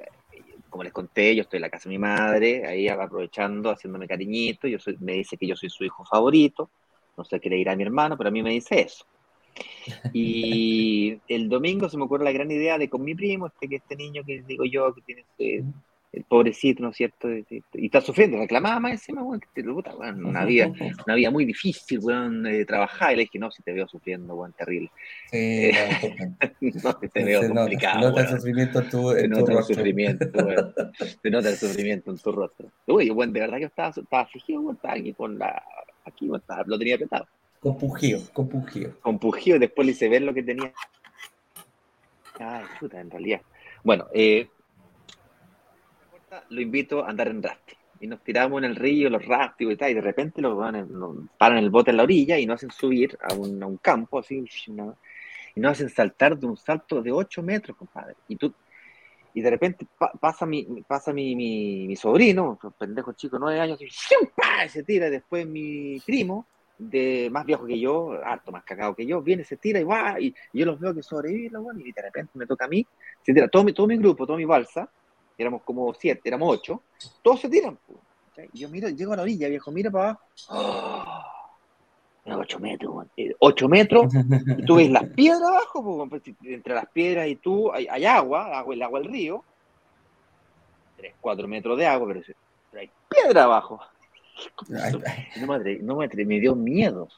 Como 0.71 0.83
les 0.83 0.93
conté, 0.93 1.35
yo 1.35 1.43
estoy 1.43 1.57
en 1.57 1.61
la 1.61 1.69
casa 1.69 1.87
de 1.87 1.95
mi 1.95 1.99
madre, 1.99 2.65
ahí 2.65 2.87
aprovechando, 2.87 3.69
haciéndome 3.69 4.07
cariñito. 4.07 4.67
Yo 4.67 4.79
soy, 4.79 4.97
me 4.99 5.13
dice 5.13 5.37
que 5.37 5.45
yo 5.45 5.55
soy 5.55 5.69
su 5.69 5.83
hijo 5.83 6.03
favorito. 6.05 6.71
No 7.17 7.23
sé 7.25 7.39
qué 7.39 7.49
le 7.49 7.57
dirá 7.57 7.73
a 7.73 7.75
mi 7.75 7.83
hermano, 7.83 8.17
pero 8.17 8.29
a 8.29 8.31
mí 8.31 8.41
me 8.41 8.51
dice 8.51 8.81
eso. 8.81 9.05
Y 10.13 11.19
el 11.27 11.49
domingo 11.49 11.89
se 11.89 11.97
me 11.97 12.05
ocurre 12.05 12.23
la 12.23 12.31
gran 12.31 12.49
idea 12.49 12.77
de 12.77 12.89
con 12.89 13.03
mi 13.03 13.13
primo, 13.13 13.47
este 13.47 13.67
que 13.67 13.75
este 13.75 13.95
niño 13.97 14.23
que 14.25 14.41
digo 14.43 14.63
yo, 14.65 14.95
que 14.95 15.01
tiene 15.01 15.21
este, 15.21 15.63
el 16.13 16.25
pobrecito, 16.25 16.83
¿no 16.83 16.89
es 16.89 16.97
cierto? 16.97 17.29
Y 17.29 17.63
está 17.73 18.01
sufriendo, 18.01 18.37
reclamaba 18.37 18.79
más 18.81 18.91
encima, 18.93 19.23
weón, 19.23 19.39
que 19.39 19.47
te 19.53 19.63
puta, 19.63 19.95
weón, 19.95 20.25
una 20.25 20.43
vida, 20.43 20.69
una 21.05 21.15
vida 21.15 21.31
muy 21.31 21.45
difícil, 21.45 21.99
weón, 21.99 22.43
de 22.43 22.65
trabajar. 22.65 23.13
Y 23.13 23.15
le 23.15 23.21
dije, 23.23 23.39
no, 23.39 23.49
si 23.49 23.63
te 23.63 23.71
veo 23.71 23.87
sufriendo, 23.87 24.35
weón, 24.35 24.51
terrible. 24.53 24.91
Sí, 25.31 25.71
no, 26.83 26.93
te 26.95 27.23
veo 27.23 27.47
complicado. 27.53 28.01
Se 28.01 28.07
nota 28.07 28.21
el 28.21 28.27
sufrimiento 28.27 28.79
en 28.79 28.89
tu, 28.89 29.11
en 29.11 29.31
tu 29.31 29.45
rostro. 29.45 29.75
Sufrimiento, 29.75 30.25
weón. 30.33 30.73
Se 31.21 31.29
nota 31.29 31.49
el 31.49 31.55
sufrimiento 31.55 32.11
en 32.11 32.17
tu 32.17 32.31
rostro. 32.31 32.67
Uy, 32.87 33.09
weón, 33.09 33.31
de 33.31 33.39
verdad 33.39 33.57
que 33.59 33.65
estaba, 33.65 33.89
estaba 33.89 34.23
afligido, 34.23 34.59
weón, 34.59 34.75
estaba 34.75 34.95
aquí 34.95 35.13
con 35.13 35.39
la, 35.39 35.63
aquí, 36.03 36.25
weón, 36.27 36.41
estaba, 36.41 36.63
lo 36.65 36.77
tenía 36.77 36.95
apretado. 36.95 37.25
Compugido, 37.61 38.19
compugido. 38.33 38.99
Compugido, 39.01 39.59
después 39.59 39.85
le 39.85 39.91
hice 39.93 40.09
ver 40.09 40.23
lo 40.23 40.33
que 40.33 40.43
tenía. 40.43 40.73
Ay, 42.37 42.65
puta, 42.79 42.99
en 42.99 43.09
realidad. 43.09 43.41
Bueno, 43.83 44.07
eh, 44.13 44.49
lo 46.49 46.61
invito 46.61 47.03
a 47.03 47.09
andar 47.09 47.27
en 47.27 47.43
rafting. 47.43 47.77
Y 47.99 48.07
nos 48.07 48.23
tiramos 48.23 48.59
en 48.59 48.65
el 48.65 48.75
río, 48.75 49.09
los 49.09 49.25
rafting 49.25 49.71
y 49.71 49.75
tal, 49.75 49.91
y 49.91 49.93
de 49.93 50.01
repente 50.01 50.41
los 50.41 50.57
van 50.57 51.29
paran 51.37 51.59
el 51.59 51.69
bote 51.69 51.91
en 51.91 51.97
la 51.97 52.03
orilla 52.03 52.37
y 52.39 52.45
nos 52.45 52.55
hacen 52.55 52.71
subir 52.71 53.17
a 53.21 53.33
un, 53.35 53.61
a 53.61 53.67
un 53.67 53.77
campo 53.77 54.19
así, 54.19 54.43
y 54.67 54.71
nos 55.59 55.71
hacen 55.71 55.89
saltar 55.89 56.37
de 56.37 56.47
un 56.47 56.57
salto 56.57 57.01
de 57.01 57.11
8 57.11 57.43
metros, 57.43 57.77
compadre. 57.77 58.15
Y 58.27 58.37
tú, 58.37 58.53
y 59.33 59.41
de 59.41 59.49
repente 59.49 59.85
pasa 60.19 60.45
mi, 60.47 60.63
pasa 60.87 61.13
mi, 61.13 61.35
mi, 61.35 61.95
sobrino, 61.95 62.57
un 62.61 62.71
pendejo 62.71 63.13
chico, 63.13 63.37
9 63.37 63.59
años, 63.59 63.79
y, 63.81 63.89
se 64.67 64.83
tira, 64.83 65.07
y 65.07 65.11
después 65.11 65.45
mi 65.45 65.99
primo, 65.99 66.47
de 66.79 67.29
más 67.31 67.45
viejo 67.45 67.67
que 67.67 67.79
yo, 67.79 68.13
harto 68.25 68.51
más 68.51 68.63
cagado 68.63 68.95
que 68.95 69.05
yo, 69.05 69.21
viene, 69.21 69.43
se 69.43 69.57
tira 69.57 69.79
y 69.79 69.83
va, 69.83 70.19
y, 70.19 70.33
yo 70.53 70.65
los 70.65 70.79
veo 70.79 70.95
que 70.95 71.03
sobreviven, 71.03 71.53
y 71.85 71.91
de 71.91 72.01
repente 72.01 72.31
me 72.33 72.47
toca 72.47 72.65
a 72.65 72.67
mí, 72.67 72.85
se 73.21 73.31
tira 73.31 73.47
todo 73.47 73.63
mi, 73.63 73.73
todo 73.73 73.85
mi 73.85 73.97
grupo, 73.97 74.25
toda 74.25 74.39
mi 74.39 74.45
balsa, 74.45 74.89
éramos 75.37 75.61
como 75.63 75.93
siete, 75.93 76.21
éramos 76.25 76.49
ocho, 76.53 76.81
todos 77.21 77.41
se 77.41 77.49
tiran. 77.49 77.77
Y 78.53 78.59
yo 78.59 78.69
miro, 78.69 78.89
llego 78.89 79.13
a 79.13 79.17
la 79.17 79.23
orilla, 79.23 79.47
viejo, 79.49 79.71
mira 79.71 79.91
para 79.91 80.09
abajo. 80.11 80.21
¡Oh! 80.49 81.23
ocho 82.25 82.59
metros, 82.59 83.07
eh, 83.17 83.33
ocho 83.39 83.67
metros, 83.67 84.13
y 84.57 84.63
tú 84.63 84.75
ves 84.75 84.89
las 84.89 85.05
piedras 85.09 85.49
abajo, 85.49 86.07
pues, 86.07 86.21
entre 86.43 86.75
las 86.75 86.87
piedras 86.89 87.27
y 87.27 87.35
tú 87.35 87.71
hay, 87.71 88.05
agua, 88.05 88.57
agua, 88.57 88.73
el 88.73 88.81
agua 88.81 88.99
del 88.99 89.11
río, 89.11 89.43
tres, 90.97 91.15
cuatro 91.19 91.47
metros 91.47 91.77
de 91.77 91.87
agua, 91.87 92.07
pero, 92.07 92.21
hay 92.73 92.89
piedra 93.09 93.43
abajo. 93.43 93.79
No, 94.69 95.47
madre, 95.47 95.79
no 95.81 95.97
me, 95.97 96.07
me 96.07 96.39
dio 96.39 96.55
miedo. 96.55 97.09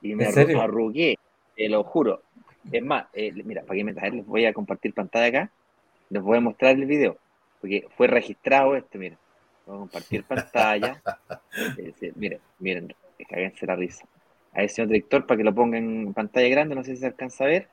Y 0.00 0.14
me 0.16 0.26
arrugué, 0.26 1.16
te 1.54 1.68
lo 1.68 1.84
juro. 1.84 2.22
Es 2.70 2.82
más, 2.82 3.06
eh, 3.12 3.32
mira, 3.44 3.62
para 3.62 3.76
que 3.76 3.84
me 3.84 3.92
les 3.92 4.26
voy 4.26 4.44
a 4.44 4.52
compartir 4.52 4.92
pantalla 4.92 5.26
acá. 5.26 5.52
Les 6.10 6.20
voy 6.20 6.38
a 6.38 6.40
mostrar 6.40 6.72
el 6.72 6.86
video 6.86 7.16
porque 7.62 7.86
fue 7.96 8.08
registrado 8.08 8.74
esto, 8.74 8.98
miren. 8.98 9.16
Voy 9.64 9.76
a 9.76 9.78
compartir 9.78 10.24
pantalla. 10.28 11.00
miren, 12.16 12.40
miren, 12.58 12.94
cáguense 13.30 13.64
la 13.64 13.76
risa. 13.76 14.04
A 14.52 14.64
ese 14.64 14.74
señor 14.74 14.88
director 14.88 15.24
para 15.26 15.38
que 15.38 15.44
lo 15.44 15.54
ponga 15.54 15.78
en 15.78 16.12
pantalla 16.12 16.48
grande, 16.48 16.74
no 16.74 16.82
sé 16.82 16.96
si 16.96 16.98
se 16.98 17.06
alcanza 17.06 17.44
a 17.44 17.46
ver. 17.46 17.68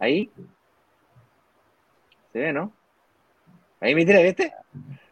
Ahí. 0.00 0.30
¿Se 2.32 2.40
ve, 2.40 2.52
no? 2.52 2.72
Ahí 3.80 3.94
me 3.94 4.04
tira, 4.04 4.20
¿viste? 4.20 4.52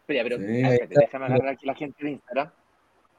Pero, 0.06 0.36
pero 0.36 0.88
déjame 0.88 1.26
agarrar 1.26 1.48
aquí 1.50 1.64
la 1.66 1.74
gente 1.74 2.04
de 2.04 2.10
Instagram. 2.10 2.50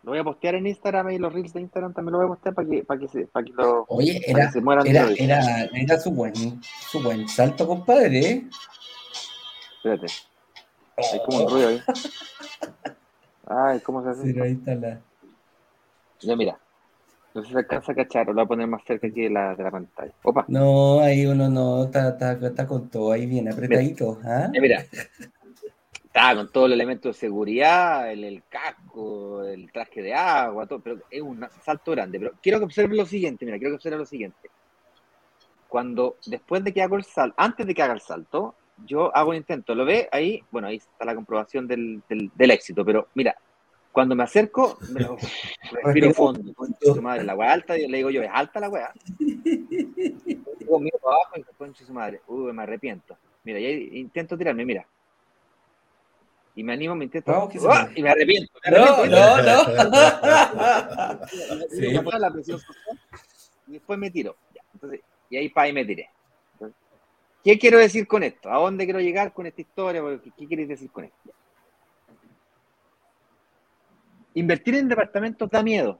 Lo 0.03 0.12
voy 0.12 0.20
a 0.20 0.24
postear 0.24 0.55
en 0.55 0.68
Instagram 0.68 1.10
y 1.12 1.18
los 1.18 1.32
reels 1.32 1.53
de 1.53 1.62
Instagram 1.62 1.93
también 1.93 2.14
lo 2.14 2.18
voy 2.20 2.26
a 2.26 2.30
postear 2.30 2.53
para 2.53 2.68
que, 2.68 2.84
para 2.84 2.99
que, 2.99 3.07
se, 3.07 3.28
para 3.28 3.45
que, 3.45 3.51
lo, 3.53 3.86
Oye, 3.88 4.22
era, 4.26 4.51
se 4.51 4.62
mueran 4.62 4.86
era, 4.88 5.07
era, 5.18 5.66
era, 5.74 5.99
su, 5.99 6.12
buen, 6.12 6.34
su 6.64 7.01
buen 7.01 7.28
salto, 7.28 7.66
compadre. 7.66 8.20
¿eh? 8.20 8.49
Espérate. 9.78 10.07
Hay 11.14 11.20
como 11.26 11.45
un 11.45 11.50
ruido 11.50 11.70
ahí. 11.70 11.82
Ay, 13.47 13.80
¿cómo 13.80 14.04
se 14.04 14.10
hace? 14.10 14.32
Sí, 14.32 14.39
ahí 14.39 14.52
está 14.52 14.76
la. 14.76 15.00
Ya, 16.22 16.36
mira. 16.36 16.60
No 17.34 17.41
sé 17.41 17.47
si 17.47 17.54
se 17.54 17.60
alcanza 17.60 17.91
a 17.91 17.95
cachar, 17.95 18.28
lo 18.28 18.34
voy 18.34 18.43
a 18.43 18.47
poner 18.47 18.68
más 18.68 18.84
cerca 18.84 19.08
aquí 19.08 19.22
de 19.22 19.30
la, 19.30 19.56
de 19.56 19.64
la 19.64 19.72
pantalla. 19.72 20.12
Opa. 20.24 20.45
No, 20.47 21.00
ahí 21.00 21.26
uno 21.26 21.47
no, 21.47 21.84
está, 21.84 22.10
está, 22.10 22.32
está 22.34 22.68
con 22.68 22.89
todo 22.89 23.12
ahí 23.12 23.26
bien 23.28 23.52
apretadito. 23.52 24.18
Mira, 24.22 24.45
¿ah? 24.45 24.52
mira. 24.52 24.86
Está 26.06 26.36
con 26.36 26.52
todos 26.52 26.70
los 26.70 26.76
elementos 26.76 27.16
de 27.16 27.20
seguridad, 27.20 28.12
el, 28.12 28.24
el, 28.24 28.43
casco, 28.50 29.43
el 29.43 29.72
traje 29.72 30.02
de 30.02 30.14
agua, 30.14 30.66
todo, 30.66 30.80
pero 30.80 30.97
es 31.10 31.22
un 31.22 31.47
salto 31.64 31.91
grande. 31.91 32.20
Pero 32.20 32.34
quiero 32.41 32.58
que 32.58 32.66
observe 32.66 32.95
lo 32.95 33.06
siguiente, 33.06 33.45
mira, 33.45 33.60
quiero 33.60 33.74
que 33.74 33.76
observe 33.76 33.97
lo 33.97 34.06
siguiente. 34.06 34.50
Cuando, 35.68 36.18
después 36.26 36.64
de 36.64 36.74
que 36.74 36.82
hago 36.82 36.95
el 36.95 37.04
salto, 37.04 37.36
antes 37.38 37.68
de 37.68 37.76
que 37.76 37.84
haga 37.84 37.93
el 37.93 38.02
salto, 38.02 38.56
yo 38.86 39.15
hago 39.15 39.32
un 39.32 39.38
intento, 39.38 39.75
¿lo 39.75 39.86
ve 39.86 40.09
ahí? 40.11 40.43
Bueno, 40.51 40.67
ahí 40.67 40.77
está 40.77 41.05
la 41.05 41.15
comprobación 41.15 41.67
del, 41.67 42.01
del, 42.07 42.51
éxito, 42.51 42.84
pero 42.86 43.07
mira, 43.13 43.36
cuando 43.91 44.15
me 44.15 44.23
acerco, 44.23 44.77
me 44.91 44.99
respiro 45.84 46.13
fondo, 46.13 46.53
su 46.82 47.01
madre, 47.01 47.23
la 47.23 47.36
weá 47.36 47.53
alta, 47.53 47.77
y 47.77 47.88
le 47.88 47.97
digo 47.97 48.09
yo, 48.09 48.21
¿es 48.21 48.30
alta 48.32 48.59
la 48.59 48.69
weá? 48.69 48.91
Digo, 49.17 50.80
miro 50.80 50.97
para 50.99 51.15
abajo 51.15 51.38
y 51.38 51.43
concha 51.57 51.86
su 51.86 51.93
madre, 51.93 52.21
uy, 52.27 52.53
me 52.53 52.63
arrepiento. 52.63 53.17
Mira, 53.43 53.59
y 53.59 53.99
intento 53.99 54.38
tirarme, 54.38 54.65
mira. 54.65 54.86
Y 56.55 56.63
me 56.63 56.73
animo, 56.73 56.93
me 56.95 57.05
intento. 57.05 57.32
¡Oh! 57.32 57.49
y 57.95 58.01
me 58.03 58.09
arrepiento. 58.09 58.51
no, 58.69 59.05
no, 59.05 59.41
no. 59.41 59.61
y 63.67 63.71
después 63.73 63.99
me 63.99 64.11
tiro. 64.11 64.36
entonces, 64.73 65.01
y 65.30 65.38
ahí 65.38 65.49
pa, 65.49 65.67
y 65.67 65.73
me 65.73 65.86
tiré. 65.86 66.09
¿Qué 67.44 67.58
quiero 67.58 67.78
decir 67.78 68.07
con 68.07 68.24
esto? 68.24 68.52
¿A 68.52 68.57
dónde 68.57 68.84
quiero 68.86 68.99
llegar 68.99 69.34
con 69.34 69.45
esta 69.45 69.61
historia? 69.61 70.02
¿Qué, 70.38 70.45
quieres 70.48 70.68
decir 70.68 70.91
con 70.91 71.06
esto? 71.06 71.32
Invertir 74.34 74.76
en 74.76 74.88
departamentos 74.88 75.49
da 75.49 75.64
miedo. 75.64 75.99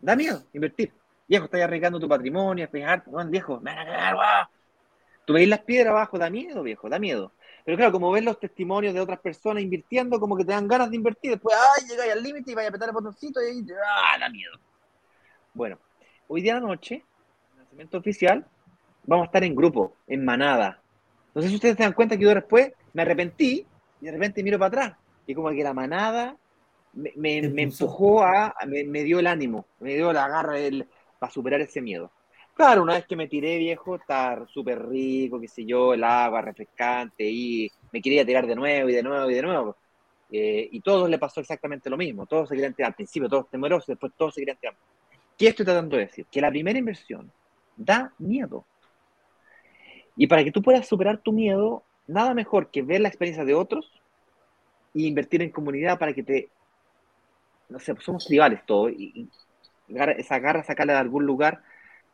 Da 0.00 0.16
miedo 0.16 0.42
invertir. 0.52 0.92
Viejo, 1.28 1.44
estás 1.44 1.62
arriesgando 1.62 2.00
tu 2.00 2.08
patrimonio, 2.08 2.68
fijarte, 2.68 3.10
viejo, 3.26 3.60
me 3.60 3.74
van 3.74 3.78
a 3.78 3.84
cagar, 3.86 4.48
Tú 5.24 5.34
veis 5.34 5.48
las 5.48 5.60
piedras 5.60 5.92
abajo, 5.92 6.18
da 6.18 6.28
miedo, 6.28 6.62
viejo, 6.62 6.88
da 6.88 6.98
miedo. 6.98 7.32
Pero 7.64 7.76
claro, 7.76 7.92
como 7.92 8.10
ves 8.10 8.24
los 8.24 8.40
testimonios 8.40 8.92
de 8.92 9.00
otras 9.00 9.20
personas 9.20 9.62
invirtiendo, 9.62 10.18
como 10.18 10.36
que 10.36 10.44
te 10.44 10.50
dan 10.50 10.66
ganas 10.66 10.90
de 10.90 10.96
invertir, 10.96 11.30
después, 11.30 11.56
ay, 11.56 11.88
llegáis 11.88 12.12
al 12.12 12.22
límite 12.22 12.50
y 12.50 12.54
vais 12.54 12.66
a 12.66 12.68
apretar 12.68 12.88
el 12.88 12.94
botoncito 12.94 13.40
y 13.40 13.46
ahí, 13.46 13.66
ah, 13.86 14.18
da 14.18 14.28
miedo. 14.28 14.58
Bueno, 15.54 15.78
hoy 16.26 16.42
día 16.42 16.54
de 16.54 16.60
la 16.60 16.66
noche, 16.66 17.04
lanzamiento 17.56 17.98
oficial, 17.98 18.44
vamos 19.04 19.24
a 19.24 19.26
estar 19.26 19.44
en 19.44 19.54
grupo, 19.54 19.94
en 20.06 20.24
manada. 20.24 20.80
No 21.34 21.42
sé 21.42 21.48
si 21.48 21.54
ustedes 21.54 21.76
se 21.76 21.82
dan 21.82 21.92
cuenta 21.92 22.16
que 22.16 22.24
yo 22.24 22.34
después 22.34 22.72
me 22.92 23.02
arrepentí 23.02 23.66
y 24.00 24.04
de 24.04 24.12
repente 24.12 24.42
miro 24.42 24.58
para 24.58 24.68
atrás. 24.68 24.98
Y 25.26 25.34
como 25.34 25.50
que 25.50 25.62
la 25.62 25.72
manada 25.72 26.36
me, 26.92 27.12
me, 27.16 27.62
empujó 27.62 28.22
a, 28.22 28.54
me, 28.66 29.02
dio 29.02 29.18
el 29.18 29.26
ánimo, 29.26 29.66
me 29.80 29.94
dio 29.94 30.12
la 30.12 30.28
garra 30.28 30.56
para 31.18 31.32
superar 31.32 31.60
ese 31.60 31.80
miedo. 31.80 32.10
Claro, 32.54 32.82
una 32.82 32.94
vez 32.94 33.06
que 33.06 33.16
me 33.16 33.28
tiré, 33.28 33.56
viejo, 33.56 33.96
estar 33.96 34.46
súper 34.48 34.86
rico, 34.86 35.40
qué 35.40 35.48
sé 35.48 35.64
yo, 35.64 35.94
el 35.94 36.04
agua 36.04 36.42
refrescante, 36.42 37.24
y 37.24 37.70
me 37.92 38.02
quería 38.02 38.26
tirar 38.26 38.46
de 38.46 38.54
nuevo 38.54 38.90
y 38.90 38.92
de 38.92 39.02
nuevo 39.02 39.30
y 39.30 39.34
de 39.34 39.42
nuevo. 39.42 39.76
Eh, 40.30 40.68
y 40.70 40.80
todos 40.80 41.08
le 41.08 41.18
pasó 41.18 41.40
exactamente 41.40 41.88
lo 41.88 41.96
mismo. 41.96 42.26
Todos 42.26 42.48
se 42.48 42.54
querían 42.54 42.74
tirar 42.74 42.90
al 42.90 42.94
principio, 42.94 43.28
todos 43.28 43.48
temerosos, 43.48 43.86
después 43.86 44.12
todos 44.16 44.34
se 44.34 44.42
querían 44.42 44.58
tirar. 44.58 44.76
¿Qué 45.38 45.48
estoy 45.48 45.64
tratando 45.64 45.96
de 45.96 46.06
decir? 46.06 46.26
Que 46.30 46.40
la 46.40 46.50
primera 46.50 46.78
inversión 46.78 47.30
da 47.76 48.12
miedo. 48.18 48.64
Y 50.16 50.26
para 50.26 50.44
que 50.44 50.52
tú 50.52 50.62
puedas 50.62 50.86
superar 50.86 51.18
tu 51.18 51.32
miedo, 51.32 51.84
nada 52.06 52.34
mejor 52.34 52.70
que 52.70 52.82
ver 52.82 53.00
la 53.00 53.08
experiencia 53.08 53.44
de 53.44 53.54
otros 53.54 53.90
e 54.94 55.02
invertir 55.02 55.42
en 55.42 55.50
comunidad 55.50 55.98
para 55.98 56.12
que 56.12 56.22
te, 56.22 56.50
no 57.68 57.78
sé, 57.78 57.94
pues 57.94 58.04
somos 58.04 58.24
tribales 58.26 58.64
todos, 58.66 58.92
y, 58.92 59.28
esa 60.16 60.38
garra 60.38 60.62
sacarla 60.62 60.94
de 60.94 61.00
algún 61.00 61.26
lugar, 61.26 61.62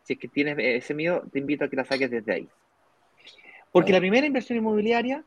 si 0.03 0.15
es 0.15 0.19
que 0.19 0.29
tienes 0.29 0.57
ese 0.59 0.95
miedo, 0.95 1.23
te 1.33 1.39
invito 1.39 1.65
a 1.65 1.69
que 1.69 1.77
la 1.77 1.85
saques 1.85 2.11
desde 2.11 2.33
ahí. 2.33 2.49
Porque 3.71 3.93
la 3.93 4.01
primera 4.01 4.27
inversión 4.27 4.59
inmobiliaria 4.59 5.25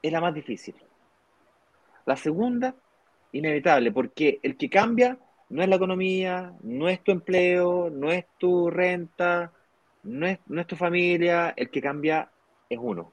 es 0.00 0.12
la 0.12 0.20
más 0.20 0.32
difícil. 0.32 0.74
La 2.06 2.16
segunda, 2.16 2.74
inevitable, 3.32 3.92
porque 3.92 4.40
el 4.42 4.56
que 4.56 4.70
cambia 4.70 5.18
no 5.50 5.62
es 5.62 5.68
la 5.68 5.76
economía, 5.76 6.54
no 6.62 6.88
es 6.88 7.02
tu 7.02 7.12
empleo, 7.12 7.90
no 7.90 8.10
es 8.10 8.24
tu 8.38 8.70
renta, 8.70 9.52
no 10.02 10.26
es, 10.26 10.66
tu 10.66 10.76
familia, 10.76 11.54
el 11.56 11.70
que 11.70 11.80
cambia 11.80 12.30
es 12.68 12.78
uno. 12.80 13.12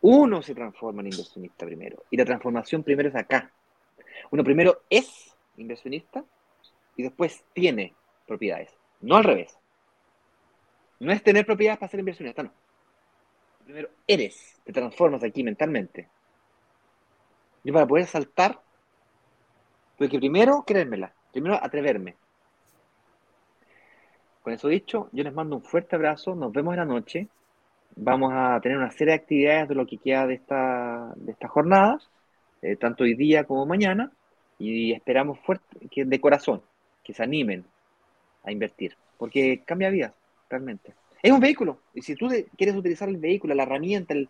Uno 0.00 0.42
se 0.42 0.54
transforma 0.54 1.00
en 1.02 1.08
inversionista 1.08 1.66
primero. 1.66 2.04
Y 2.10 2.16
la 2.16 2.24
transformación 2.24 2.82
primero 2.82 3.08
es 3.08 3.14
acá. 3.14 3.52
Uno 4.30 4.44
primero 4.44 4.82
es 4.88 5.36
inversionista 5.56 6.24
y 6.96 7.02
después 7.02 7.44
tiene 7.52 7.94
propiedades. 8.26 8.72
No 9.00 9.16
al 9.16 9.24
revés. 9.24 9.56
No 11.00 11.12
es 11.12 11.22
tener 11.22 11.46
propiedades 11.46 11.78
para 11.78 11.90
ser 11.90 12.00
inversionista, 12.00 12.42
no. 12.42 12.52
Primero 13.64 13.90
eres, 14.06 14.60
te 14.64 14.72
transformas 14.72 15.22
aquí 15.22 15.42
mentalmente. 15.42 16.08
Y 17.64 17.72
para 17.72 17.86
poder 17.86 18.06
saltar, 18.06 18.60
tuve 19.96 20.08
que 20.08 20.18
primero 20.18 20.64
creérmela, 20.66 21.12
primero 21.32 21.62
atreverme. 21.62 22.16
Con 24.42 24.52
eso 24.52 24.68
dicho, 24.68 25.08
yo 25.12 25.24
les 25.24 25.34
mando 25.34 25.56
un 25.56 25.62
fuerte 25.62 25.96
abrazo, 25.96 26.34
nos 26.34 26.52
vemos 26.52 26.74
en 26.74 26.80
la 26.80 26.86
noche. 26.86 27.28
Vamos 27.96 28.32
a 28.34 28.60
tener 28.60 28.78
una 28.78 28.90
serie 28.90 29.12
de 29.12 29.20
actividades 29.20 29.68
de 29.68 29.74
lo 29.74 29.86
que 29.86 29.98
queda 29.98 30.26
de 30.26 30.34
esta, 30.34 31.12
de 31.16 31.32
esta 31.32 31.48
jornada, 31.48 31.98
eh, 32.62 32.76
tanto 32.76 33.04
hoy 33.04 33.14
día 33.14 33.44
como 33.44 33.66
mañana, 33.66 34.12
y 34.58 34.92
esperamos 34.92 35.38
fuerte, 35.40 35.88
que 35.90 36.04
de 36.04 36.20
corazón, 36.20 36.62
que 37.02 37.14
se 37.14 37.22
animen 37.22 37.64
a 38.44 38.52
invertir, 38.52 38.96
porque 39.16 39.62
cambia 39.64 39.90
vida, 39.90 40.14
realmente. 40.48 40.94
Es 41.22 41.32
un 41.32 41.40
vehículo, 41.40 41.80
y 41.94 42.02
si 42.02 42.14
tú 42.14 42.28
quieres 42.56 42.76
utilizar 42.76 43.08
el 43.08 43.16
vehículo, 43.16 43.54
la 43.54 43.64
herramienta 43.64 44.14
de 44.14 44.28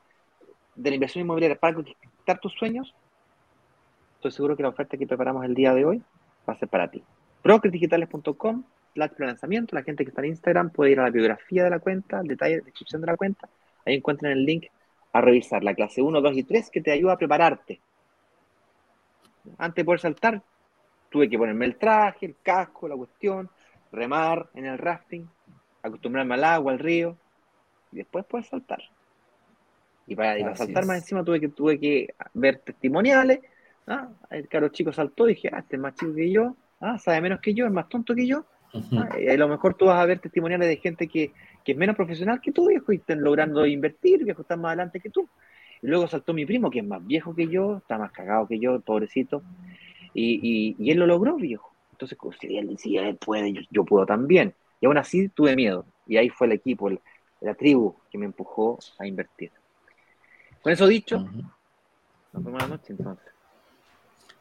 la 0.90 0.94
inversión 0.94 1.22
inmobiliaria 1.22 1.58
para 1.58 1.74
conquistar 1.74 2.38
tus 2.40 2.54
sueños, 2.54 2.94
estoy 4.16 4.30
seguro 4.30 4.56
que 4.56 4.62
la 4.62 4.70
oferta 4.70 4.96
que 4.96 5.06
preparamos 5.06 5.44
el 5.44 5.54
día 5.54 5.74
de 5.74 5.84
hoy 5.84 6.02
va 6.48 6.54
a 6.54 6.58
ser 6.58 6.68
para 6.68 6.90
ti. 6.90 7.02
Lanzamiento, 8.94 9.76
la 9.76 9.82
gente 9.82 10.04
que 10.04 10.10
está 10.10 10.22
en 10.22 10.28
Instagram 10.28 10.70
puede 10.70 10.92
ir 10.92 11.00
a 11.00 11.04
la 11.04 11.10
biografía 11.10 11.64
de 11.64 11.70
la 11.70 11.78
cuenta, 11.78 12.18
al 12.18 12.26
detalle, 12.26 12.56
de 12.56 12.62
descripción 12.62 13.00
de 13.00 13.06
la 13.06 13.16
cuenta, 13.16 13.48
ahí 13.86 13.94
encuentran 13.94 14.32
el 14.32 14.44
link 14.44 14.66
a 15.12 15.20
revisar 15.20 15.62
la 15.64 15.74
clase 15.74 16.02
1, 16.02 16.20
2 16.20 16.36
y 16.36 16.42
3 16.42 16.70
que 16.70 16.80
te 16.80 16.90
ayuda 16.90 17.12
a 17.12 17.18
prepararte. 17.18 17.80
Antes 19.56 19.76
de 19.76 19.84
poder 19.84 20.00
saltar, 20.00 20.42
tuve 21.08 21.28
que 21.28 21.38
ponerme 21.38 21.64
el 21.64 21.76
traje, 21.76 22.26
el 22.26 22.36
casco, 22.42 22.88
la 22.88 22.96
cuestión, 22.96 23.48
remar 23.92 24.48
en 24.54 24.66
el 24.66 24.78
rafting, 24.78 25.26
acostumbrarme 25.82 26.34
al 26.34 26.44
agua, 26.44 26.72
al 26.72 26.78
río, 26.78 27.16
y 27.92 27.96
después 27.96 28.24
poder 28.26 28.44
saltar. 28.44 28.82
Y 30.06 30.16
para, 30.16 30.56
saltar 30.56 30.86
más 30.86 30.98
encima 30.98 31.22
tuve 31.22 31.40
que, 31.40 31.48
tuve 31.48 31.78
que 31.78 32.14
ver 32.34 32.58
testimoniales. 32.58 33.40
¿ah? 33.86 34.08
El 34.30 34.48
caro 34.48 34.68
chico 34.68 34.92
saltó 34.92 35.28
y 35.28 35.34
dije, 35.34 35.50
ah, 35.52 35.58
este 35.58 35.76
es 35.76 35.82
más 35.82 35.94
chico 35.94 36.14
que 36.14 36.30
yo, 36.30 36.56
ah, 36.80 36.98
sabe 36.98 37.20
menos 37.20 37.40
que 37.40 37.54
yo, 37.54 37.66
es 37.66 37.72
más 37.72 37.88
tonto 37.88 38.14
que 38.14 38.26
yo. 38.26 38.44
A 38.72 39.36
lo 39.36 39.48
mejor 39.48 39.74
tú 39.74 39.86
vas 39.86 40.00
a 40.00 40.06
ver 40.06 40.18
testimoniales 40.18 40.68
de 40.68 40.76
gente 40.76 41.08
que, 41.08 41.32
es 41.64 41.76
menos 41.76 41.96
profesional 41.96 42.40
que 42.40 42.52
tú, 42.52 42.68
viejo, 42.68 42.92
y 42.92 42.96
están 42.96 43.22
logrando 43.22 43.66
invertir, 43.66 44.24
viejo, 44.24 44.42
están 44.42 44.60
más 44.60 44.70
adelante 44.70 45.00
que 45.00 45.10
tú. 45.10 45.28
Y 45.82 45.86
luego 45.86 46.08
saltó 46.08 46.32
mi 46.32 46.46
primo, 46.46 46.70
que 46.70 46.78
es 46.80 46.86
más 46.86 47.06
viejo 47.06 47.34
que 47.34 47.46
yo, 47.46 47.78
está 47.78 47.98
más 47.98 48.10
cagado 48.10 48.48
que 48.48 48.58
yo, 48.58 48.80
pobrecito. 48.80 49.42
Y, 50.14 50.74
y, 50.78 50.90
él 50.90 50.98
lo 50.98 51.06
logró, 51.06 51.36
viejo. 51.36 51.72
Entonces, 51.92 52.18
si 52.40 52.56
él 52.56 52.68
decía, 52.68 53.08
él 53.08 53.16
puede, 53.16 53.52
yo, 53.70 53.84
puedo 53.84 54.06
también. 54.06 54.54
Y 54.80 54.86
aún 54.86 54.96
así 54.96 55.28
tuve 55.28 55.54
miedo. 55.54 55.84
Y 56.06 56.16
ahí 56.16 56.30
fue 56.30 56.46
el 56.46 56.54
equipo, 56.54 56.88
la 57.40 57.54
tribu 57.54 57.96
que 58.10 58.18
me 58.18 58.26
empujó 58.26 58.78
a 58.98 59.06
invertir. 59.06 59.52
Con 60.62 60.72
eso 60.72 60.86
dicho, 60.86 61.18
nos 62.32 62.44
vemos 62.44 62.62
la 62.62 62.68
noche 62.68 62.94
entonces. 62.96 63.37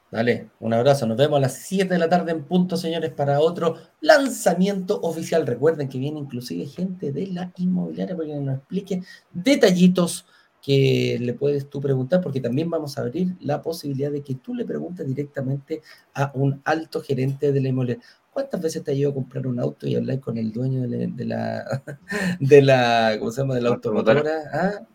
Dale, 0.09 0.49
un 0.61 0.73
abrazo. 0.73 1.05
Nos 1.05 1.17
vemos 1.17 1.37
a 1.37 1.41
las 1.41 1.53
7 1.53 1.93
de 1.93 1.99
la 1.99 2.07
tarde 2.07 2.31
en 2.31 2.45
punto, 2.45 2.77
señores, 2.77 3.11
para 3.11 3.41
otro 3.41 3.75
lanzamiento 3.99 4.99
oficial. 5.01 5.45
Recuerden 5.45 5.89
que 5.89 5.99
viene 5.99 6.19
inclusive 6.19 6.65
gente 6.65 7.11
de 7.11 7.27
la 7.27 7.51
inmobiliaria 7.57 8.15
para 8.15 8.27
que 8.27 8.35
nos 8.35 8.57
explique 8.57 9.01
detallitos 9.33 10.25
que 10.61 11.17
le 11.21 11.33
puedes 11.33 11.69
tú 11.69 11.81
preguntar, 11.81 12.21
porque 12.21 12.41
también 12.41 12.69
vamos 12.69 12.97
a 12.97 13.01
abrir 13.01 13.35
la 13.41 13.61
posibilidad 13.61 14.11
de 14.11 14.21
que 14.21 14.35
tú 14.35 14.55
le 14.55 14.65
preguntes 14.65 15.05
directamente 15.07 15.81
a 16.13 16.31
un 16.35 16.61
alto 16.63 17.01
gerente 17.01 17.51
de 17.51 17.61
la 17.61 17.69
inmobiliaria. 17.69 18.03
¿Cuántas 18.31 18.61
veces 18.61 18.83
te 18.83 18.91
ha 18.91 18.93
ido 18.93 19.11
a 19.11 19.13
comprar 19.13 19.45
un 19.45 19.59
auto 19.59 19.87
y 19.87 19.95
hablar 19.95 20.19
con 20.19 20.37
el 20.37 20.51
dueño 20.51 20.81
de 20.83 20.87
la, 20.87 21.07
de 21.07 21.25
la, 21.25 21.83
de 22.39 22.61
la 22.61 23.15
¿cómo 23.19 23.31
se 23.31 23.41
llama? 23.41 23.55
De 23.55 23.61
la 23.61 23.69
automotora? 23.69 24.23
¿Ah? 24.53 24.87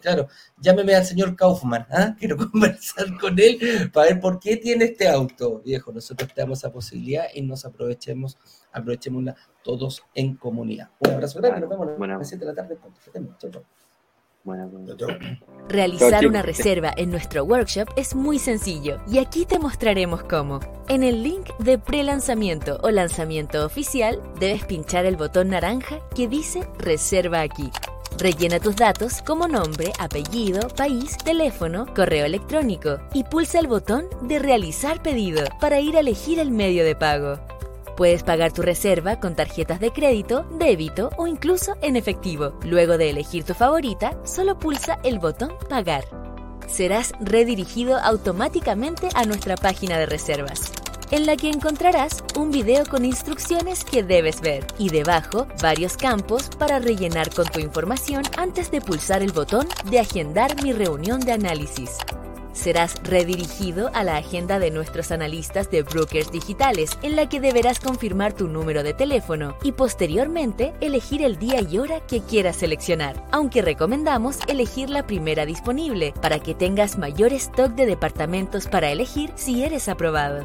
Claro, 0.00 0.28
llámeme 0.58 0.94
al 0.94 1.04
señor 1.04 1.36
Kaufman, 1.36 1.86
¿ah? 1.90 2.14
quiero 2.18 2.36
conversar 2.36 3.06
con 3.18 3.38
él 3.38 3.90
para 3.92 4.10
ver 4.10 4.20
por 4.20 4.38
qué 4.38 4.56
tiene 4.56 4.86
este 4.86 5.08
auto, 5.08 5.60
viejo. 5.60 5.92
Nosotros 5.92 6.32
tenemos 6.34 6.58
esa 6.58 6.72
posibilidad 6.72 7.26
y 7.34 7.42
nos 7.42 7.64
aprovechemos, 7.64 8.38
aprovechémosla 8.72 9.34
todos 9.62 10.02
en 10.14 10.36
comunidad. 10.36 10.90
Un 11.00 11.10
abrazo 11.10 11.40
grande, 11.40 11.60
nos 11.60 11.70
vemos 11.70 12.10
a 12.10 12.18
las 12.18 12.28
7 12.28 12.44
de 12.44 12.52
la 12.52 12.54
tarde. 12.54 12.78
Realizar 15.68 16.26
una 16.26 16.42
reserva 16.42 16.92
en 16.96 17.10
nuestro 17.10 17.44
workshop 17.44 17.88
es 17.96 18.14
muy 18.14 18.38
sencillo 18.38 19.00
y 19.08 19.18
aquí 19.18 19.46
te 19.46 19.58
mostraremos 19.58 20.22
cómo. 20.24 20.60
En 20.88 21.02
el 21.02 21.22
link 21.22 21.48
de 21.58 21.78
pre-lanzamiento 21.78 22.78
o 22.82 22.90
lanzamiento 22.90 23.64
oficial 23.64 24.22
debes 24.38 24.66
pinchar 24.66 25.06
el 25.06 25.16
botón 25.16 25.48
naranja 25.48 26.00
que 26.14 26.28
dice 26.28 26.68
Reserva 26.78 27.40
aquí. 27.40 27.70
Rellena 28.18 28.60
tus 28.60 28.76
datos 28.76 29.22
como 29.22 29.48
nombre, 29.48 29.92
apellido, 29.98 30.68
país, 30.68 31.16
teléfono, 31.18 31.86
correo 31.94 32.24
electrónico 32.24 33.00
y 33.12 33.24
pulsa 33.24 33.58
el 33.58 33.66
botón 33.66 34.06
de 34.22 34.38
Realizar 34.38 35.02
pedido 35.02 35.44
para 35.60 35.80
ir 35.80 35.96
a 35.96 36.00
elegir 36.00 36.38
el 36.38 36.50
medio 36.50 36.84
de 36.84 36.94
pago. 36.94 37.40
Puedes 37.96 38.22
pagar 38.22 38.52
tu 38.52 38.62
reserva 38.62 39.18
con 39.20 39.34
tarjetas 39.34 39.80
de 39.80 39.90
crédito, 39.90 40.44
débito 40.58 41.10
o 41.16 41.26
incluso 41.26 41.76
en 41.82 41.96
efectivo. 41.96 42.58
Luego 42.64 42.98
de 42.98 43.10
elegir 43.10 43.44
tu 43.44 43.54
favorita, 43.54 44.16
solo 44.24 44.58
pulsa 44.58 44.98
el 45.04 45.18
botón 45.18 45.52
Pagar. 45.68 46.04
Serás 46.68 47.12
redirigido 47.20 47.98
automáticamente 47.98 49.08
a 49.14 49.24
nuestra 49.24 49.56
página 49.56 49.98
de 49.98 50.06
reservas 50.06 50.72
en 51.10 51.26
la 51.26 51.36
que 51.36 51.50
encontrarás 51.50 52.24
un 52.36 52.50
video 52.50 52.84
con 52.86 53.04
instrucciones 53.04 53.84
que 53.84 54.02
debes 54.02 54.40
ver 54.40 54.66
y 54.78 54.90
debajo 54.90 55.46
varios 55.62 55.96
campos 55.96 56.50
para 56.58 56.78
rellenar 56.78 57.32
con 57.34 57.46
tu 57.46 57.60
información 57.60 58.22
antes 58.36 58.70
de 58.70 58.80
pulsar 58.80 59.22
el 59.22 59.32
botón 59.32 59.66
de 59.90 60.00
agendar 60.00 60.62
mi 60.62 60.72
reunión 60.72 61.20
de 61.20 61.32
análisis. 61.32 61.98
Serás 62.54 62.94
redirigido 63.02 63.90
a 63.94 64.04
la 64.04 64.16
agenda 64.16 64.60
de 64.60 64.70
nuestros 64.70 65.10
analistas 65.10 65.70
de 65.70 65.82
brokers 65.82 66.30
digitales, 66.30 66.96
en 67.02 67.16
la 67.16 67.28
que 67.28 67.40
deberás 67.40 67.80
confirmar 67.80 68.32
tu 68.32 68.46
número 68.46 68.84
de 68.84 68.94
teléfono 68.94 69.56
y 69.62 69.72
posteriormente 69.72 70.72
elegir 70.80 71.22
el 71.22 71.36
día 71.36 71.60
y 71.60 71.78
hora 71.78 72.00
que 72.06 72.20
quieras 72.20 72.56
seleccionar, 72.56 73.26
aunque 73.32 73.60
recomendamos 73.60 74.38
elegir 74.46 74.88
la 74.88 75.04
primera 75.04 75.44
disponible 75.46 76.14
para 76.22 76.38
que 76.38 76.54
tengas 76.54 76.96
mayor 76.96 77.32
stock 77.32 77.72
de 77.72 77.86
departamentos 77.86 78.68
para 78.68 78.90
elegir 78.90 79.32
si 79.34 79.64
eres 79.64 79.88
aprobado. 79.88 80.44